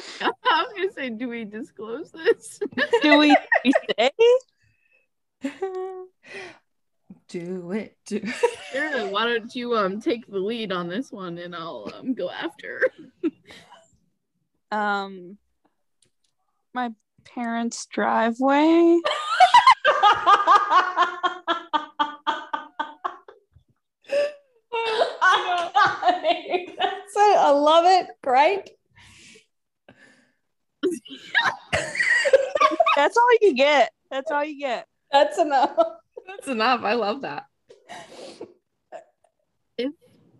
I 0.21 0.31
was 0.63 0.73
gonna 0.75 0.91
say, 0.93 1.09
do 1.09 1.27
we 1.29 1.45
disclose 1.45 2.11
this? 2.11 2.59
Do 3.01 3.17
we 3.17 3.35
we 3.65 3.73
say? 3.97 4.11
do 7.27 7.71
it. 7.71 7.97
Do 8.05 8.21
Sure. 8.71 9.09
Why 9.09 9.25
don't 9.25 9.53
you 9.55 9.75
um 9.75 9.99
take 9.99 10.27
the 10.27 10.39
lead 10.39 10.71
on 10.71 10.87
this 10.87 11.11
one 11.11 11.37
and 11.37 11.55
I'll 11.55 11.91
um 11.97 12.13
go 12.13 12.29
after. 12.29 12.89
Um, 14.71 15.37
my 16.73 16.91
parents' 17.25 17.85
driveway. 17.87 18.99
That's 26.77 27.15
it. 27.15 27.37
I 27.37 27.49
love 27.51 27.85
it. 27.85 28.07
Great. 28.23 28.71
That's 32.95 33.17
all 33.17 33.29
you 33.41 33.53
get. 33.55 33.91
That's 34.09 34.31
all 34.31 34.43
you 34.43 34.59
get. 34.59 34.87
That's 35.11 35.37
enough. 35.39 35.75
That's 36.27 36.47
enough. 36.47 36.81
I 36.83 36.93
love 36.93 37.21
that. 37.21 37.45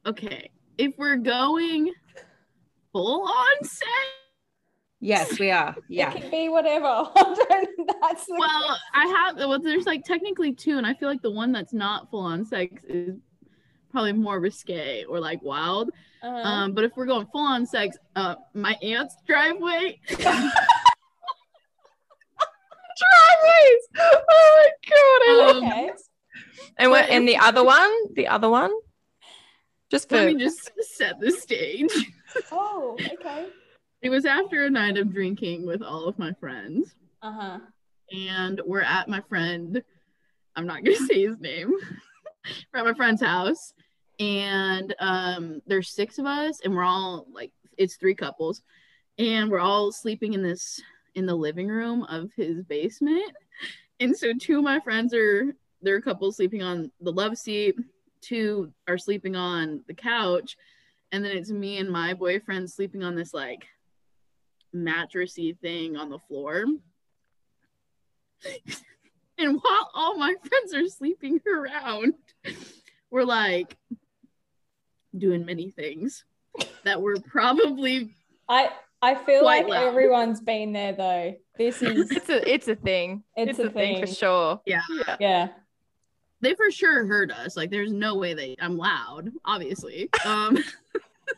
Okay. 0.06 0.50
If 0.78 0.98
we're 0.98 1.18
going 1.18 1.92
full 2.92 3.24
on 3.24 3.64
sex, 3.64 3.88
Yes, 5.04 5.40
we 5.40 5.50
are. 5.50 5.76
Yeah. 5.90 6.14
It 6.14 6.22
can 6.22 6.32
be 6.32 6.50
whatever. 6.50 7.10
That's 7.16 8.26
the 8.28 8.36
well, 8.38 8.78
I 8.94 9.08
have 9.08 9.36
well, 9.36 9.60
there's 9.60 9.88
like 9.88 10.06
technically 10.06 10.54
two, 10.54 10.78
and 10.78 10.86
I 10.86 10.94
feel 10.94 11.10
like 11.10 11.24
the 11.24 11.32
one 11.32 11.52
that's 11.52 11.74
not 11.74 12.12
full 12.12 12.22
on 12.22 12.46
sex 12.46 12.84
is 12.88 13.16
probably 13.92 14.14
more 14.14 14.40
risque 14.40 15.04
or 15.06 15.20
like 15.20 15.42
wild. 15.44 15.90
Uh-huh. 16.24 16.36
Um, 16.38 16.74
but 16.74 16.84
if 16.84 16.92
we're 16.96 17.06
going 17.06 17.28
full 17.32 17.42
on 17.42 17.66
sex, 17.66 17.98
uh, 18.16 18.36
my 18.54 18.76
aunt's 18.82 19.16
driveway. 19.28 20.00
Driveways. 23.02 23.84
Oh 23.98 24.22
my 24.30 24.70
god, 24.90 25.22
I 25.30 25.36
love 25.38 25.58
Um, 25.58 25.64
okay. 25.72 25.92
And 26.78 26.92
what 26.92 27.10
and 27.10 27.28
the 27.28 27.38
other 27.38 27.64
one? 27.64 27.92
The 28.14 28.28
other 28.28 28.50
one? 28.50 28.72
Just 29.90 30.10
for 30.10 30.16
Let 30.18 30.34
me 30.36 30.40
just 30.44 30.72
set 30.96 31.20
the 31.20 31.32
stage. 31.32 31.92
Oh, 32.50 32.96
okay. 33.14 33.48
It 34.02 34.10
was 34.10 34.24
after 34.26 34.64
a 34.64 34.70
night 34.70 34.96
of 34.98 35.12
drinking 35.14 35.66
with 35.66 35.82
all 35.82 36.06
of 36.08 36.18
my 36.18 36.32
friends, 36.40 36.96
Uh 37.22 37.34
huh. 37.34 37.60
and 38.10 38.62
we're 38.66 38.80
at 38.84 39.10
my 39.10 39.20
friend. 39.28 39.84
I'm 40.56 40.66
not 40.66 40.86
gonna 40.86 40.96
say 40.96 41.24
his 41.28 41.38
name. 41.42 41.74
We're 42.74 42.80
at 42.80 42.86
my 42.86 42.94
friend's 42.94 43.22
house, 43.22 43.74
and 44.20 44.94
um, 45.00 45.62
there's 45.66 45.90
six 45.90 46.20
of 46.20 46.26
us, 46.26 46.62
and 46.64 46.76
we're 46.76 46.84
all 46.84 47.28
like, 47.32 47.52
it's 47.78 47.96
three 47.96 48.16
couples, 48.16 48.62
and 49.18 49.50
we're 49.50 49.60
all 49.60 49.92
sleeping 49.92 50.34
in 50.34 50.44
this 50.44 50.82
in 51.16 51.26
the 51.26 51.36
living 51.36 51.68
room 51.68 52.04
of 52.04 52.32
his 52.36 52.64
basement. 52.64 53.34
And 54.00 54.16
so 54.16 54.34
two 54.34 54.60
of 54.60 54.64
my 54.64 54.80
friends 54.80 55.14
are 55.14 55.54
they're 55.82 55.98
a 55.98 56.02
couple 56.02 56.32
sleeping 56.32 56.62
on 56.62 56.92
the 57.02 57.12
love 57.12 57.38
seat, 57.38 57.76
two 58.22 58.72
are 58.88 58.98
sleeping 58.98 59.36
on 59.36 59.84
the 59.88 59.94
couch, 59.94 60.56
and 61.12 61.24
then 61.24 61.36
it's 61.36 61.52
me 61.52 61.78
and 61.78 61.90
my 61.90 62.14
boyfriend 62.14 62.70
sleeping 62.70 63.04
on 63.04 63.16
this 63.16 63.34
like 63.34 63.66
mattressy 64.74 65.58
thing 65.58 65.98
on 65.98 66.10
the 66.10 66.20
floor. 66.20 66.66
And 69.42 69.60
while 69.62 69.90
all 69.94 70.18
my 70.18 70.36
friends 70.44 70.74
are 70.74 70.88
sleeping 70.88 71.42
around, 71.48 72.14
we're 73.10 73.26
like 73.26 73.78
doing 75.18 75.46
many 75.46 75.70
things 75.70 76.24
that 76.84 77.02
were 77.02 77.18
probably 77.20 78.16
I 78.48 78.70
I 79.02 79.16
feel 79.16 79.44
like 79.44 79.68
loud. 79.68 79.84
everyone's 79.88 80.42
been 80.42 80.74
there 80.74 80.94
though. 80.94 81.36
This 81.58 81.82
is 81.82 82.12
it's 82.12 82.30
a 82.30 82.52
it's 82.52 82.68
a 82.68 82.76
thing. 82.76 83.24
It's 83.36 83.60
a 83.60 83.70
thing 83.70 84.06
for 84.06 84.08
sure. 84.08 84.62
Yeah. 84.66 84.82
Yeah. 84.90 85.18
yeah. 85.20 85.48
they 86.42 86.56
for 86.56 86.72
sure 86.72 87.06
heard 87.06 87.32
us. 87.32 87.58
Like 87.58 87.72
there's 87.72 87.92
no 87.92 88.16
way 88.16 88.34
they 88.34 88.56
I'm 88.60 88.78
loud, 88.78 89.32
obviously. 89.46 90.10
Um 90.26 90.58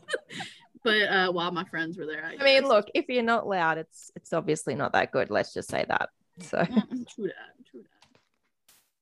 but 0.84 1.02
uh 1.04 1.32
while 1.32 1.52
my 1.52 1.64
friends 1.66 1.98
were 1.98 2.06
there, 2.06 2.26
I, 2.26 2.38
I 2.40 2.44
mean, 2.44 2.68
look, 2.68 2.88
if 2.94 3.06
you're 3.08 3.24
not 3.24 3.48
loud, 3.48 3.78
it's 3.78 4.12
it's 4.16 4.34
obviously 4.34 4.76
not 4.76 4.94
that 4.94 5.12
good. 5.12 5.30
Let's 5.30 5.54
just 5.54 5.70
say 5.70 5.86
that. 5.88 6.10
So 6.40 6.64
true 6.66 6.76
that, 6.76 7.08
true 7.10 7.28
that. 7.28 7.63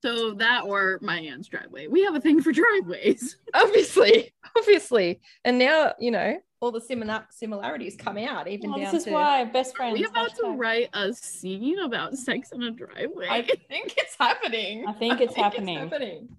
So 0.02 0.34
that 0.36 0.64
or 0.66 0.98
my 1.02 1.20
aunt's 1.20 1.48
driveway. 1.48 1.88
We 1.88 2.04
have 2.04 2.16
a 2.16 2.22
thing 2.22 2.42
for 2.42 2.52
driveways. 2.64 3.38
obviously, 3.54 4.34
obviously, 4.58 5.22
and 5.46 5.60
now 5.60 5.94
you 6.00 6.12
know 6.12 6.38
all 6.60 6.72
the 6.72 6.82
similar 6.82 7.26
similarities 7.32 7.96
come 7.98 8.18
out, 8.20 8.48
even 8.48 8.70
Oh, 8.72 8.78
down 8.78 8.86
this 8.86 8.94
is 8.94 9.04
to. 9.06 9.12
why 9.12 9.44
best 9.46 9.74
Are 9.74 9.78
friends. 9.78 10.00
we 10.00 10.06
about 10.06 10.36
to 10.36 10.52
write 10.52 10.90
a 10.94 11.12
scene 11.14 11.80
about 11.80 12.16
sex 12.18 12.52
in 12.52 12.62
a 12.64 12.72
driveway? 12.72 13.28
I 13.30 13.42
think 13.70 13.96
it's 13.98 14.16
happening. 14.20 14.86
I 14.88 14.94
think 14.94 15.22
it's 15.22 15.36
happening. 15.36 15.78
happening. 15.80 16.30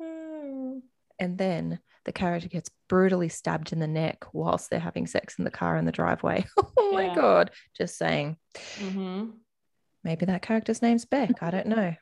Hmm. 0.00 0.78
And 1.22 1.36
then 1.36 1.80
the 2.06 2.12
character 2.12 2.48
gets 2.48 2.70
brutally 2.88 3.28
stabbed 3.28 3.74
in 3.74 3.78
the 3.78 3.86
neck 3.86 4.24
whilst 4.32 4.70
they're 4.70 4.80
having 4.80 5.06
sex 5.06 5.34
in 5.38 5.44
the 5.44 5.50
car 5.50 5.76
in 5.76 5.84
the 5.84 5.92
driveway. 5.92 6.46
oh 6.78 6.92
my 6.92 7.14
god! 7.14 7.50
Just 7.76 7.98
saying. 7.98 8.38
Mhm. 8.78 9.32
Maybe 10.02 10.24
that 10.24 10.40
character's 10.40 10.80
name's 10.80 11.04
Beck. 11.04 11.42
I 11.42 11.50
don't 11.50 11.66
know. 11.66 11.94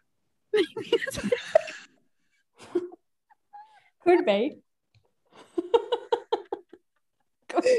Could 4.05 4.25
be. 4.25 4.59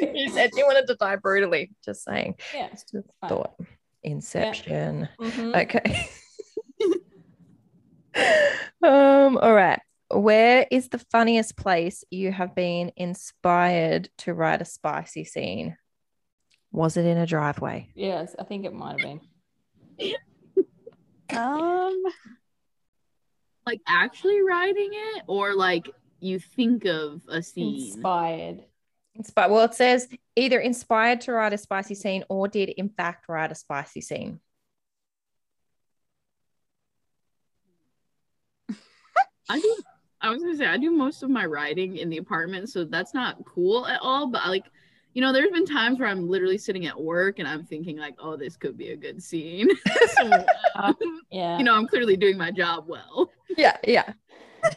You 0.01 0.29
said 0.31 0.49
you 0.55 0.65
wanted 0.65 0.87
to 0.87 0.95
die 0.95 1.15
brutally. 1.15 1.71
Just 1.83 2.03
saying. 2.03 2.35
Yeah. 2.53 2.69
Just 2.69 3.07
thought. 3.27 3.55
Inception. 4.03 5.07
Mhm. 5.19 5.61
Okay. 5.61 6.09
um, 8.83 9.37
all 9.37 9.53
right. 9.53 9.79
Where 10.11 10.65
is 10.71 10.89
the 10.89 10.99
funniest 11.11 11.55
place 11.55 12.03
you 12.09 12.31
have 12.31 12.55
been 12.55 12.91
inspired 12.95 14.09
to 14.19 14.33
write 14.33 14.61
a 14.61 14.65
spicy 14.65 15.23
scene? 15.23 15.77
Was 16.71 16.97
it 16.97 17.05
in 17.05 17.17
a 17.17 17.25
driveway? 17.27 17.91
Yes, 17.95 18.35
I 18.37 18.43
think 18.43 18.65
it 18.65 18.73
might 18.73 18.99
have 18.99 19.19
been. 19.99 20.15
Um, 21.31 22.01
Like 23.69 23.81
actually 23.87 24.41
writing 24.41 24.89
it, 24.91 25.25
or 25.27 25.53
like 25.53 25.91
you 26.19 26.39
think 26.39 26.85
of 26.85 27.21
a 27.29 27.43
scene. 27.43 27.75
Inspired. 27.93 28.63
Inspired. 29.13 29.51
Well, 29.51 29.65
it 29.65 29.75
says 29.75 30.07
either 30.35 30.59
inspired 30.59 31.21
to 31.21 31.33
write 31.33 31.53
a 31.53 31.57
spicy 31.59 31.93
scene 31.93 32.23
or 32.29 32.47
did 32.47 32.69
in 32.69 32.89
fact 32.89 33.29
write 33.29 33.51
a 33.51 33.55
spicy 33.55 34.01
scene. 34.01 34.39
I 39.49 39.59
do. 39.59 39.77
I 40.19 40.31
was 40.31 40.41
gonna 40.41 40.57
say 40.57 40.65
I 40.65 40.77
do 40.77 40.89
most 40.89 41.21
of 41.21 41.29
my 41.29 41.45
writing 41.45 41.97
in 41.97 42.09
the 42.09 42.17
apartment, 42.17 42.69
so 42.69 42.85
that's 42.85 43.13
not 43.13 43.45
cool 43.45 43.85
at 43.85 43.99
all. 44.01 44.31
But 44.31 44.47
like, 44.47 44.65
you 45.13 45.21
know, 45.21 45.31
there's 45.31 45.51
been 45.51 45.67
times 45.67 45.99
where 45.99 46.09
I'm 46.09 46.27
literally 46.27 46.57
sitting 46.57 46.87
at 46.87 46.99
work 46.99 47.37
and 47.37 47.47
I'm 47.47 47.65
thinking 47.65 47.97
like, 47.97 48.15
oh, 48.17 48.35
this 48.35 48.57
could 48.57 48.79
be 48.79 48.89
a 48.93 48.97
good 48.97 49.21
scene. 49.21 49.69
so, 50.17 50.45
um, 50.75 50.95
Yeah. 51.29 51.59
you 51.59 51.63
know, 51.63 51.75
I'm 51.75 51.85
clearly 51.87 52.17
doing 52.17 52.35
my 52.35 52.49
job 52.49 52.85
well. 52.87 53.29
Yeah, 53.59 53.75
yeah. 53.85 54.13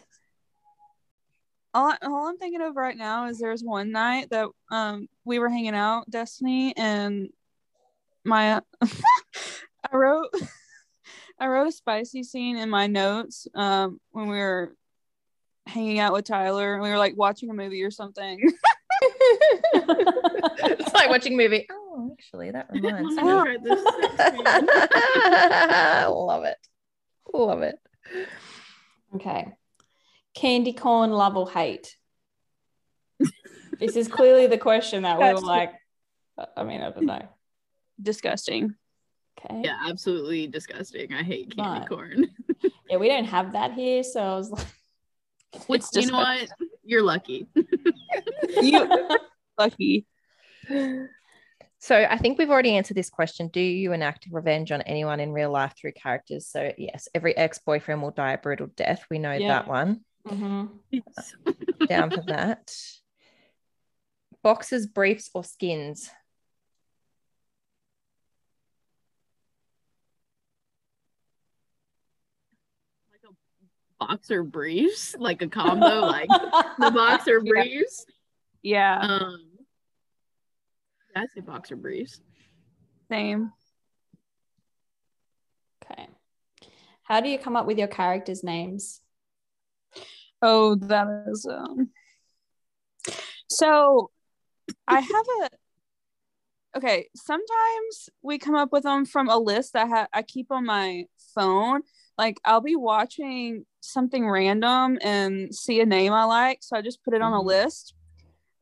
all, 1.75 1.95
all 2.03 2.29
I'm 2.29 2.37
thinking 2.37 2.63
of 2.63 2.75
right 2.75 2.97
now 2.97 3.29
is 3.29 3.39
there's 3.39 3.63
one 3.63 3.93
night 3.93 4.31
that 4.31 4.49
um 4.73 5.09
we 5.25 5.39
were 5.39 5.49
hanging 5.49 5.77
out, 5.77 6.11
Destiny, 6.11 6.77
and 6.77 7.29
my 8.25 8.61
I 8.83 9.97
wrote 9.97 10.31
I 11.39 11.47
wrote 11.47 11.69
a 11.69 11.73
spicy 11.73 12.25
scene 12.25 12.57
in 12.57 12.69
my 12.69 12.89
notes 12.89 13.47
um 13.55 14.01
when 14.11 14.29
we 14.29 14.37
were 14.37 14.75
hanging 15.67 16.01
out 16.01 16.13
with 16.13 16.25
Tyler 16.25 16.75
and 16.75 16.83
we 16.83 16.89
were 16.89 16.99
like 16.99 17.17
watching 17.17 17.51
a 17.51 17.55
movie 17.55 17.85
or 17.85 17.93
something. 17.93 18.53
it's 19.73 20.93
like 20.93 21.09
watching 21.09 21.35
a 21.35 21.37
movie. 21.37 21.69
Oh, 21.71 22.11
actually, 22.19 22.51
that 22.51 22.67
reminds 22.73 23.15
me. 23.15 23.23
gonna 23.23 23.43
try 23.45 23.59
this 23.63 23.85
sex 23.85 24.35
scene. 24.35 24.45
Love 26.11 26.45
it. 26.47 26.59
Love 27.33 27.63
it. 27.63 27.79
Okay. 29.15 29.53
Candy 30.35 30.73
corn 30.73 31.11
love 31.11 31.37
or 31.37 31.51
hate? 31.51 31.97
this 33.79 33.97
is 33.97 34.09
clearly 34.09 34.47
the 34.47 34.59
question 34.59 35.03
that 35.03 35.19
we 35.19 35.25
were 35.33 35.41
like, 35.41 35.73
I 36.57 36.65
mean, 36.65 36.81
I 36.81 36.91
don't 36.91 37.07
know. 37.07 37.29
Disgusting. 38.01 38.75
Okay. 39.39 39.63
Yeah, 39.65 39.79
absolutely 39.87 40.47
disgusting. 40.47 41.13
I 41.13 41.23
hate 41.23 41.55
candy 41.57 41.81
Right. 41.81 41.89
corn. 41.89 42.31
Yeah, 42.91 42.99
we 42.99 43.09
don't 43.09 43.25
have 43.25 43.53
that 43.55 43.73
here. 43.73 44.03
So 44.03 44.21
I 44.21 44.37
was 44.37 44.51
like, 44.51 44.67
What's 45.67 45.97
It's 45.97 46.07
you 46.07 46.13
know 46.13 46.19
what? 46.19 46.49
You're 46.85 47.03
lucky. 47.03 47.47
You 48.61 49.09
lucky. 49.59 50.07
So 51.83 51.97
I 52.09 52.17
think 52.17 52.39
we've 52.39 52.49
already 52.49 52.77
answered 52.77 52.97
this 52.97 53.11
question. 53.11 53.49
Do 53.49 53.59
you 53.59 53.93
enact 53.93 54.29
revenge 54.31 54.71
on 54.71 54.83
anyone 54.83 55.19
in 55.19 55.33
real 55.33 55.51
life 55.51 55.75
through 55.77 55.95
characters? 55.95 56.47
So 56.47 56.71
yes, 56.79 57.09
every 57.13 57.37
ex-boyfriend 57.37 58.01
will 58.01 58.13
die 58.13 58.35
a 58.35 58.39
brutal 58.39 58.69
death. 58.77 59.05
We 59.11 59.19
know 59.19 59.33
Yeah. 59.33 59.49
that 59.49 59.67
one. 59.67 60.05
mhm. 60.25 60.79
Down 61.89 62.13
for 62.13 62.23
that. 62.29 62.73
Boxers, 64.45 64.87
briefs, 64.87 65.29
or 65.35 65.43
skins? 65.43 66.09
like 73.11 73.23
a 73.29 73.35
boxer 74.07 74.45
briefs, 74.45 75.17
like 75.19 75.43
a 75.43 75.49
combo, 75.49 76.03
like 76.03 76.29
the 76.79 76.91
boxer 76.95 77.41
Yeah. 77.45 77.51
briefs. 77.51 78.07
Yeah, 78.63 78.99
Um, 79.01 79.52
I 81.15 81.27
say 81.27 81.41
boxer 81.41 81.77
briefs. 81.77 82.21
same. 83.11 83.53
Okay. 85.85 86.09
How 87.03 87.21
do 87.21 87.29
you 87.29 87.39
come 87.39 87.57
up 87.57 87.67
with 87.67 87.79
your 87.79 87.89
characters' 87.89 88.43
names? 88.45 89.01
Oh, 90.41 90.75
that 90.77 91.25
is 91.29 91.47
um 91.47 91.91
so 93.49 94.11
I 94.89 95.01
have 95.01 95.27
a 95.43 95.51
okay, 96.79 97.09
sometimes 97.15 98.09
we 98.23 98.39
come 98.39 98.55
up 98.55 98.73
with 98.73 98.85
them 98.85 99.05
from 99.05 99.29
a 99.29 99.37
list 99.37 99.75
that 99.75 99.89
ha- 99.89 100.09
I 100.13 100.23
keep 100.23 100.51
on 100.51 100.65
my 100.65 101.05
phone. 101.35 101.83
Like 102.17 102.41
I'll 102.45 102.61
be 102.63 102.77
watching 102.77 103.67
something 103.81 104.29
random 104.29 104.99
and 105.03 105.55
see 105.55 105.81
a 105.81 105.87
name 105.87 106.13
I 106.13 106.25
like, 106.25 106.59
so 106.63 106.77
I 106.77 106.83
just 106.83 107.05
put 107.05 107.15
it 107.15 107.23
on 107.23 107.33
a 107.33 107.41
Mhm. 107.41 107.45
list. 107.47 107.95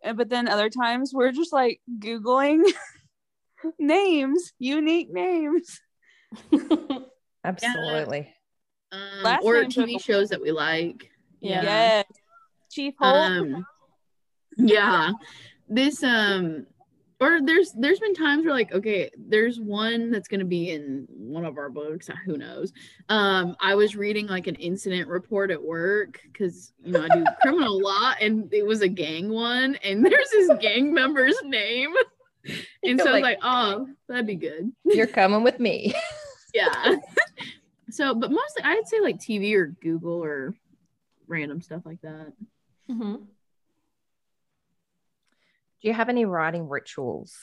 And 0.03 0.17
but 0.17 0.29
then 0.29 0.49
other 0.49 0.71
times 0.71 1.13
we're 1.13 1.33
just 1.33 1.53
like 1.53 1.81
googling 1.99 2.63
names, 3.79 4.53
unique 4.59 5.13
names. 5.13 5.81
Absolutely. 7.45 8.33
Um, 8.93 9.39
or 9.43 9.65
TV 9.65 9.87
the- 9.87 9.99
shows 9.99 10.31
that 10.31 10.41
we 10.43 10.53
like. 10.53 11.11
Yeah. 11.41 11.63
Yes. 11.63 12.05
Chief 12.71 12.95
Holt. 12.99 13.17
Um, 13.17 13.67
yeah. 14.57 15.13
This 15.69 16.03
um 16.03 16.67
or 17.21 17.41
there's 17.43 17.73
there's 17.73 18.01
been 18.01 18.15
times 18.15 18.45
where 18.45 18.55
like 18.55 18.73
okay 18.73 19.11
there's 19.19 19.61
one 19.61 20.11
that's 20.11 20.27
going 20.29 20.41
to 20.41 20.47
be 20.47 20.71
in 20.71 21.07
one 21.11 21.45
of 21.45 21.59
our 21.59 21.69
books 21.69 22.09
who 22.25 22.37
knows? 22.37 22.73
Um 23.09 23.57
i 23.61 23.75
was 23.75 23.95
reading 23.97 24.27
like 24.27 24.47
an 24.47 24.55
incident 24.57 25.09
report 25.09 25.51
at 25.51 25.63
work 25.63 26.21
because 26.33 26.73
you 26.83 26.93
know 26.93 27.03
i 27.05 27.09
do 27.15 27.25
criminal 27.43 27.81
law 27.81 28.13
and 28.21 28.53
it 28.53 28.67
was 28.67 28.81
a 28.83 28.89
gang 28.89 29.29
one 29.31 29.77
and 29.85 30.05
there's 30.11 30.31
this 30.31 30.51
gang 30.61 30.93
member's 30.95 31.37
name. 31.45 31.93
And 32.83 32.99
so 32.99 33.07
i 33.11 33.13
was 33.13 33.23
Like- 33.23 33.23
like 33.23 33.39
oh 33.43 33.87
that'd 34.09 34.27
be 34.27 34.35
good. 34.37 34.73
You're 34.85 35.07
coming 35.07 35.43
with 35.43 35.61
me. 35.61 35.93
yeah. 36.55 36.97
So 37.91 38.15
but 38.15 38.31
mostly 38.31 38.63
i'd 38.65 38.89
say 38.89 39.01
like 39.01 39.19
tv 39.19 39.55
or 39.55 39.67
google 39.67 40.25
or 40.25 40.55
random 41.29 41.61
stuff 41.61 41.83
like 41.85 42.01
that. 42.01 42.33
Mhm. 42.91 43.27
Do 45.83 45.89
you 45.89 45.95
have 45.95 46.09
any 46.09 46.25
writing 46.25 46.69
rituals? 46.69 47.35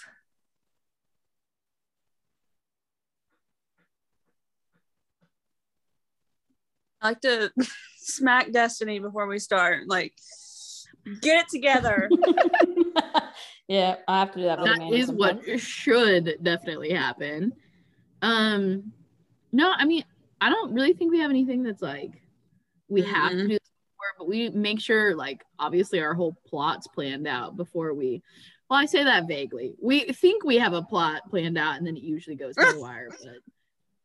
I 7.01 7.09
like 7.09 7.21
to 7.21 7.51
smack 7.97 8.51
Destiny 8.51 8.99
before 8.99 9.27
we 9.27 9.39
start. 9.39 9.83
Like, 9.87 10.13
get 11.21 11.45
it 11.45 11.49
together. 11.49 12.09
yeah, 13.67 13.95
I 14.07 14.19
have 14.19 14.31
to 14.33 14.39
do 14.39 14.45
that. 14.45 14.59
with 14.59 15.07
that 15.07 15.13
what 15.15 15.59
should 15.59 16.37
definitely 16.43 16.91
happen 16.91 17.53
um 18.21 18.91
no 19.51 19.71
i 19.77 19.85
mean 19.85 20.03
i 20.41 20.49
don't 20.49 20.73
really 20.73 20.93
think 20.93 21.11
we 21.11 21.19
have 21.19 21.29
anything 21.29 21.61
that's 21.61 21.81
like 21.83 22.11
we 22.89 23.01
have 23.03 23.31
to 23.31 23.37
Mm-mm. 23.37 23.41
do 23.41 23.47
this 23.49 23.59
before, 23.59 23.76
but 24.17 24.27
we 24.27 24.49
make 24.49 24.79
sure 24.79 25.15
like 25.15 25.43
obviously 25.59 26.01
our 26.01 26.13
whole 26.13 26.37
plot's 26.47 26.87
planned 26.87 27.27
out 27.27 27.55
before 27.57 27.93
we 27.93 28.21
well 28.69 28.79
i 28.79 28.85
say 28.85 29.03
that 29.03 29.27
vaguely 29.27 29.73
we 29.81 30.01
think 30.05 30.43
we 30.43 30.57
have 30.57 30.73
a 30.73 30.81
plot 30.81 31.21
planned 31.29 31.57
out 31.57 31.77
and 31.77 31.85
then 31.85 31.97
it 31.97 32.03
usually 32.03 32.35
goes 32.35 32.55
to 32.55 32.73
the 32.73 32.79
wire 32.81 33.09
but 33.09 33.29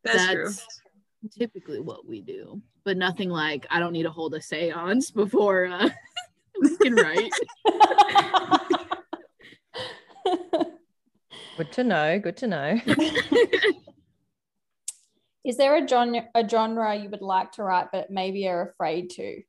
That's, 0.05 0.27
that's, 0.27 0.67
true. 0.67 1.29
typically 1.39 1.81
what 1.81 2.07
we 2.07 2.21
do 2.21 2.61
but 2.85 2.97
nothing 2.97 3.31
like 3.31 3.67
i 3.71 3.79
don't 3.79 3.93
need 3.93 4.05
to 4.05 4.11
hold 4.11 4.35
a 4.35 4.43
seance 4.43 5.11
before 5.11 5.67
uh, 5.67 5.89
we 6.61 6.77
can 6.79 6.95
write 6.95 7.33
Good 11.57 11.73
to 11.73 11.85
know. 11.85 12.19
Good 12.19 12.37
to 12.39 12.47
know. 12.47 12.81
Is 15.45 15.57
there 15.57 15.77
a 15.77 15.87
genre, 15.87 16.29
a 16.35 16.49
genre 16.49 16.95
you 16.95 17.11
would 17.11 17.21
like 17.21 17.53
to 17.53 17.63
write, 17.63 17.89
but 17.93 18.11
maybe 18.11 18.49
are 18.49 18.71
afraid 18.71 19.11
to? 19.11 19.43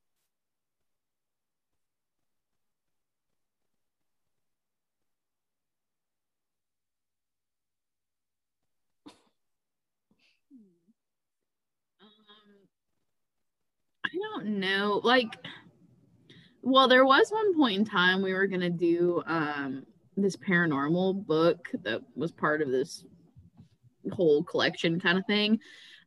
I 14.13 14.17
don't 14.17 14.59
know. 14.59 15.01
Like, 15.03 15.35
well, 16.61 16.87
there 16.87 17.05
was 17.05 17.29
one 17.31 17.55
point 17.55 17.79
in 17.79 17.85
time 17.85 18.21
we 18.21 18.33
were 18.33 18.47
gonna 18.47 18.69
do 18.69 19.23
um 19.25 19.85
this 20.15 20.35
paranormal 20.35 21.25
book 21.25 21.69
that 21.83 22.01
was 22.15 22.31
part 22.31 22.61
of 22.61 22.69
this 22.69 23.03
whole 24.11 24.43
collection 24.43 24.99
kind 24.99 25.17
of 25.17 25.25
thing. 25.25 25.59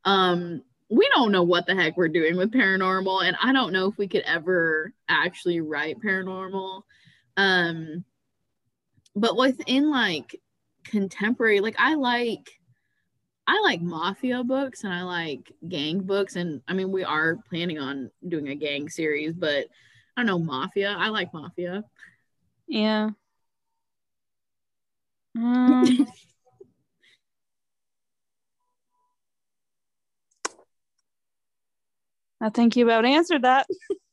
Um, 0.04 0.62
we 0.88 1.08
don't 1.14 1.32
know 1.32 1.42
what 1.42 1.66
the 1.66 1.74
heck 1.74 1.96
we're 1.96 2.08
doing 2.08 2.36
with 2.36 2.52
paranormal 2.52 3.26
and 3.26 3.36
i 3.42 3.52
don't 3.52 3.72
know 3.72 3.88
if 3.88 3.98
we 3.98 4.06
could 4.06 4.22
ever 4.22 4.92
actually 5.08 5.60
write 5.60 6.00
paranormal 6.00 6.82
um 7.36 8.04
but 9.14 9.36
within 9.36 9.90
like 9.90 10.40
contemporary 10.84 11.60
like 11.60 11.76
i 11.78 11.94
like 11.94 12.50
i 13.46 13.60
like 13.62 13.80
mafia 13.80 14.42
books 14.42 14.84
and 14.84 14.92
i 14.92 15.02
like 15.02 15.52
gang 15.68 16.00
books 16.00 16.36
and 16.36 16.60
i 16.68 16.72
mean 16.72 16.90
we 16.90 17.04
are 17.04 17.36
planning 17.48 17.78
on 17.78 18.10
doing 18.28 18.48
a 18.48 18.54
gang 18.54 18.88
series 18.88 19.32
but 19.32 19.66
i 20.16 20.20
don't 20.20 20.26
know 20.26 20.38
mafia 20.38 20.94
i 20.98 21.08
like 21.08 21.32
mafia 21.32 21.84
Yeah. 22.66 23.10
Um, 25.38 26.06
I 32.40 32.48
think 32.48 32.74
you 32.74 32.86
about 32.86 33.04
answered 33.04 33.42
that. 33.42 33.66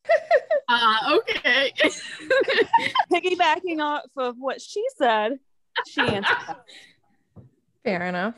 uh 0.70 1.18
okay 1.18 1.72
Piggybacking 3.12 3.82
off 3.82 4.04
of 4.18 4.36
what 4.38 4.62
she 4.62 4.84
said, 4.98 5.40
she 5.88 6.02
answered 6.02 6.38
that. 6.48 6.66
Fair 7.84 8.06
enough. 8.06 8.36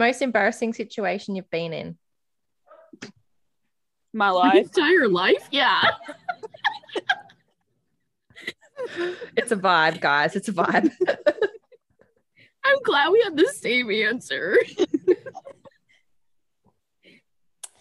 Most 0.00 0.22
embarrassing 0.22 0.72
situation 0.72 1.36
you've 1.36 1.50
been 1.50 1.74
in? 1.74 1.98
My 4.14 4.28
my 4.28 4.30
life. 4.30 4.56
entire 4.56 5.06
life 5.08 5.46
yeah 5.50 5.82
It's 9.36 9.52
a 9.52 9.56
vibe, 9.56 10.00
guys. 10.00 10.34
It's 10.36 10.48
a 10.48 10.52
vibe. 10.54 10.90
i'm 12.64 12.82
glad 12.82 13.10
we 13.10 13.20
had 13.22 13.36
the 13.36 13.46
same 13.48 13.90
answer 13.90 14.58
yeah 14.78 15.14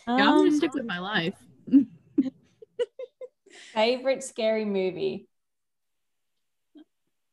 i'm 0.08 0.16
gonna 0.38 0.52
stick 0.52 0.74
with 0.74 0.86
my 0.86 1.00
life 1.00 1.36
Favorite 3.74 4.24
scary 4.24 4.66
movie? 4.66 5.28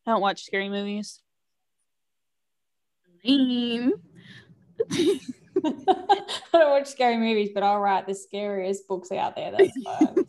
I 0.06 0.10
don't 0.12 0.20
watch 0.20 0.44
scary 0.44 0.68
movies. 0.68 1.20
Lame. 3.24 3.92
I 4.90 5.18
don't 6.52 6.70
watch 6.70 6.86
scary 6.88 7.16
movies, 7.16 7.50
but 7.54 7.62
I'll 7.62 7.80
write 7.80 8.06
the 8.06 8.14
scariest 8.14 8.86
books 8.88 9.10
out 9.12 9.34
there. 9.36 9.50
That's 9.52 9.76
fine. 9.82 10.26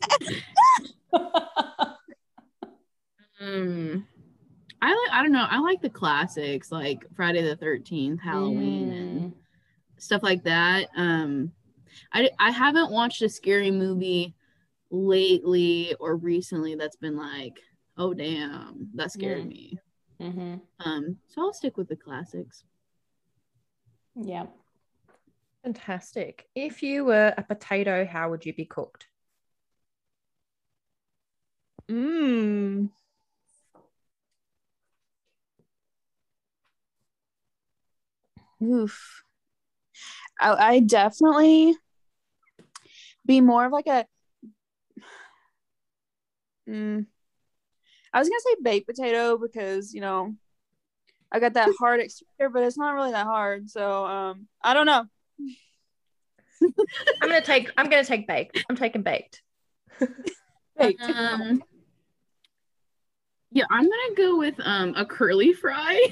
Um, 3.40 4.06
I 4.80 4.88
like. 4.90 5.12
I 5.12 5.22
don't 5.22 5.32
know. 5.32 5.46
I 5.48 5.58
like 5.60 5.80
the 5.80 5.90
classics 5.90 6.70
like 6.72 7.04
Friday 7.14 7.42
the 7.42 7.56
Thirteenth, 7.56 8.20
Halloween, 8.20 8.92
and 8.92 9.20
Mm. 9.20 9.32
stuff 9.98 10.22
like 10.22 10.42
that. 10.44 10.88
Um, 10.96 11.52
I 12.12 12.30
I 12.38 12.50
haven't 12.50 12.90
watched 12.92 13.22
a 13.22 13.28
scary 13.28 13.70
movie 13.70 14.34
lately 14.90 15.94
or 16.00 16.16
recently 16.16 16.74
that's 16.74 16.96
been 16.96 17.16
like, 17.16 17.60
oh 17.96 18.14
damn, 18.14 18.88
that 18.94 19.12
scared 19.12 19.44
Mm. 19.44 19.48
me. 19.48 19.78
Mhm. 20.20 20.60
Um, 20.80 21.16
so 21.28 21.42
I'll 21.42 21.52
stick 21.52 21.76
with 21.76 21.88
the 21.88 21.96
classics. 21.96 22.64
Yeah. 24.20 24.46
Fantastic. 25.62 26.48
If 26.56 26.82
you 26.82 27.04
were 27.04 27.32
a 27.36 27.42
potato, 27.44 28.04
how 28.04 28.30
would 28.30 28.44
you 28.44 28.52
be 28.52 28.64
cooked? 28.64 29.06
Mmm. 31.88 32.88
Oof. 38.62 39.24
I, 40.40 40.74
I 40.74 40.80
definitely 40.80 41.76
be 43.26 43.40
more 43.40 43.66
of 43.66 43.72
like 43.72 43.86
a. 43.86 44.06
Mm, 46.66 47.06
I 48.12 48.18
was 48.18 48.28
gonna 48.28 48.40
say 48.40 48.56
baked 48.62 48.86
potato 48.86 49.38
because 49.38 49.92
you 49.94 50.00
know 50.00 50.34
I 51.30 51.40
got 51.40 51.54
that 51.54 51.70
hard 51.78 52.00
exterior, 52.00 52.50
but 52.50 52.62
it's 52.64 52.78
not 52.78 52.94
really 52.94 53.12
that 53.12 53.26
hard. 53.26 53.68
So 53.68 54.06
um, 54.06 54.46
I 54.62 54.74
don't 54.74 54.86
know. 54.86 55.04
I'm 56.60 57.28
gonna 57.28 57.40
take. 57.40 57.70
I'm 57.76 57.88
gonna 57.88 58.04
take 58.04 58.26
baked. 58.26 58.64
I'm 58.68 58.76
taking 58.76 59.02
baked. 59.02 59.42
Baked. 60.76 61.02
Um, 61.02 61.62
yeah, 63.52 63.64
I'm 63.70 63.84
gonna 63.84 64.14
go 64.16 64.38
with 64.38 64.54
um 64.60 64.94
a 64.96 65.04
curly 65.04 65.52
fry. 65.52 66.06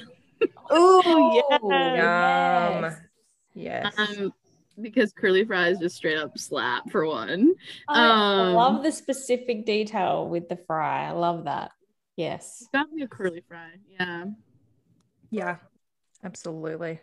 Ooh, 0.72 1.42
yeah. 1.50 1.58
Yum. 1.62 2.82
yes. 2.84 3.00
Yes. 3.54 3.94
Um, 3.98 4.32
because 4.80 5.12
curly 5.12 5.44
fries 5.44 5.78
just 5.78 5.96
straight 5.96 6.18
up 6.18 6.36
slap 6.38 6.90
for 6.90 7.06
one. 7.06 7.54
I 7.88 8.48
Um, 8.48 8.54
love 8.54 8.82
the 8.82 8.92
specific 8.92 9.64
detail 9.64 10.28
with 10.28 10.48
the 10.50 10.56
fry. 10.56 11.08
I 11.08 11.12
love 11.12 11.44
that. 11.44 11.72
Yes. 12.16 12.58
It's 12.60 12.68
gotta 12.72 12.92
be 12.94 13.02
a 13.02 13.08
curly 13.08 13.42
fry. 13.48 13.70
Yeah. 13.88 14.26
Yeah. 15.36 15.56
Absolutely. 16.24 17.00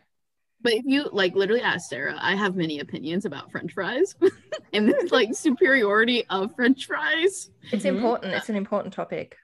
But 0.61 0.73
if 0.73 0.85
you 0.85 1.07
like 1.11 1.35
literally 1.35 1.61
ask 1.61 1.89
Sarah, 1.89 2.17
I 2.19 2.35
have 2.35 2.55
many 2.55 2.79
opinions 2.79 3.25
about 3.25 3.51
French 3.51 3.73
fries 3.73 4.15
and 4.73 4.89
the 4.89 5.09
like 5.11 5.35
superiority 5.35 6.25
of 6.29 6.55
French 6.55 6.87
fries. 6.87 7.51
It's 7.71 7.85
Mhm. 7.85 7.95
important. 7.95 8.33
It's 8.33 8.49
an 8.49 8.55
important 8.55 8.93
topic. 8.93 9.37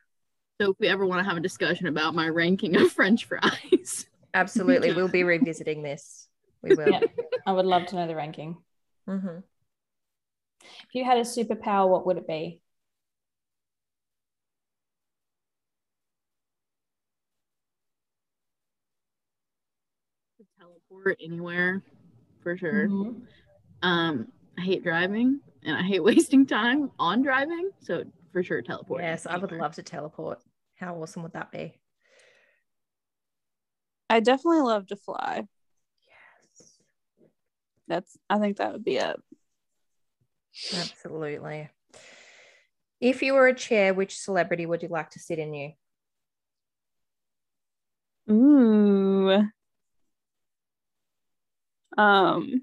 So 0.60 0.72
if 0.72 0.78
we 0.80 0.88
ever 0.88 1.06
want 1.06 1.20
to 1.22 1.30
have 1.30 1.38
a 1.38 1.42
discussion 1.42 1.88
about 1.88 2.16
my 2.16 2.28
ranking 2.28 2.76
of 2.78 2.92
French 2.92 3.26
fries, 3.26 4.08
Absolutely. 4.34 4.92
We'll 4.96 5.08
be 5.08 5.24
revisiting 5.24 5.84
this. 5.84 6.28
We 6.62 6.76
will. 6.76 6.92
Yeah. 6.92 7.04
I 7.46 7.54
would 7.54 7.66
love 7.66 7.86
to 7.88 7.96
know 7.96 8.08
the 8.08 8.16
ranking. 8.16 8.58
Mhm. 9.08 9.44
If 10.88 10.96
you 10.96 11.06
had 11.06 11.18
a 11.18 11.22
superpower, 11.22 11.90
what 11.90 12.06
would 12.06 12.18
it 12.18 12.28
be? 12.28 12.62
Teleport 21.00 21.18
anywhere 21.22 21.84
for 22.42 22.58
sure. 22.58 22.88
Mhm. 22.88 23.22
Um, 23.82 24.32
I 24.58 24.62
hate 24.62 24.84
driving 24.84 25.42
and 25.64 25.76
I 25.76 25.84
hate 25.84 26.04
wasting 26.04 26.46
time 26.46 26.92
on 27.00 27.22
driving. 27.22 27.72
So 27.80 28.04
for 28.32 28.44
sure 28.44 28.62
teleport. 28.62 29.02
Yes, 29.02 29.26
I 29.26 29.38
would 29.38 29.52
love 29.52 29.76
to 29.76 29.84
teleport. 29.84 30.40
How 30.76 30.96
awesome 31.02 31.24
would 31.24 31.34
that 31.34 31.52
be? 31.52 31.80
I 34.10 34.20
definitely 34.22 34.62
love 34.62 34.88
to 34.88 34.96
fly. 34.96 35.44
Yes. 36.08 36.80
That's. 37.88 38.18
I 38.30 38.40
think 38.40 38.58
that 38.58 38.74
would 38.74 38.84
be 38.84 38.98
it. 38.98 39.22
Absolutely. 40.74 41.70
If 43.00 43.22
you 43.22 43.34
were 43.34 43.48
a 43.48 43.54
chair, 43.56 43.94
which 43.94 44.18
celebrity 44.18 44.66
would 44.66 44.84
you 44.84 44.90
like 44.90 45.12
to 45.12 45.20
sit 45.20 45.40
in 45.40 45.54
you? 45.54 45.72
Ooh. 48.30 49.44
Um. 52.00 52.62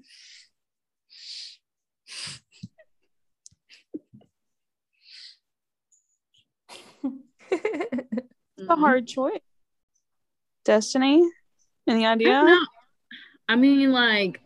It's 8.59 8.67
a 8.69 8.75
hard 8.75 9.05
choice. 9.07 9.39
Destiny. 10.65 11.29
Any 11.87 12.07
I 12.07 12.13
idea? 12.13 12.31
don't 12.31 12.45
know. 12.47 12.65
I 13.47 13.55
mean, 13.55 13.91
like, 13.91 14.41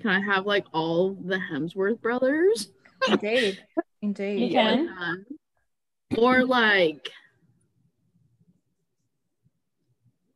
can 0.00 0.10
I 0.10 0.20
have 0.20 0.46
like 0.46 0.64
all 0.72 1.12
the 1.12 1.36
Hemsworth 1.36 2.00
brothers? 2.00 2.70
Indeed. 3.08 3.58
You 3.76 3.82
Indeed. 4.00 4.52
can. 4.52 4.88
Um, 4.88 5.26
or 6.16 6.44
like 6.46 7.10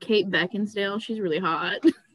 Kate 0.00 0.30
Beckinsdale. 0.30 1.00
She's 1.00 1.18
really 1.18 1.38
hot. 1.38 1.80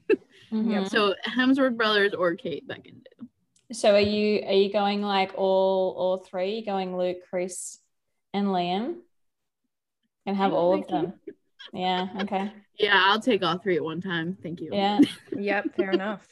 Mhm. 0.52 0.90
So 0.90 1.16
Hemsworth 1.26 1.78
brothers 1.78 2.14
or 2.14 2.36
Kate 2.36 2.68
Beckinsdale. 2.68 3.28
So 3.72 3.94
are 3.96 4.00
you 4.00 4.44
are 4.46 4.54
you 4.54 4.72
going 4.72 5.02
like 5.02 5.32
all 5.36 5.96
all 5.98 6.18
three? 6.18 6.62
Going 6.64 6.98
Luke, 6.98 7.18
Chris, 7.30 7.80
and 8.34 8.48
Liam? 8.48 8.98
And 10.26 10.36
have 10.36 10.54
all 10.54 10.74
of 10.80 10.88
them. 10.88 11.14
Yeah, 11.74 12.10
okay. 12.22 12.52
Yeah, 12.78 13.02
I'll 13.06 13.20
take 13.22 13.44
all 13.44 13.58
three 13.58 13.78
at 13.78 13.84
one 13.84 14.02
time. 14.02 14.38
Thank 14.42 14.60
you. 14.62 14.70
Yeah. 14.74 15.00
Yep, 15.38 15.76
fair 15.76 15.92
enough. 15.92 16.28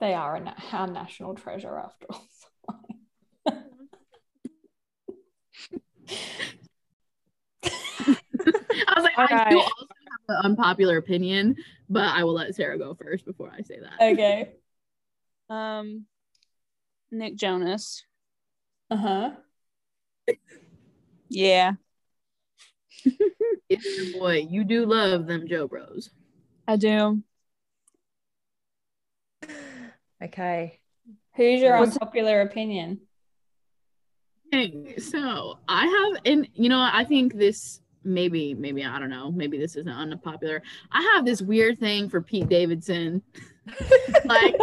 They 0.00 0.12
are 0.14 0.34
a 0.36 0.40
na- 0.40 0.54
our 0.72 0.88
national 0.88 1.36
treasure 1.36 1.78
after 1.78 2.06
all. 2.10 2.26
I 7.64 8.94
was 8.96 9.04
like, 9.04 9.16
I 9.16 9.26
do 9.26 9.34
Alright. 9.34 9.56
also 9.56 9.70
have 9.78 9.88
an 9.90 9.91
unpopular 10.42 10.96
opinion, 10.96 11.56
but 11.88 12.04
I 12.04 12.24
will 12.24 12.34
let 12.34 12.54
Sarah 12.54 12.78
go 12.78 12.94
first 12.94 13.24
before 13.24 13.50
I 13.56 13.62
say 13.62 13.78
that. 13.80 14.12
okay. 14.12 14.52
Um. 15.50 16.06
Nick 17.10 17.36
Jonas. 17.36 18.04
Uh-huh. 18.90 19.32
Yeah, 21.28 21.72
It's 23.68 24.12
your 24.12 24.18
boy. 24.20 24.46
You 24.48 24.64
do 24.64 24.86
love 24.86 25.26
them 25.26 25.46
Joe 25.46 25.66
Bros. 25.68 26.08
I 26.66 26.76
do. 26.76 27.22
Okay. 30.22 30.78
Who's 31.36 31.60
your 31.60 31.78
What's- 31.78 31.92
unpopular 31.96 32.40
opinion? 32.42 33.00
Okay, 34.54 34.96
so 34.98 35.58
I 35.68 35.86
have, 35.86 36.22
and 36.24 36.48
you 36.54 36.68
know, 36.70 36.78
I 36.80 37.04
think 37.04 37.34
this 37.34 37.81
maybe, 38.04 38.54
maybe 38.54 38.84
I 38.84 38.98
don't 38.98 39.10
know, 39.10 39.30
maybe 39.30 39.58
this 39.58 39.76
isn't 39.76 39.88
unpopular. 39.92 40.62
I 40.90 41.02
have 41.14 41.24
this 41.24 41.42
weird 41.42 41.78
thing 41.78 42.08
for 42.08 42.20
Pete 42.20 42.48
Davidson, 42.48 43.22
like 44.24 44.54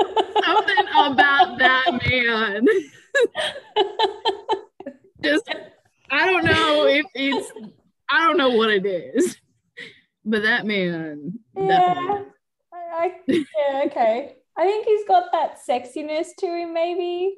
something 0.44 0.86
about 0.96 1.58
that 1.60 2.00
man. 2.08 2.68
Just, 5.24 5.50
I 6.10 6.26
don't 6.32 6.46
know 6.46 6.86
if 6.86 7.06
it's, 7.14 7.52
I 8.10 8.26
don't 8.26 8.38
know 8.38 8.50
what 8.52 8.70
it 8.70 8.86
is, 8.86 9.38
but 10.26 10.44
that 10.44 10.66
man, 10.66 11.40
yeah. 11.58 11.68
definitely. 11.68 12.26
I, 12.74 12.78
I, 13.06 13.14
yeah, 13.28 13.84
okay. 13.86 14.36
I 14.58 14.64
think 14.66 14.86
he's 14.86 15.06
got 15.08 15.32
that 15.32 15.58
sexiness 15.68 16.28
to 16.40 16.46
him, 16.48 16.74
maybe. 16.74 17.36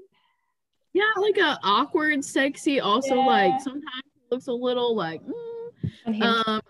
Yeah, 0.94 1.04
like 1.18 1.38
a 1.38 1.58
awkward, 1.64 2.24
sexy. 2.26 2.80
Also, 2.80 3.16
Yeah. 3.16 3.26
like 3.26 3.62
sometimes 3.62 4.04
looks 4.32 4.48
a 4.48 4.54
little 4.54 4.96
like. 4.96 5.22
mm. 5.24 5.61
Um, 6.06 6.62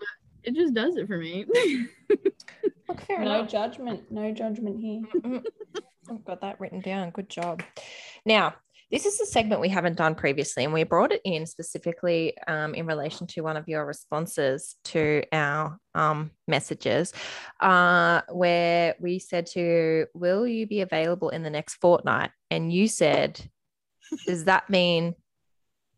it 0.44 0.54
just 0.54 0.74
does 0.74 0.96
it 0.96 1.06
for 1.06 1.18
me. 1.18 1.46
Look, 2.88 3.00
fair 3.02 3.20
No 3.20 3.36
enough. 3.40 3.50
judgment. 3.50 4.10
No 4.10 4.32
judgment 4.32 4.80
here. 4.80 5.42
I've 6.10 6.24
got 6.24 6.40
that 6.40 6.60
written 6.60 6.80
down. 6.80 7.10
Good 7.10 7.28
job. 7.28 7.62
Now, 8.26 8.54
this 8.90 9.06
is 9.06 9.18
a 9.20 9.26
segment 9.26 9.62
we 9.62 9.70
haven't 9.70 9.96
done 9.96 10.14
previously, 10.14 10.64
and 10.64 10.72
we 10.72 10.84
brought 10.84 11.12
it 11.12 11.22
in 11.24 11.46
specifically 11.46 12.36
um, 12.46 12.74
in 12.74 12.84
relation 12.86 13.26
to 13.28 13.40
one 13.40 13.56
of 13.56 13.66
your 13.66 13.86
responses 13.86 14.76
to 14.84 15.22
our 15.32 15.78
um, 15.94 16.30
messages, 16.46 17.12
uh, 17.60 18.20
where 18.30 18.94
we 19.00 19.18
said 19.18 19.46
to 19.46 19.60
you, 19.60 20.06
Will 20.12 20.46
you 20.46 20.66
be 20.66 20.82
available 20.82 21.30
in 21.30 21.42
the 21.42 21.48
next 21.48 21.76
fortnight? 21.76 22.32
And 22.50 22.70
you 22.70 22.86
said, 22.86 23.40
Does 24.26 24.44
that 24.44 24.68
mean 24.68 25.14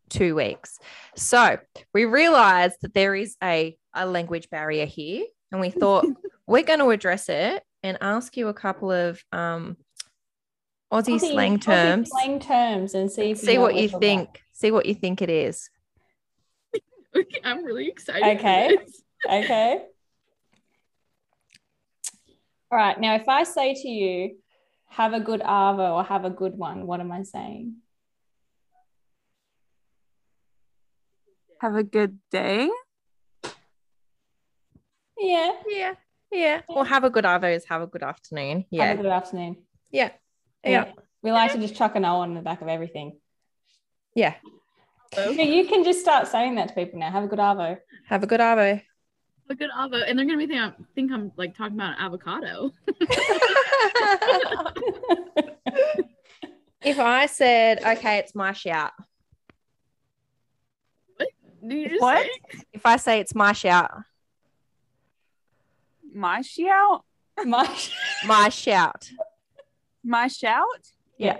two 0.08 0.34
weeks? 0.34 0.78
So 1.16 1.58
we 1.92 2.04
realized 2.04 2.76
that 2.82 2.94
there 2.94 3.14
is 3.14 3.36
a, 3.42 3.76
a 3.94 4.06
language 4.06 4.50
barrier 4.50 4.86
here, 4.86 5.24
and 5.52 5.60
we 5.60 5.70
thought 5.70 6.06
we're 6.46 6.62
going 6.62 6.80
to 6.80 6.90
address 6.90 7.28
it 7.28 7.62
and 7.82 7.98
ask 8.00 8.36
you 8.36 8.48
a 8.48 8.54
couple 8.54 8.90
of 8.90 9.22
um, 9.32 9.76
Aussie, 10.92 11.16
Aussie- 11.16 11.32
slang 11.32 11.58
Aussie 11.58 11.62
terms. 11.62 12.10
slang 12.10 12.40
terms 12.40 12.94
and 12.94 13.10
see 13.10 13.32
if 13.32 13.38
See 13.38 13.54
know 13.54 13.62
what 13.62 13.74
you 13.74 13.88
talking 13.88 14.00
think. 14.00 14.42
See 14.52 14.70
what 14.70 14.86
you 14.86 14.94
think 14.94 15.22
it 15.22 15.30
is. 15.30 15.68
I'm 17.44 17.64
really 17.64 17.88
excited. 17.88 18.38
Okay. 18.38 18.76
Okay. 19.26 19.82
All 22.70 22.78
right. 22.78 22.98
Now, 23.00 23.14
if 23.14 23.28
I 23.28 23.44
say 23.44 23.74
to 23.74 23.88
you, 23.88 24.36
have 24.88 25.12
a 25.12 25.20
good 25.20 25.40
Arvo 25.40 25.94
or 25.94 26.04
have 26.04 26.24
a 26.24 26.30
good 26.30 26.56
one, 26.56 26.86
what 26.86 27.00
am 27.00 27.10
I 27.10 27.22
saying? 27.24 27.76
Have 31.64 31.76
a 31.76 31.82
good 31.82 32.18
day. 32.30 32.68
Yeah. 35.18 35.52
Yeah, 35.66 35.94
yeah. 36.30 36.60
Or 36.68 36.84
have 36.84 37.04
a 37.04 37.10
good 37.10 37.24
avos. 37.24 37.62
Have 37.70 37.80
a 37.80 37.86
good 37.86 38.02
afternoon. 38.02 38.66
Yeah. 38.70 38.84
Have 38.84 38.98
a 38.98 39.02
good 39.02 39.10
afternoon. 39.10 39.56
yeah, 39.90 40.10
yeah, 40.62 40.92
We 41.22 41.32
like 41.32 41.52
to 41.52 41.58
just 41.58 41.74
chuck 41.74 41.96
an 41.96 42.04
O 42.04 42.16
on 42.16 42.34
the 42.34 42.42
back 42.42 42.60
of 42.60 42.68
everything. 42.68 43.18
yeah. 44.14 44.34
So 45.14 45.30
you 45.30 45.66
can 45.66 45.84
just 45.84 46.00
start 46.00 46.28
saying 46.28 46.56
that 46.56 46.68
to 46.68 46.74
people 46.74 46.98
now. 46.98 47.10
Have 47.10 47.24
a 47.24 47.28
good 47.28 47.38
Arvo. 47.38 47.78
Have 48.08 48.22
a 48.22 48.26
good 48.26 48.40
avo. 48.40 48.82
A 49.48 49.54
good 49.54 49.70
avo, 49.70 50.04
and 50.06 50.18
they're 50.18 50.26
gonna 50.26 50.36
be 50.36 50.46
thinking 50.46 50.60
I'm 50.60 50.86
think 50.94 51.12
I'm 51.12 51.32
like 51.38 51.56
talking 51.56 51.76
about 51.76 51.98
avocado. 51.98 52.72
if 56.82 56.98
I 56.98 57.24
said, 57.24 57.82
okay, 57.82 58.18
it's 58.18 58.34
my 58.34 58.52
shout. 58.52 58.92
Did 61.66 61.72
you 61.78 61.88
just 61.90 62.02
What? 62.02 62.22
say? 62.24 62.30
If 62.72 62.84
I 62.86 62.96
say 62.96 63.20
it's 63.20 63.34
my 63.34 63.52
shout, 63.52 63.90
My 66.14 66.42
shout. 66.42 67.04
My, 67.44 67.66
my 68.26 68.48
shout. 68.48 69.10
My 70.04 70.28
shout. 70.28 70.64
yeah. 71.18 71.38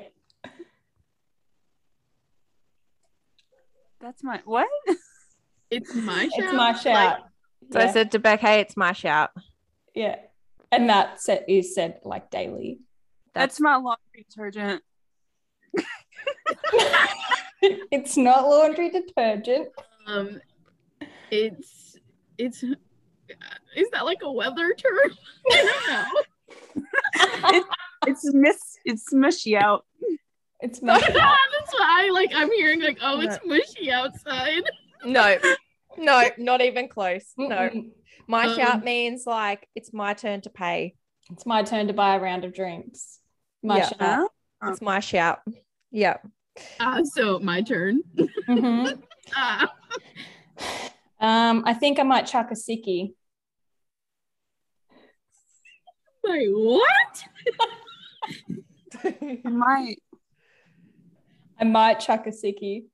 That's 4.01 4.23
my 4.23 4.41
what? 4.45 4.69
It's 5.71 5.95
my 5.95 6.25
shout. 6.25 6.31
It's 6.37 6.53
my 6.53 6.73
shout. 6.75 7.21
So 7.73 7.81
I 7.81 7.87
said 7.91 8.11
to 8.13 8.19
Beck, 8.19 8.41
hey, 8.41 8.61
it's 8.61 8.77
my 8.77 8.93
shout. 8.93 9.31
yeah. 9.95 10.17
And 10.71 10.89
that 10.91 11.21
set 11.23 11.45
is 11.49 11.75
said 11.75 12.01
like 12.05 12.31
daily. 12.31 12.81
That's 13.33 13.61
my 13.61 13.77
laundry 13.77 14.27
detergent. 14.29 14.83
it's 17.63 18.17
not 18.17 18.49
laundry 18.49 18.91
detergent. 18.91 19.69
Um, 20.07 20.41
it's 21.31 21.97
it's. 22.39 22.63
Is 22.63 23.91
that 23.93 24.05
like 24.05 24.19
a 24.23 24.31
weather 24.31 24.75
term? 24.75 25.11
I 25.51 26.13
don't 27.53 27.55
know. 27.55 27.65
It's 28.07 28.33
miss. 28.35 28.79
It's 28.85 29.13
mushy 29.13 29.57
out. 29.57 29.85
It's 30.61 30.83
my 30.83 30.99
That's 30.99 31.15
why 31.73 32.07
I 32.07 32.11
like. 32.13 32.33
I'm 32.35 32.53
hearing 32.53 32.83
like, 32.83 32.99
oh, 33.03 33.21
it's 33.21 33.39
mushy 33.45 33.91
outside. 33.91 34.63
No, 35.05 35.39
no, 35.99 36.29
not 36.39 36.61
even 36.61 36.89
close. 36.89 37.33
No, 37.39 37.71
my 38.27 38.47
Um, 38.47 38.57
shout 38.57 38.85
means 38.85 39.27
like 39.27 39.67
it's 39.75 39.93
my 39.93 40.15
turn 40.15 40.41
to 40.43 40.51
pay. 40.51 40.95
It's 41.31 41.47
my 41.47 41.63
turn 41.63 41.87
to 41.89 41.95
buy 41.95 42.17
a 42.17 42.21
round 42.21 42.45
of 42.45 42.53
drinks. 42.55 43.21
My 43.63 43.79
Yeah. 43.79 43.89
shout. 43.89 44.31
Huh? 44.63 44.71
It's 44.71 44.83
my 44.83 45.01
shout. 45.01 45.41
Yeah. 45.91 46.19
Uh, 46.79 47.03
so 47.05 47.39
my 47.39 47.63
turn. 47.63 48.03
Mhm. 48.49 49.03
Uh, 49.37 49.67
Um, 51.21 51.63
I 51.65 51.73
think 51.73 51.99
I 51.99 52.03
might 52.03 52.27
chuck 52.27 52.51
a 52.51 52.55
sickie. 52.55 53.15
like 56.23 56.49
what? 56.51 57.25
I 59.05 59.49
might. 59.49 60.03
I 61.59 61.65
might 61.65 62.01
chuck 62.01 62.27
a 62.27 62.31
sickie. 62.31 62.85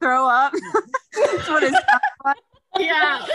Throw 0.00 0.28
up. 0.28 0.52
That's 1.12 1.48
what 1.48 1.62
it's 1.64 1.78
yeah. 2.78 3.26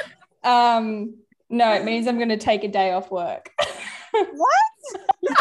Um, 0.44 1.16
no, 1.52 1.74
it 1.74 1.84
means 1.84 2.08
I'm 2.08 2.18
going 2.18 2.30
to 2.30 2.38
take 2.38 2.64
a 2.64 2.68
day 2.68 2.92
off 2.92 3.12
work. 3.12 3.52
What? 4.14 4.48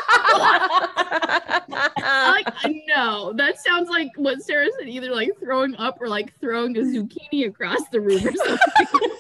like 2.03 2.47
no, 2.87 3.33
that 3.37 3.59
sounds 3.59 3.89
like 3.89 4.09
what 4.17 4.43
Sarah 4.43 4.69
said, 4.79 4.89
either 4.89 5.11
like 5.11 5.31
throwing 5.41 5.75
up 5.77 5.99
or 6.01 6.09
like 6.09 6.39
throwing 6.41 6.77
a 6.77 6.81
zucchini 6.81 7.49
across 7.49 7.81
the 7.91 8.01
room 8.01 8.27
or 8.27 8.33
something. 8.37 8.59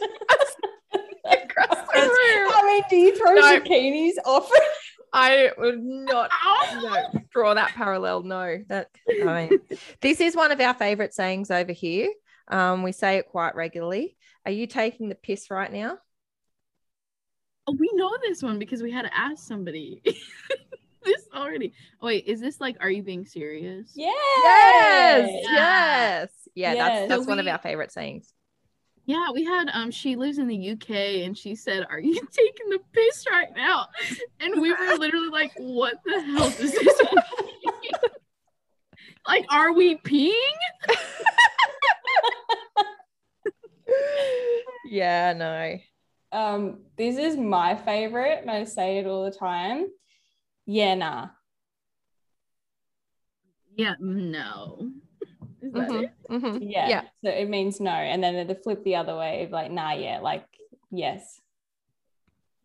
Across 1.24 1.86
the 1.92 2.00
room. 2.00 2.52
I 2.54 2.62
mean, 2.66 2.82
do 2.90 2.96
you 2.96 3.16
throw 3.16 3.34
No. 3.34 3.42
zucchinis 3.42 4.14
off? 4.24 4.50
I 5.12 5.50
would 5.58 5.82
not 5.82 6.30
no, 6.82 7.20
draw 7.32 7.54
that 7.54 7.70
parallel. 7.70 8.22
No, 8.22 8.62
that 8.68 8.88
I 9.08 9.48
mean, 9.48 9.60
this 10.00 10.20
is 10.20 10.36
one 10.36 10.52
of 10.52 10.60
our 10.60 10.74
favorite 10.74 11.14
sayings 11.14 11.50
over 11.50 11.72
here. 11.72 12.10
Um, 12.48 12.82
we 12.82 12.92
say 12.92 13.16
it 13.16 13.26
quite 13.28 13.54
regularly. 13.54 14.16
Are 14.44 14.52
you 14.52 14.66
taking 14.66 15.08
the 15.08 15.14
piss 15.14 15.50
right 15.50 15.72
now? 15.72 15.98
Oh, 17.66 17.76
we 17.78 17.90
know 17.94 18.10
this 18.22 18.42
one 18.42 18.58
because 18.58 18.82
we 18.82 18.90
had 18.90 19.02
to 19.02 19.16
ask 19.16 19.46
somebody 19.46 20.00
this 21.04 21.22
already. 21.34 21.72
Wait, 22.02 22.26
is 22.26 22.40
this 22.40 22.60
like, 22.60 22.76
are 22.80 22.90
you 22.90 23.02
being 23.02 23.24
serious? 23.24 23.92
Yeah. 23.94 24.10
Yes, 24.42 25.28
Yeah. 25.44 25.52
yes, 25.52 26.28
yeah. 26.54 26.72
Yes. 26.72 26.78
That's 26.88 27.08
that's 27.08 27.24
So 27.24 27.28
one 27.30 27.38
of 27.38 27.46
our 27.46 27.58
favorite 27.58 27.92
sayings. 27.92 28.32
Yeah, 29.06 29.30
we 29.32 29.44
had 29.44 29.68
um 29.72 29.90
she 29.90 30.16
lives 30.16 30.38
in 30.38 30.46
the 30.46 30.70
UK 30.70 30.90
and 31.26 31.36
she 31.36 31.54
said, 31.54 31.86
Are 31.90 31.98
you 32.00 32.14
taking 32.32 32.70
the 32.70 32.78
piss 32.92 33.24
right 33.30 33.48
now? 33.56 33.86
And 34.40 34.60
we 34.60 34.72
were 34.72 34.96
literally 34.98 35.28
like, 35.28 35.52
What 35.56 35.94
the 36.04 36.20
hell 36.20 36.50
does 36.50 36.72
this 36.72 37.02
mean? 37.02 37.14
like, 39.26 39.44
are 39.50 39.72
we 39.72 39.96
peeing? 39.98 40.32
Yeah, 44.88 45.32
no. 45.34 45.78
Um, 46.32 46.82
this 46.96 47.16
is 47.16 47.36
my 47.36 47.74
favorite, 47.74 48.38
and 48.42 48.50
I 48.50 48.64
say 48.64 48.98
it 48.98 49.06
all 49.06 49.24
the 49.24 49.36
time. 49.36 49.86
Yeah, 50.66 50.94
nah. 50.94 51.28
Yeah, 53.76 53.94
no. 53.98 54.90
Is 55.62 55.72
that 55.72 55.88
Mhm, 55.90 56.02
it? 56.04 56.10
mhm. 56.30 56.58
Yeah. 56.60 56.88
Yeah. 56.88 57.00
So 57.24 57.30
it 57.30 57.48
means 57.48 57.80
no. 57.80 57.90
And 57.90 58.22
then 58.22 58.46
the 58.46 58.54
flip 58.54 58.84
the 58.84 58.96
other 58.96 59.16
way, 59.16 59.48
like, 59.50 59.70
nah, 59.70 59.92
yeah, 59.92 60.20
like, 60.20 60.44
yes. 60.90 61.40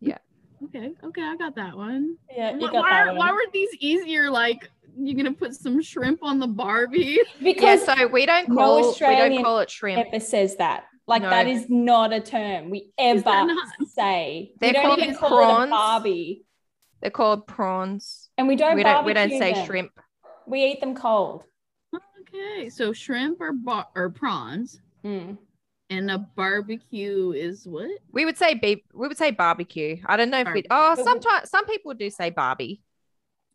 Yeah. 0.00 0.18
Okay, 0.64 0.92
okay, 1.02 1.22
I 1.22 1.36
got 1.36 1.54
that 1.56 1.76
one. 1.76 2.16
Yeah, 2.34 2.52
you 2.56 2.66
Wh- 2.68 2.72
got 2.72 2.82
why, 2.82 3.04
that 3.04 3.14
why 3.16 3.26
one. 3.26 3.34
were 3.34 3.46
these 3.52 3.74
easier 3.80 4.30
like 4.30 4.70
you're 4.98 5.16
gonna 5.16 5.34
put 5.36 5.54
some 5.54 5.82
shrimp 5.82 6.22
on 6.22 6.38
the 6.38 6.46
Barbie? 6.46 7.18
Yeah, 7.40 7.52
Because 7.52 7.84
so 7.84 8.06
we 8.06 8.24
don't 8.26 8.46
call 8.48 8.78
no 8.78 8.92
call 8.92 9.08
we 9.10 9.16
don't 9.16 9.42
call 9.42 9.58
it 9.60 9.70
shrimp. 9.70 10.06
ever 10.12 10.20
says 10.20 10.56
that. 10.56 10.84
Like 11.08 11.22
No. 11.22 11.30
that 11.30 11.46
is 11.46 11.68
not 11.68 12.12
a 12.12 12.20
term 12.20 12.70
we 12.70 12.90
ever 12.98 13.46
say. 13.88 14.52
They're 14.58 14.70
we 14.70 14.72
don't 14.72 14.84
called 14.86 14.98
even 14.98 15.14
call 15.16 15.38
it 15.38 15.42
a 15.42 15.46
prawns. 15.46 15.70
Barbie, 15.70 16.46
They're 17.00 17.10
called 17.10 17.46
prawns. 17.46 18.30
and 18.36 18.48
we 18.48 18.56
don't. 18.56 18.74
We 18.74 18.82
don't 18.82 19.04
we 19.04 19.12
don't 19.14 19.30
say 19.30 19.52
them. 19.54 19.66
shrimp. 19.66 20.00
We 20.46 20.64
eat 20.64 20.80
them 20.80 20.94
cold. 20.96 21.44
Okay, 21.94 22.68
so 22.68 22.92
shrimp 22.92 23.40
or 23.40 23.52
bar- 23.52 23.88
or 23.94 24.10
prawns, 24.10 24.80
Mm. 25.04 25.38
and 25.90 26.10
a 26.10 26.18
barbecue 26.18 27.30
is 27.32 27.66
what? 27.66 27.88
We 28.10 28.24
would 28.24 28.36
say 28.36 28.54
be- 28.54 28.84
we 28.92 29.06
would 29.06 29.16
say 29.16 29.30
barbecue. 29.30 29.98
I 30.06 30.16
don't 30.16 30.30
know 30.30 30.38
if 30.40 30.46
we 30.46 30.62
Barbecue. 30.62 30.68
oh 30.72 30.90
But 30.96 30.98
we- 30.98 31.04
sometimes 31.04 31.50
some 31.50 31.66
people 31.66 31.94
do 31.94 32.10
say 32.10 32.30
Barbie. 32.30 32.82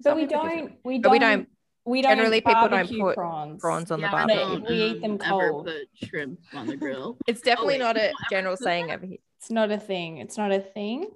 But 0.01 0.15
we 0.15 0.21
do 0.25 0.29
say- 0.29 0.35
don't. 0.35 0.79
We 0.85 0.99
don't. 0.99 1.11
We 1.11 1.19
don't- 1.19 1.49
We 1.85 2.01
don't. 2.01 2.15
generally 2.15 2.41
people 2.41 2.53
don't 2.53 2.69
barbecue 2.71 3.01
put 3.01 3.15
prawns. 3.15 3.59
prawns 3.61 3.91
on 3.91 3.99
Yeah, 3.99 4.11
the 4.11 4.15
I 4.15 4.19
barbie. 4.25 4.33
don't, 4.35 4.69
We 4.69 4.75
eat 4.75 5.01
them 5.01 5.11
um, 5.13 5.21
ever. 5.23 5.63
Put 5.63 5.75
shrimp 6.07 6.39
on 6.53 6.67
the 6.67 6.75
grill. 6.77 7.17
It's 7.27 7.41
definitely 7.41 7.75
wait, 7.75 7.79
not 7.79 7.97
a 7.97 8.13
general 8.29 8.55
saying 8.57 8.91
over 8.91 9.05
here. 9.05 9.17
It's 9.39 9.49
not 9.49 9.71
a 9.71 9.79
thing. 9.79 10.17
It's 10.17 10.37
not 10.37 10.51
a 10.51 10.59
thing. 10.59 11.09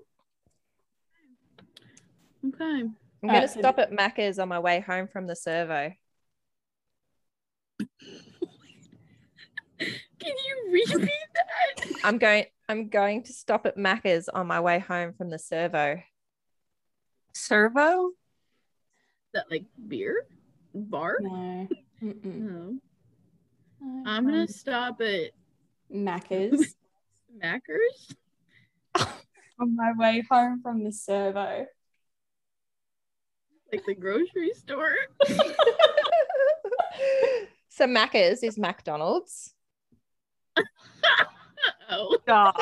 Okay. 2.48 2.64
I'm 2.64 2.96
gonna 3.24 3.34
Alright, 3.34 3.50
so 3.52 3.60
stop 3.60 3.80
at 3.80 3.92
Macca's 3.92 4.40
on 4.40 4.48
my 4.50 4.60
way 4.60 4.80
home 4.80 5.08
from 5.08 5.28
the 5.28 5.36
servo. 5.36 5.92
Can 9.80 10.34
you 10.48 10.72
repeat 10.72 11.10
that? 11.36 11.88
I'm 12.04 12.18
going 12.18 12.46
I'm 12.68 12.90
going 12.90 13.24
to 13.24 13.34
stop 13.34 13.66
at 13.68 13.78
Macca's 13.78 14.28
on 14.30 14.48
my 14.48 14.60
way 14.60 14.80
home 14.80 15.14
from 15.14 15.30
the 15.30 15.38
servo. 15.38 16.02
Servo? 17.34 18.08
Is 18.10 18.14
that 19.34 19.52
like 19.52 19.66
beer 19.88 20.26
bar? 20.76 21.18
No. 21.22 21.68
No. 22.02 22.78
No, 23.82 24.04
I'm 24.06 24.26
gonna 24.26 24.48
stop 24.48 25.02
at 25.02 25.32
Macca's 25.94 26.76
Macker's. 27.42 28.14
on 29.60 29.76
my 29.76 29.92
way 29.98 30.24
home 30.30 30.62
from 30.62 30.84
the 30.84 30.92
servo. 30.92 31.66
like 33.72 33.86
the 33.86 33.96
grocery 33.96 34.52
store. 34.54 34.96
so 37.70 37.86
Macca's 37.86 38.44
is 38.44 38.58
McDonald's 38.58 39.54
oh, 41.90 42.18
Stop. 42.24 42.56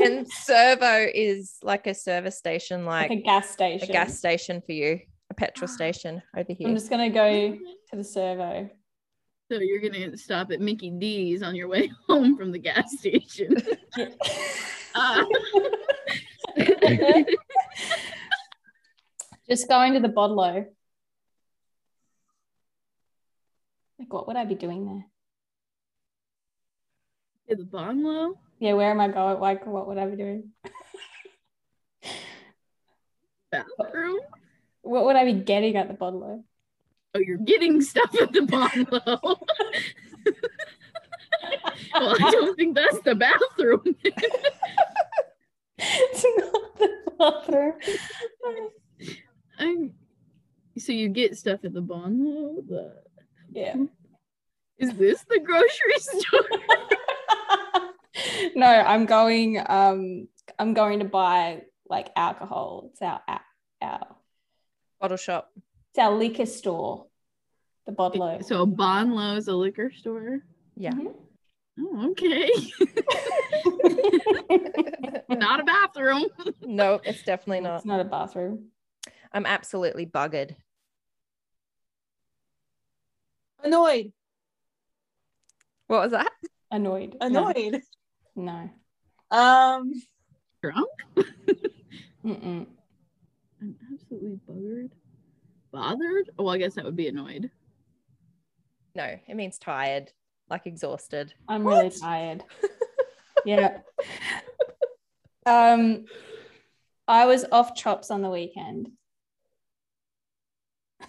and 0.00 0.26
servo 0.30 1.06
is 1.14 1.56
like 1.62 1.86
a 1.86 1.94
service 1.94 2.36
station 2.36 2.84
Like, 2.84 3.10
like 3.10 3.18
a 3.20 3.22
gas 3.22 3.50
station. 3.50 3.88
a 3.88 3.92
gas 3.92 4.18
station 4.18 4.62
for 4.64 4.72
you, 4.72 5.00
a 5.30 5.34
petrol 5.34 5.68
station 5.68 6.20
over 6.36 6.52
here. 6.52 6.68
I'm 6.68 6.74
just 6.74 6.90
gonna 6.90 7.08
go 7.08 7.56
to 7.90 7.96
the 7.96 8.04
servo. 8.04 8.68
so 9.50 9.58
you're 9.58 9.80
gonna 9.80 10.16
stop 10.16 10.50
at 10.50 10.60
Mickey 10.60 10.90
D's 10.90 11.42
on 11.42 11.54
your 11.54 11.68
way 11.68 11.90
home 12.08 12.36
from 12.36 12.52
the 12.52 12.58
gas 12.58 12.98
station. 12.98 13.56
Uh, 14.94 15.24
just 19.48 19.68
going 19.68 19.94
to 19.94 20.00
the 20.00 20.08
Bodlo. 20.08 20.66
Like, 23.98 24.12
what 24.12 24.26
would 24.26 24.36
I 24.36 24.44
be 24.44 24.54
doing 24.56 24.84
there? 24.86 25.06
to 27.50 27.56
the 27.56 27.64
Bonlo. 27.64 28.34
Yeah, 28.60 28.74
where 28.74 28.90
am 28.90 29.00
I 29.00 29.08
going? 29.08 29.40
Like, 29.40 29.66
what 29.66 29.88
would 29.88 29.98
I 29.98 30.06
be 30.06 30.16
doing? 30.16 30.52
bathroom. 33.50 34.18
What 34.82 35.04
would 35.04 35.16
I 35.16 35.24
be 35.24 35.32
getting 35.34 35.76
at 35.76 35.88
the 35.88 35.94
Bodlo? 35.94 36.42
Oh, 37.14 37.18
you're 37.18 37.38
getting 37.38 37.80
stuff 37.82 38.14
at 38.20 38.32
the 38.32 38.40
Bonlo. 38.40 39.20
well, 41.94 42.16
I 42.20 42.30
don't 42.30 42.56
think 42.56 42.74
that's 42.74 43.00
the 43.00 43.14
bathroom. 43.14 43.96
it's 45.78 46.26
not 46.38 46.78
the 46.78 47.12
bathroom. 47.18 47.74
I'm, 49.58 49.92
so 50.78 50.92
you 50.92 51.08
get 51.08 51.36
stuff 51.36 51.60
at 51.64 51.74
the 51.74 51.82
Bonlo. 51.82 52.66
The 52.66 52.94
Yeah. 53.50 53.76
is 54.78 54.94
this 54.94 55.24
the 55.28 55.40
grocery 55.40 55.98
store? 55.98 56.48
no, 58.54 58.66
I'm 58.66 59.06
going. 59.06 59.62
Um, 59.66 60.28
I'm 60.58 60.74
going 60.74 61.00
to 61.00 61.04
buy 61.04 61.62
like 61.88 62.10
alcohol. 62.16 62.90
It's 62.92 63.02
our 63.02 63.20
our, 63.26 63.40
our 63.82 64.06
Bottle 65.00 65.16
shop. 65.16 65.50
it's 65.56 65.98
our 65.98 66.12
liquor 66.14 66.44
store, 66.46 67.06
the 67.86 67.92
Bodlo. 67.92 68.44
so 68.44 68.62
a 68.62 68.66
Bonlo's 68.66 69.48
a 69.48 69.54
liquor 69.54 69.90
store. 69.90 70.40
Yeah. 70.76 70.92
Mhm. 70.92 71.14
Oh, 71.82 72.10
okay. 72.10 72.50
Not 75.30 75.60
a 75.60 75.64
bathroom. 75.64 76.26
no, 76.60 77.00
it's 77.04 77.22
definitely 77.22 77.60
not. 77.60 77.76
It's 77.76 77.86
not 77.86 78.00
a 78.00 78.04
bathroom. 78.04 78.66
I'm 79.32 79.46
absolutely 79.46 80.04
buggered. 80.04 80.54
Annoyed. 83.64 84.12
What 85.86 86.02
was 86.02 86.10
that? 86.12 86.30
Annoyed. 86.70 87.16
No. 87.20 87.48
Annoyed. 87.48 87.80
No. 88.36 88.70
Um, 89.30 89.92
Drunk? 90.62 90.88
Mm-mm. 92.24 92.66
I'm 94.10 94.16
absolutely 94.16 94.40
buggered. 94.48 94.90
Bothered? 95.72 96.30
Well, 96.38 96.50
I 96.50 96.58
guess 96.58 96.74
that 96.74 96.84
would 96.84 96.96
be 96.96 97.08
annoyed. 97.08 97.50
No, 98.94 99.04
it 99.26 99.34
means 99.36 99.58
tired, 99.58 100.12
like 100.48 100.66
exhausted. 100.66 101.32
I'm 101.48 101.66
really 101.66 101.90
tired. 101.90 102.42
yeah. 103.44 103.78
Um, 105.46 106.06
I 107.06 107.26
was 107.26 107.44
off 107.52 107.74
chops 107.76 108.10
on 108.10 108.22
the 108.22 108.30
weekend. 108.30 108.90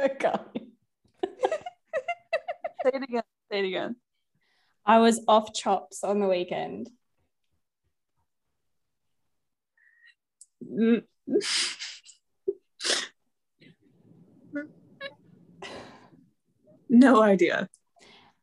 okay. 0.00 0.32
say 2.84 2.90
it 2.94 3.02
again. 3.02 3.22
Say 3.50 3.58
it 3.58 3.66
again. 3.66 3.96
I 4.86 4.98
was 4.98 5.20
off 5.28 5.52
chops 5.54 6.04
on 6.04 6.20
the 6.20 6.28
weekend. 6.28 6.88
No 16.88 17.22
idea. 17.22 17.68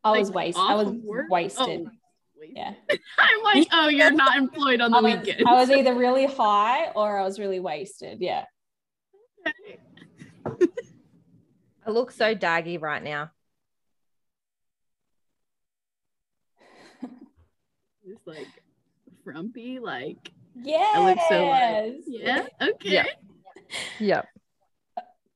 I 0.03 0.11
was 0.18 0.30
Like, 0.30 0.36
wasted. 0.36 0.63
I 0.63 0.76
was 0.76 0.88
work? 0.89 1.30
wasted. 1.30 1.88
Oh. 1.88 1.91
Yeah. 2.49 2.74
I'm 3.20 3.43
like, 3.43 3.68
oh, 3.72 3.89
you're 3.89 4.11
not 4.11 4.38
employed 4.38 4.80
on 4.82 4.91
the 4.91 4.97
I 4.97 5.01
was, 5.01 5.13
weekend. 5.20 5.43
I 5.47 5.53
was 5.53 5.70
either 5.70 5.93
really 5.95 6.26
high 6.26 6.91
or 6.91 7.20
I 7.20 7.24
was 7.24 7.39
really 7.39 7.59
wasted. 7.59 8.20
Yeah. 8.22 8.45
I 11.86 11.89
look 11.91 12.11
so 12.11 12.36
daggy 12.36 12.82
right 12.82 13.03
now. 13.03 13.32
It's 18.09 18.26
like 18.26 18.47
frumpy, 19.26 19.80
like 19.80 20.32
Yes. 20.63 20.95
I 20.95 21.09
look 21.09 21.19
so 21.29 21.45
like, 21.47 21.93
yeah, 22.07 22.45
okay. 22.61 22.89
Yeah. 22.89 23.05
Yep. 23.99 24.27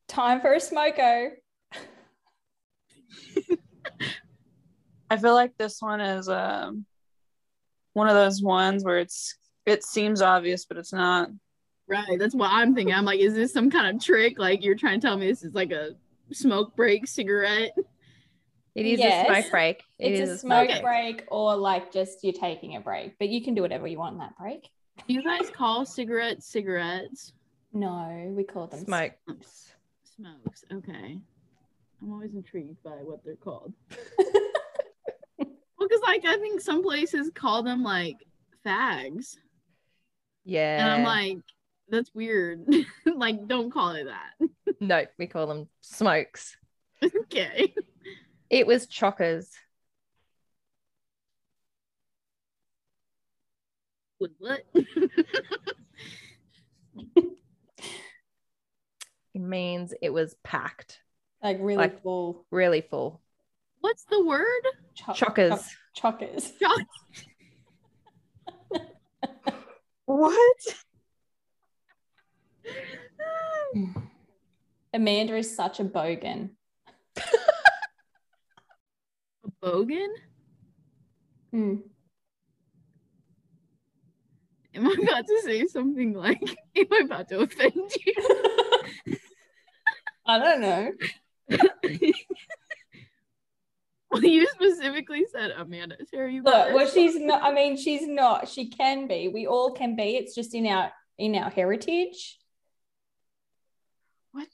Time 0.08 0.42
for 0.42 0.54
a 0.54 0.58
smoko. 0.58 1.32
I 5.10 5.18
feel 5.18 5.34
like 5.34 5.58
this 5.58 5.82
one 5.82 6.00
is 6.02 6.30
um 6.30 6.86
one 7.94 8.08
of 8.08 8.16
those 8.16 8.42
ones 8.42 8.84
where 8.84 9.00
it's 9.00 9.36
it 9.66 9.84
seems 9.84 10.22
obvious, 10.22 10.66
but 10.66 10.78
it's 10.78 10.94
not. 10.94 11.30
Right. 11.88 12.18
That's 12.18 12.34
what 12.34 12.50
I'm 12.52 12.74
thinking. 12.74 12.96
I'm 12.96 13.04
like, 13.06 13.20
is 13.20 13.34
this 13.34 13.52
some 13.54 13.70
kind 13.70 13.96
of 13.96 14.04
trick? 14.04 14.40
Like 14.40 14.64
you're 14.64 14.76
trying 14.76 15.00
to 15.02 15.08
tell 15.08 15.18
me 15.18 15.28
this 15.28 15.44
is 15.44 15.54
like 15.54 15.72
a 15.72 15.92
smoke 16.32 16.76
break 16.76 17.06
cigarette? 17.08 17.74
It 18.76 18.86
is 18.86 19.00
Yes. 19.02 19.26
a 19.26 19.28
smoke 19.34 19.52
break. 19.52 19.84
It 20.00 20.12
It's 20.14 20.22
is 20.22 20.30
a 20.30 20.38
smoke 20.40 20.70
break. 20.70 20.82
break 20.82 21.24
or 21.28 21.56
like 21.58 21.92
just 21.92 22.24
you're 22.24 22.32
taking 22.34 22.78
a 22.78 22.80
break, 22.80 23.20
but 23.20 23.28
you 23.28 23.44
can 23.44 23.54
do 23.54 23.62
whatever 23.62 23.86
you 23.88 23.98
want 23.98 24.14
in 24.14 24.20
that 24.20 24.38
break. 24.38 24.70
Do 25.08 25.14
you 25.14 25.24
guys 25.24 25.50
call 25.50 25.86
cigarettes 25.86 26.46
cigarettes? 26.46 27.34
No, 27.74 28.32
we 28.36 28.44
call 28.44 28.68
them 28.68 28.86
Smoke. 28.86 29.14
smokes. 29.26 29.72
Smokes. 30.16 30.66
Okay. 30.74 31.18
I'm 32.02 32.12
always 32.12 32.34
intrigued 32.34 32.82
by 32.84 32.92
what 32.92 33.24
they're 33.24 33.36
called. 33.36 33.74
Well, 35.82 35.88
because 35.90 36.04
like 36.06 36.24
I 36.26 36.38
think 36.38 36.62
some 36.62 36.84
places 36.84 37.32
call 37.34 37.64
them 37.64 37.82
like 37.82 38.18
fags. 38.64 39.38
Yeah. 40.46 40.80
And 40.80 40.92
I'm 40.92 41.04
like, 41.04 41.40
that's 41.90 42.14
weird. 42.14 42.68
like, 43.16 43.48
don't 43.48 43.72
call 43.72 43.94
it 43.94 44.06
that. 44.06 44.48
no, 44.80 45.06
we 45.18 45.26
call 45.26 45.48
them 45.48 45.68
smokes. 45.82 46.56
okay. 47.04 47.74
It 48.52 48.68
was 48.68 48.86
chockers. 48.86 49.48
What? 54.22 54.62
what? 57.14 57.26
means 59.34 59.94
it 60.02 60.12
was 60.14 60.36
packed, 60.44 61.00
like 61.42 61.58
really 61.60 61.78
Like- 61.78 62.04
full 62.04 62.46
really 62.52 62.82
full. 62.82 63.22
What's 63.80 64.04
the 64.04 64.24
word? 64.24 64.46
cho- 64.94 65.14
Chockers. 65.14 65.64
cho- 65.96 66.12
chockers. 66.12 66.52
What? 70.06 70.58
Amanda 74.94 75.38
is 75.38 75.56
such 75.56 75.80
a 75.80 75.86
bogan. 75.86 76.50
A 77.18 77.22
bogan? 79.64 80.10
Hmm. 81.52 81.76
Am 84.74 84.88
I 84.88 84.96
about 85.04 85.28
to 85.28 85.42
say 85.44 85.68
something 85.68 86.14
like, 86.14 86.42
am 86.76 86.86
I 86.92 87.02
about 87.04 87.28
to 87.30 87.42
offend 87.42 87.92
you? 88.06 88.14
I 90.26 90.40
don't 90.40 90.62
know. 90.62 90.92
well, 94.12 94.24
you 94.24 94.48
specifically 94.48 95.26
said 95.32 95.52
Amanda. 95.52 95.98
Sarah, 96.10 96.32
you 96.32 96.42
Look, 96.44 96.74
well, 96.74 96.88
she's 96.88 97.20
not. 97.20 97.44
I 97.44 97.52
mean, 97.54 97.76
she's 97.76 98.08
not. 98.08 98.48
She 98.48 98.70
can 98.70 99.08
be. 99.08 99.28
We 99.28 99.46
all 99.48 99.74
can 99.74 99.98
be. 99.98 100.16
It's 100.16 100.34
just 100.34 100.54
in 100.54 100.68
our 100.68 100.94
in 101.18 101.36
our 101.36 101.50
heritage. 101.50 102.40
What? 104.32 104.48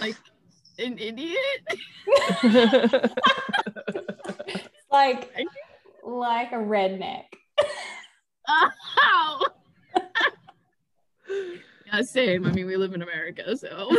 like 0.00 0.16
an 0.78 0.98
idiot. 0.98 1.38
like 4.90 5.30
like 6.02 6.50
a 6.52 6.56
redneck. 6.56 7.26
Ow! 8.48 9.46
yeah, 11.86 12.02
same. 12.02 12.46
I 12.46 12.52
mean, 12.52 12.66
we 12.66 12.76
live 12.76 12.92
in 12.94 13.02
America, 13.02 13.56
so 13.56 13.90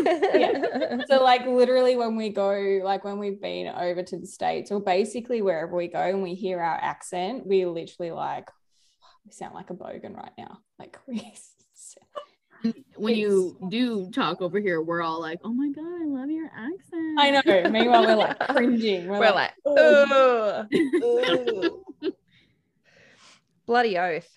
So 1.08 1.24
like 1.24 1.46
literally 1.46 1.96
when 1.96 2.16
we 2.16 2.30
go, 2.30 2.82
like 2.84 3.04
when 3.04 3.20
we've 3.20 3.42
been 3.42 3.68
over 3.68 4.04
to 4.04 4.20
the 4.20 4.28
States 4.28 4.72
or 4.72 4.80
basically 4.80 5.42
wherever 5.42 5.76
we 5.76 5.88
go 5.88 6.02
and 6.02 6.22
we 6.22 6.36
hear 6.36 6.60
our 6.60 6.78
accent, 6.78 7.46
we 7.48 7.66
literally 7.66 8.12
like 8.12 8.50
we 9.26 9.32
sound 9.32 9.56
like 9.56 9.70
a 9.70 9.74
bogan 9.74 10.16
right 10.16 10.34
now. 10.38 10.60
Like 10.78 11.00
we 11.08 11.34
when 12.96 13.16
you 13.16 13.58
do 13.70 14.10
talk 14.12 14.42
over 14.42 14.60
here, 14.60 14.82
we're 14.82 15.02
all 15.02 15.20
like, 15.22 15.40
"Oh 15.44 15.54
my 15.54 15.70
god, 15.70 16.02
I 16.02 16.06
love 16.06 16.30
your 16.30 16.48
accent." 16.48 17.20
I 17.20 17.30
know. 17.32 17.70
Meanwhile, 17.70 18.06
we're 18.06 18.16
like 18.16 18.40
cringing. 18.40 19.08
We're, 19.08 19.20
We're 19.20 19.32
like, 19.32 19.54
like, 19.66 19.78
"Ugh." 19.78 21.72
"Ugh." 23.66 23.68
bloody 23.68 23.98
oath. 23.98 24.30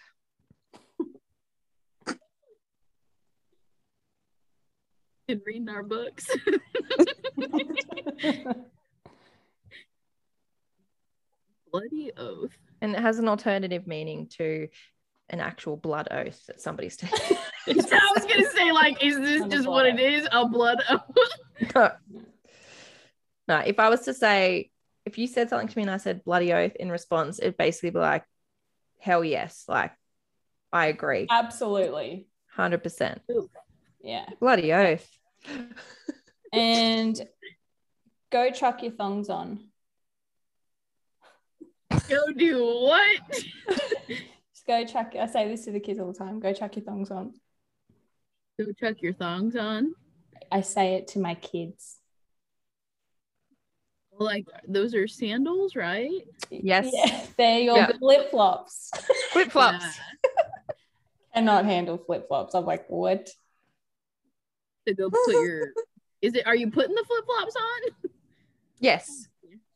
and 5.29 5.41
reading 5.45 5.69
our 5.69 5.83
books. 5.83 6.27
Bloody 11.71 12.13
oath. 12.17 12.57
And 12.81 12.95
it 12.95 13.01
has 13.01 13.19
an 13.19 13.29
alternative 13.29 13.87
meaning 13.87 14.29
to 14.39 14.69
an 15.29 15.41
actual 15.41 15.77
blood 15.77 16.09
oath 16.11 16.47
that 16.47 16.63
somebody's 16.63 16.97
taken. 16.97 17.19
I 17.69 17.75
was 17.75 18.25
gonna 18.25 18.51
say, 18.51 18.73
like, 18.73 19.05
is 19.05 19.19
this 19.19 19.45
just 19.49 19.69
what 19.69 19.85
it 19.85 20.01
is? 20.01 20.27
A 20.33 20.49
blood 20.49 20.83
oath? 20.89 21.03
no. 21.75 21.91
no, 23.47 23.59
if 23.59 23.79
I 23.79 23.91
was 23.91 24.01
to 24.03 24.15
say, 24.15 24.71
if 25.05 25.19
you 25.19 25.27
said 25.27 25.51
something 25.51 25.69
to 25.69 25.77
me 25.77 25.83
and 25.83 25.91
I 25.91 25.99
said 25.99 26.25
bloody 26.25 26.55
oath 26.55 26.75
in 26.77 26.91
response, 26.91 27.39
it'd 27.39 27.59
basically 27.59 27.91
be 27.91 27.99
like, 27.99 28.25
hell 28.99 29.25
yes. 29.25 29.65
Like, 29.69 29.93
I 30.73 30.87
agree. 30.87 31.27
Absolutely. 31.31 32.29
100%. 32.57 33.19
Yeah. 34.01 34.29
Bloody 34.41 34.73
oath. 34.73 35.09
And 36.53 37.21
go 38.31 38.51
chuck 38.51 38.83
your 38.83 38.93
thongs 38.93 39.29
on. 39.29 39.69
Go 42.09 42.33
do 42.37 42.65
what? 42.65 43.21
Just 44.09 44.67
go 44.67 44.85
chuck. 44.85 45.15
I 45.19 45.27
say 45.27 45.49
this 45.49 45.65
to 45.67 45.73
the 45.73 45.81
kids 45.81 46.01
all 46.01 46.13
the 46.13 46.19
time. 46.19 46.41
Go 46.41 46.53
chuck 46.53 46.77
your 46.77 46.85
thongs 46.85 47.11
on. 47.11 47.35
Go 48.59 48.73
chuck 48.73 49.03
your 49.03 49.13
thongs 49.13 49.57
on. 49.57 49.95
I 50.51 50.63
say 50.63 50.95
it 50.95 51.09
to 51.09 51.19
my 51.19 51.35
kids. 51.35 51.98
Like 54.19 54.47
those 54.67 54.95
are 54.95 55.07
sandals, 55.07 55.77
right? 55.77 56.11
Yes. 56.51 56.91
Yeah, 56.93 57.23
they're 57.37 57.61
your 57.61 57.77
Yeah. 57.77 57.93
flip 57.99 58.31
flops. 58.31 58.91
Flip 59.33 59.51
flops. 59.51 59.85
Yeah. 59.85 60.75
Cannot 61.35 61.65
handle 61.67 61.99
flip 61.99 62.27
flops. 62.27 62.55
I'm 62.55 62.65
like, 62.65 62.87
what? 62.89 63.29
To 64.87 64.95
go 64.95 65.09
put 65.11 65.33
your. 65.33 65.69
Is 66.23 66.35
it? 66.35 66.47
Are 66.49 66.57
you 66.57 66.69
putting 66.71 66.97
the 66.97 67.05
flip 67.07 67.25
flops 67.27 67.55
on? 67.55 68.11
Yes. 68.81 69.29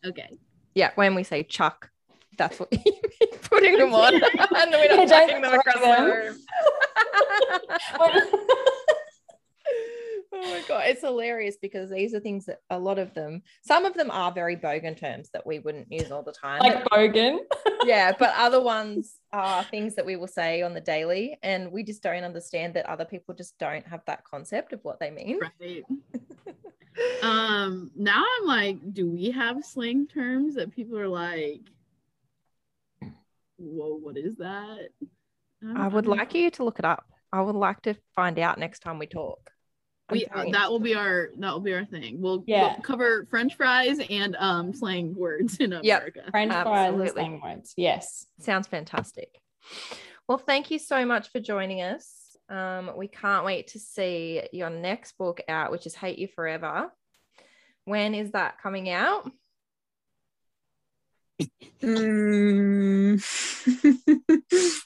Okay. 0.05 0.29
Yeah. 0.75 0.91
When 0.97 1.15
we 1.15 1.23
say 1.23 1.45
chuck, 1.45 1.91
that's 2.37 2.59
what 2.59 2.73
you 2.73 2.79
mean, 2.85 3.39
putting 3.43 3.79
them 3.79 3.95
on. 3.95 4.15
and 4.15 4.23
we're 4.73 4.89
not 4.89 5.07
don't 5.07 5.09
chucking 5.09 5.41
them 5.43 5.55
across 5.55 5.81
them. 5.81 6.09
the 6.09 6.15
room. 6.15 6.39
Oh 10.33 10.41
my 10.41 10.63
god, 10.67 10.85
it's 10.87 11.03
hilarious 11.03 11.57
because 11.61 11.91
these 11.91 12.15
are 12.15 12.21
things 12.21 12.47
that 12.47 12.61
a 12.71 12.79
lot 12.79 12.99
of 12.99 13.13
them, 13.15 13.43
some 13.63 13.85
of 13.85 13.95
them 13.95 14.11
are 14.11 14.33
very 14.33 14.57
bogan 14.57 14.99
terms 14.99 15.29
that 15.33 15.47
we 15.47 15.59
wouldn't 15.59 15.91
use 15.91 16.11
all 16.11 16.23
the 16.23 16.33
time. 16.33 16.61
like 16.61 16.85
bogan. 16.85 17.39
yeah, 17.85 18.13
but 18.19 18.33
other 18.37 18.61
ones 18.61 19.17
are 19.33 19.65
things 19.65 19.95
that 19.95 20.07
we 20.07 20.17
will 20.17 20.27
say 20.27 20.63
on 20.63 20.75
the 20.75 20.81
daily, 20.81 21.39
and 21.43 21.71
we 21.71 21.83
just 21.83 22.03
don't 22.03 22.25
understand 22.25 22.75
that 22.75 22.87
other 22.87 23.05
people 23.05 23.35
just 23.35 23.59
don't 23.59 23.87
have 23.87 24.03
that 24.07 24.25
concept 24.25 24.73
of 24.73 24.81
what 24.83 24.99
they 24.99 25.11
mean. 25.11 25.39
Right. 25.61 25.85
um. 27.23 27.91
Now 27.95 28.25
I'm 28.39 28.47
like, 28.47 28.95
do 28.95 29.11
we 29.11 29.31
have 29.31 29.65
slang 29.65 30.07
terms 30.07 30.55
that 30.55 30.73
people 30.75 30.99
are 30.99 31.09
like, 31.09 31.61
"Whoa, 33.59 33.97
what 33.97 34.17
is 34.17 34.37
that?" 34.37 34.89
I 35.77 35.87
would 35.87 36.07
like 36.07 36.35
you 36.35 36.51
to 36.53 36.65
look 36.65 36.79
it 36.79 36.85
up. 36.85 37.05
I 37.33 37.41
would 37.41 37.55
like 37.55 37.81
to 37.83 37.95
find 38.15 38.39
out 38.39 38.59
next 38.59 38.81
time 38.81 38.99
we 38.99 39.07
talk. 39.07 39.53
I'm 40.13 40.19
We, 40.19 40.27
very 40.35 40.51
that 40.53 40.71
will 40.71 40.79
be 40.81 40.95
our 40.95 41.31
that 41.39 41.53
will 41.53 41.61
be 41.61 41.73
our 41.75 41.85
thing. 41.85 42.21
We'll, 42.21 42.45
Yeah. 42.47 42.75
we'll 42.75 42.83
cover 42.83 43.27
French 43.31 43.57
fries 43.57 43.99
and 44.11 44.37
um 44.37 44.75
slang 44.75 45.15
words 45.15 45.57
in 45.59 45.73
Yep. 45.73 45.83
America. 45.83 46.23
French 46.31 46.53
fries 46.53 46.95
and 46.95 47.09
slang 47.11 47.41
words. 47.41 47.75
Yes. 47.77 48.27
Sounds 48.41 48.67
fantastic. 48.69 49.41
Well, 50.29 50.39
thank 50.39 50.71
you 50.71 50.79
so 50.79 51.05
much 51.05 51.31
for 51.31 51.41
joining 51.41 51.83
us. 51.83 52.37
Um, 52.49 52.93
we 52.97 53.09
can't 53.09 53.45
wait 53.45 53.69
to 53.69 53.79
see 53.79 54.43
your 54.53 54.71
next 54.71 55.17
book 55.19 55.41
out, 55.49 55.71
which 55.73 55.87
is 55.87 55.95
Hate 55.95 56.19
You 56.19 56.29
Forever. 56.29 56.93
When 57.85 58.15
is 58.15 58.33
that 58.33 58.61
coming 58.63 58.91
out? 58.91 59.31
Mm. 61.83 63.23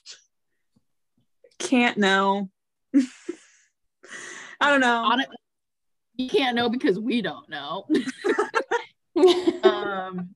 Can't 1.59 1.98
know. 1.98 2.51
I 4.61 4.70
don't 4.70 4.81
know. 4.81 5.16
You 6.16 6.28
can't 6.28 6.57
know 6.57 6.69
because 6.69 6.99
we 6.99 7.20
don't 7.20 7.49
know. 7.49 7.87
um 9.62 10.31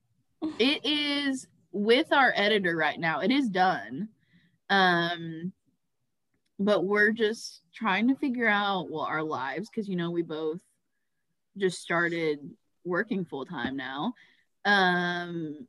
it 0.59 0.85
is 0.85 1.47
with 1.71 2.11
our 2.11 2.33
editor 2.35 2.75
right 2.75 2.99
now. 2.99 3.21
It 3.21 3.31
is 3.31 3.49
done. 3.49 4.09
Um 4.69 5.53
but 6.59 6.85
we're 6.85 7.11
just 7.11 7.61
trying 7.73 8.07
to 8.09 8.15
figure 8.15 8.47
out 8.47 8.91
well 8.91 9.01
our 9.01 9.23
lives 9.23 9.69
because 9.69 9.89
you 9.89 9.95
know 9.95 10.11
we 10.11 10.21
both 10.21 10.61
just 11.57 11.81
started 11.81 12.39
working 12.85 13.25
full 13.25 13.45
time 13.45 13.75
now. 13.75 14.13
Um 14.65 15.67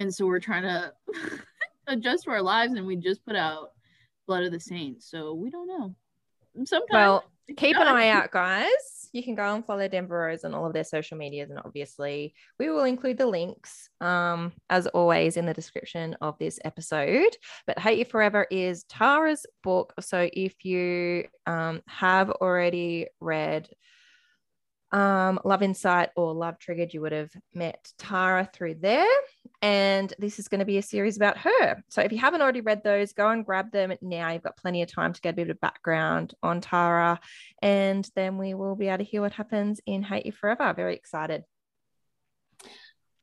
and 0.00 0.12
so 0.12 0.26
we're 0.26 0.40
trying 0.40 0.62
to 0.62 0.92
adjust 1.86 2.24
to 2.24 2.30
our 2.30 2.42
lives 2.42 2.74
and 2.74 2.86
we 2.86 2.96
just 2.96 3.24
put 3.24 3.36
out 3.36 3.72
blood 4.26 4.44
of 4.44 4.52
the 4.52 4.60
saints. 4.60 5.10
So 5.10 5.34
we 5.34 5.50
don't 5.50 5.66
know. 5.66 5.94
Sometimes 6.64 6.88
Well, 6.90 7.24
keep 7.56 7.76
an 7.76 7.88
eye 7.88 8.08
out, 8.08 8.30
guys. 8.30 9.08
You 9.12 9.22
can 9.22 9.34
go 9.34 9.54
and 9.54 9.64
follow 9.64 9.88
Denver 9.88 10.18
Rose 10.18 10.44
on 10.44 10.54
all 10.54 10.66
of 10.66 10.72
their 10.72 10.84
social 10.84 11.16
medias, 11.16 11.50
and 11.50 11.58
obviously, 11.64 12.34
we 12.58 12.68
will 12.68 12.84
include 12.84 13.18
the 13.18 13.26
links, 13.26 13.88
um, 14.00 14.52
as 14.68 14.86
always, 14.88 15.36
in 15.36 15.46
the 15.46 15.54
description 15.54 16.14
of 16.20 16.38
this 16.38 16.58
episode. 16.64 17.36
But 17.66 17.78
Hate 17.78 17.98
You 17.98 18.04
Forever 18.04 18.46
is 18.50 18.84
Tara's 18.84 19.46
book. 19.62 19.94
So 20.00 20.28
if 20.32 20.64
you 20.64 21.24
um, 21.46 21.80
have 21.86 22.30
already 22.30 23.06
read 23.20 23.68
um, 24.92 25.38
Love 25.44 25.62
Insight 25.62 26.10
or 26.16 26.32
Love 26.32 26.58
Triggered, 26.58 26.94
you 26.94 27.00
would 27.00 27.12
have 27.12 27.30
met 27.54 27.92
Tara 27.98 28.48
through 28.52 28.76
there. 28.76 29.06
And 29.60 30.12
this 30.18 30.38
is 30.38 30.48
going 30.48 30.60
to 30.60 30.64
be 30.64 30.78
a 30.78 30.82
series 30.82 31.16
about 31.16 31.38
her. 31.38 31.82
So 31.88 32.00
if 32.00 32.12
you 32.12 32.18
haven't 32.18 32.42
already 32.42 32.60
read 32.60 32.84
those, 32.84 33.12
go 33.12 33.28
and 33.28 33.44
grab 33.44 33.72
them 33.72 33.92
now. 34.00 34.30
You've 34.30 34.42
got 34.42 34.56
plenty 34.56 34.82
of 34.82 34.92
time 34.92 35.12
to 35.12 35.20
get 35.20 35.30
a 35.30 35.36
bit 35.36 35.50
of 35.50 35.60
background 35.60 36.34
on 36.42 36.60
Tara. 36.60 37.18
And 37.60 38.08
then 38.14 38.38
we 38.38 38.54
will 38.54 38.76
be 38.76 38.88
able 38.88 38.98
to 38.98 39.04
hear 39.04 39.20
what 39.20 39.32
happens 39.32 39.80
in 39.84 40.02
Hate 40.02 40.26
You 40.26 40.32
Forever. 40.32 40.72
Very 40.74 40.94
excited. 40.94 41.42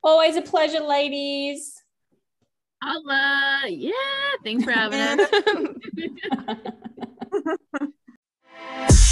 Always 0.04 0.36
a 0.36 0.42
pleasure, 0.42 0.82
ladies. 0.82 1.82
Holla. 2.84 3.62
yeah 3.68 3.92
thanks 4.44 4.64
for 4.64 4.72
having 4.72 5.00
us 5.00 5.30
Bye. 7.80 8.98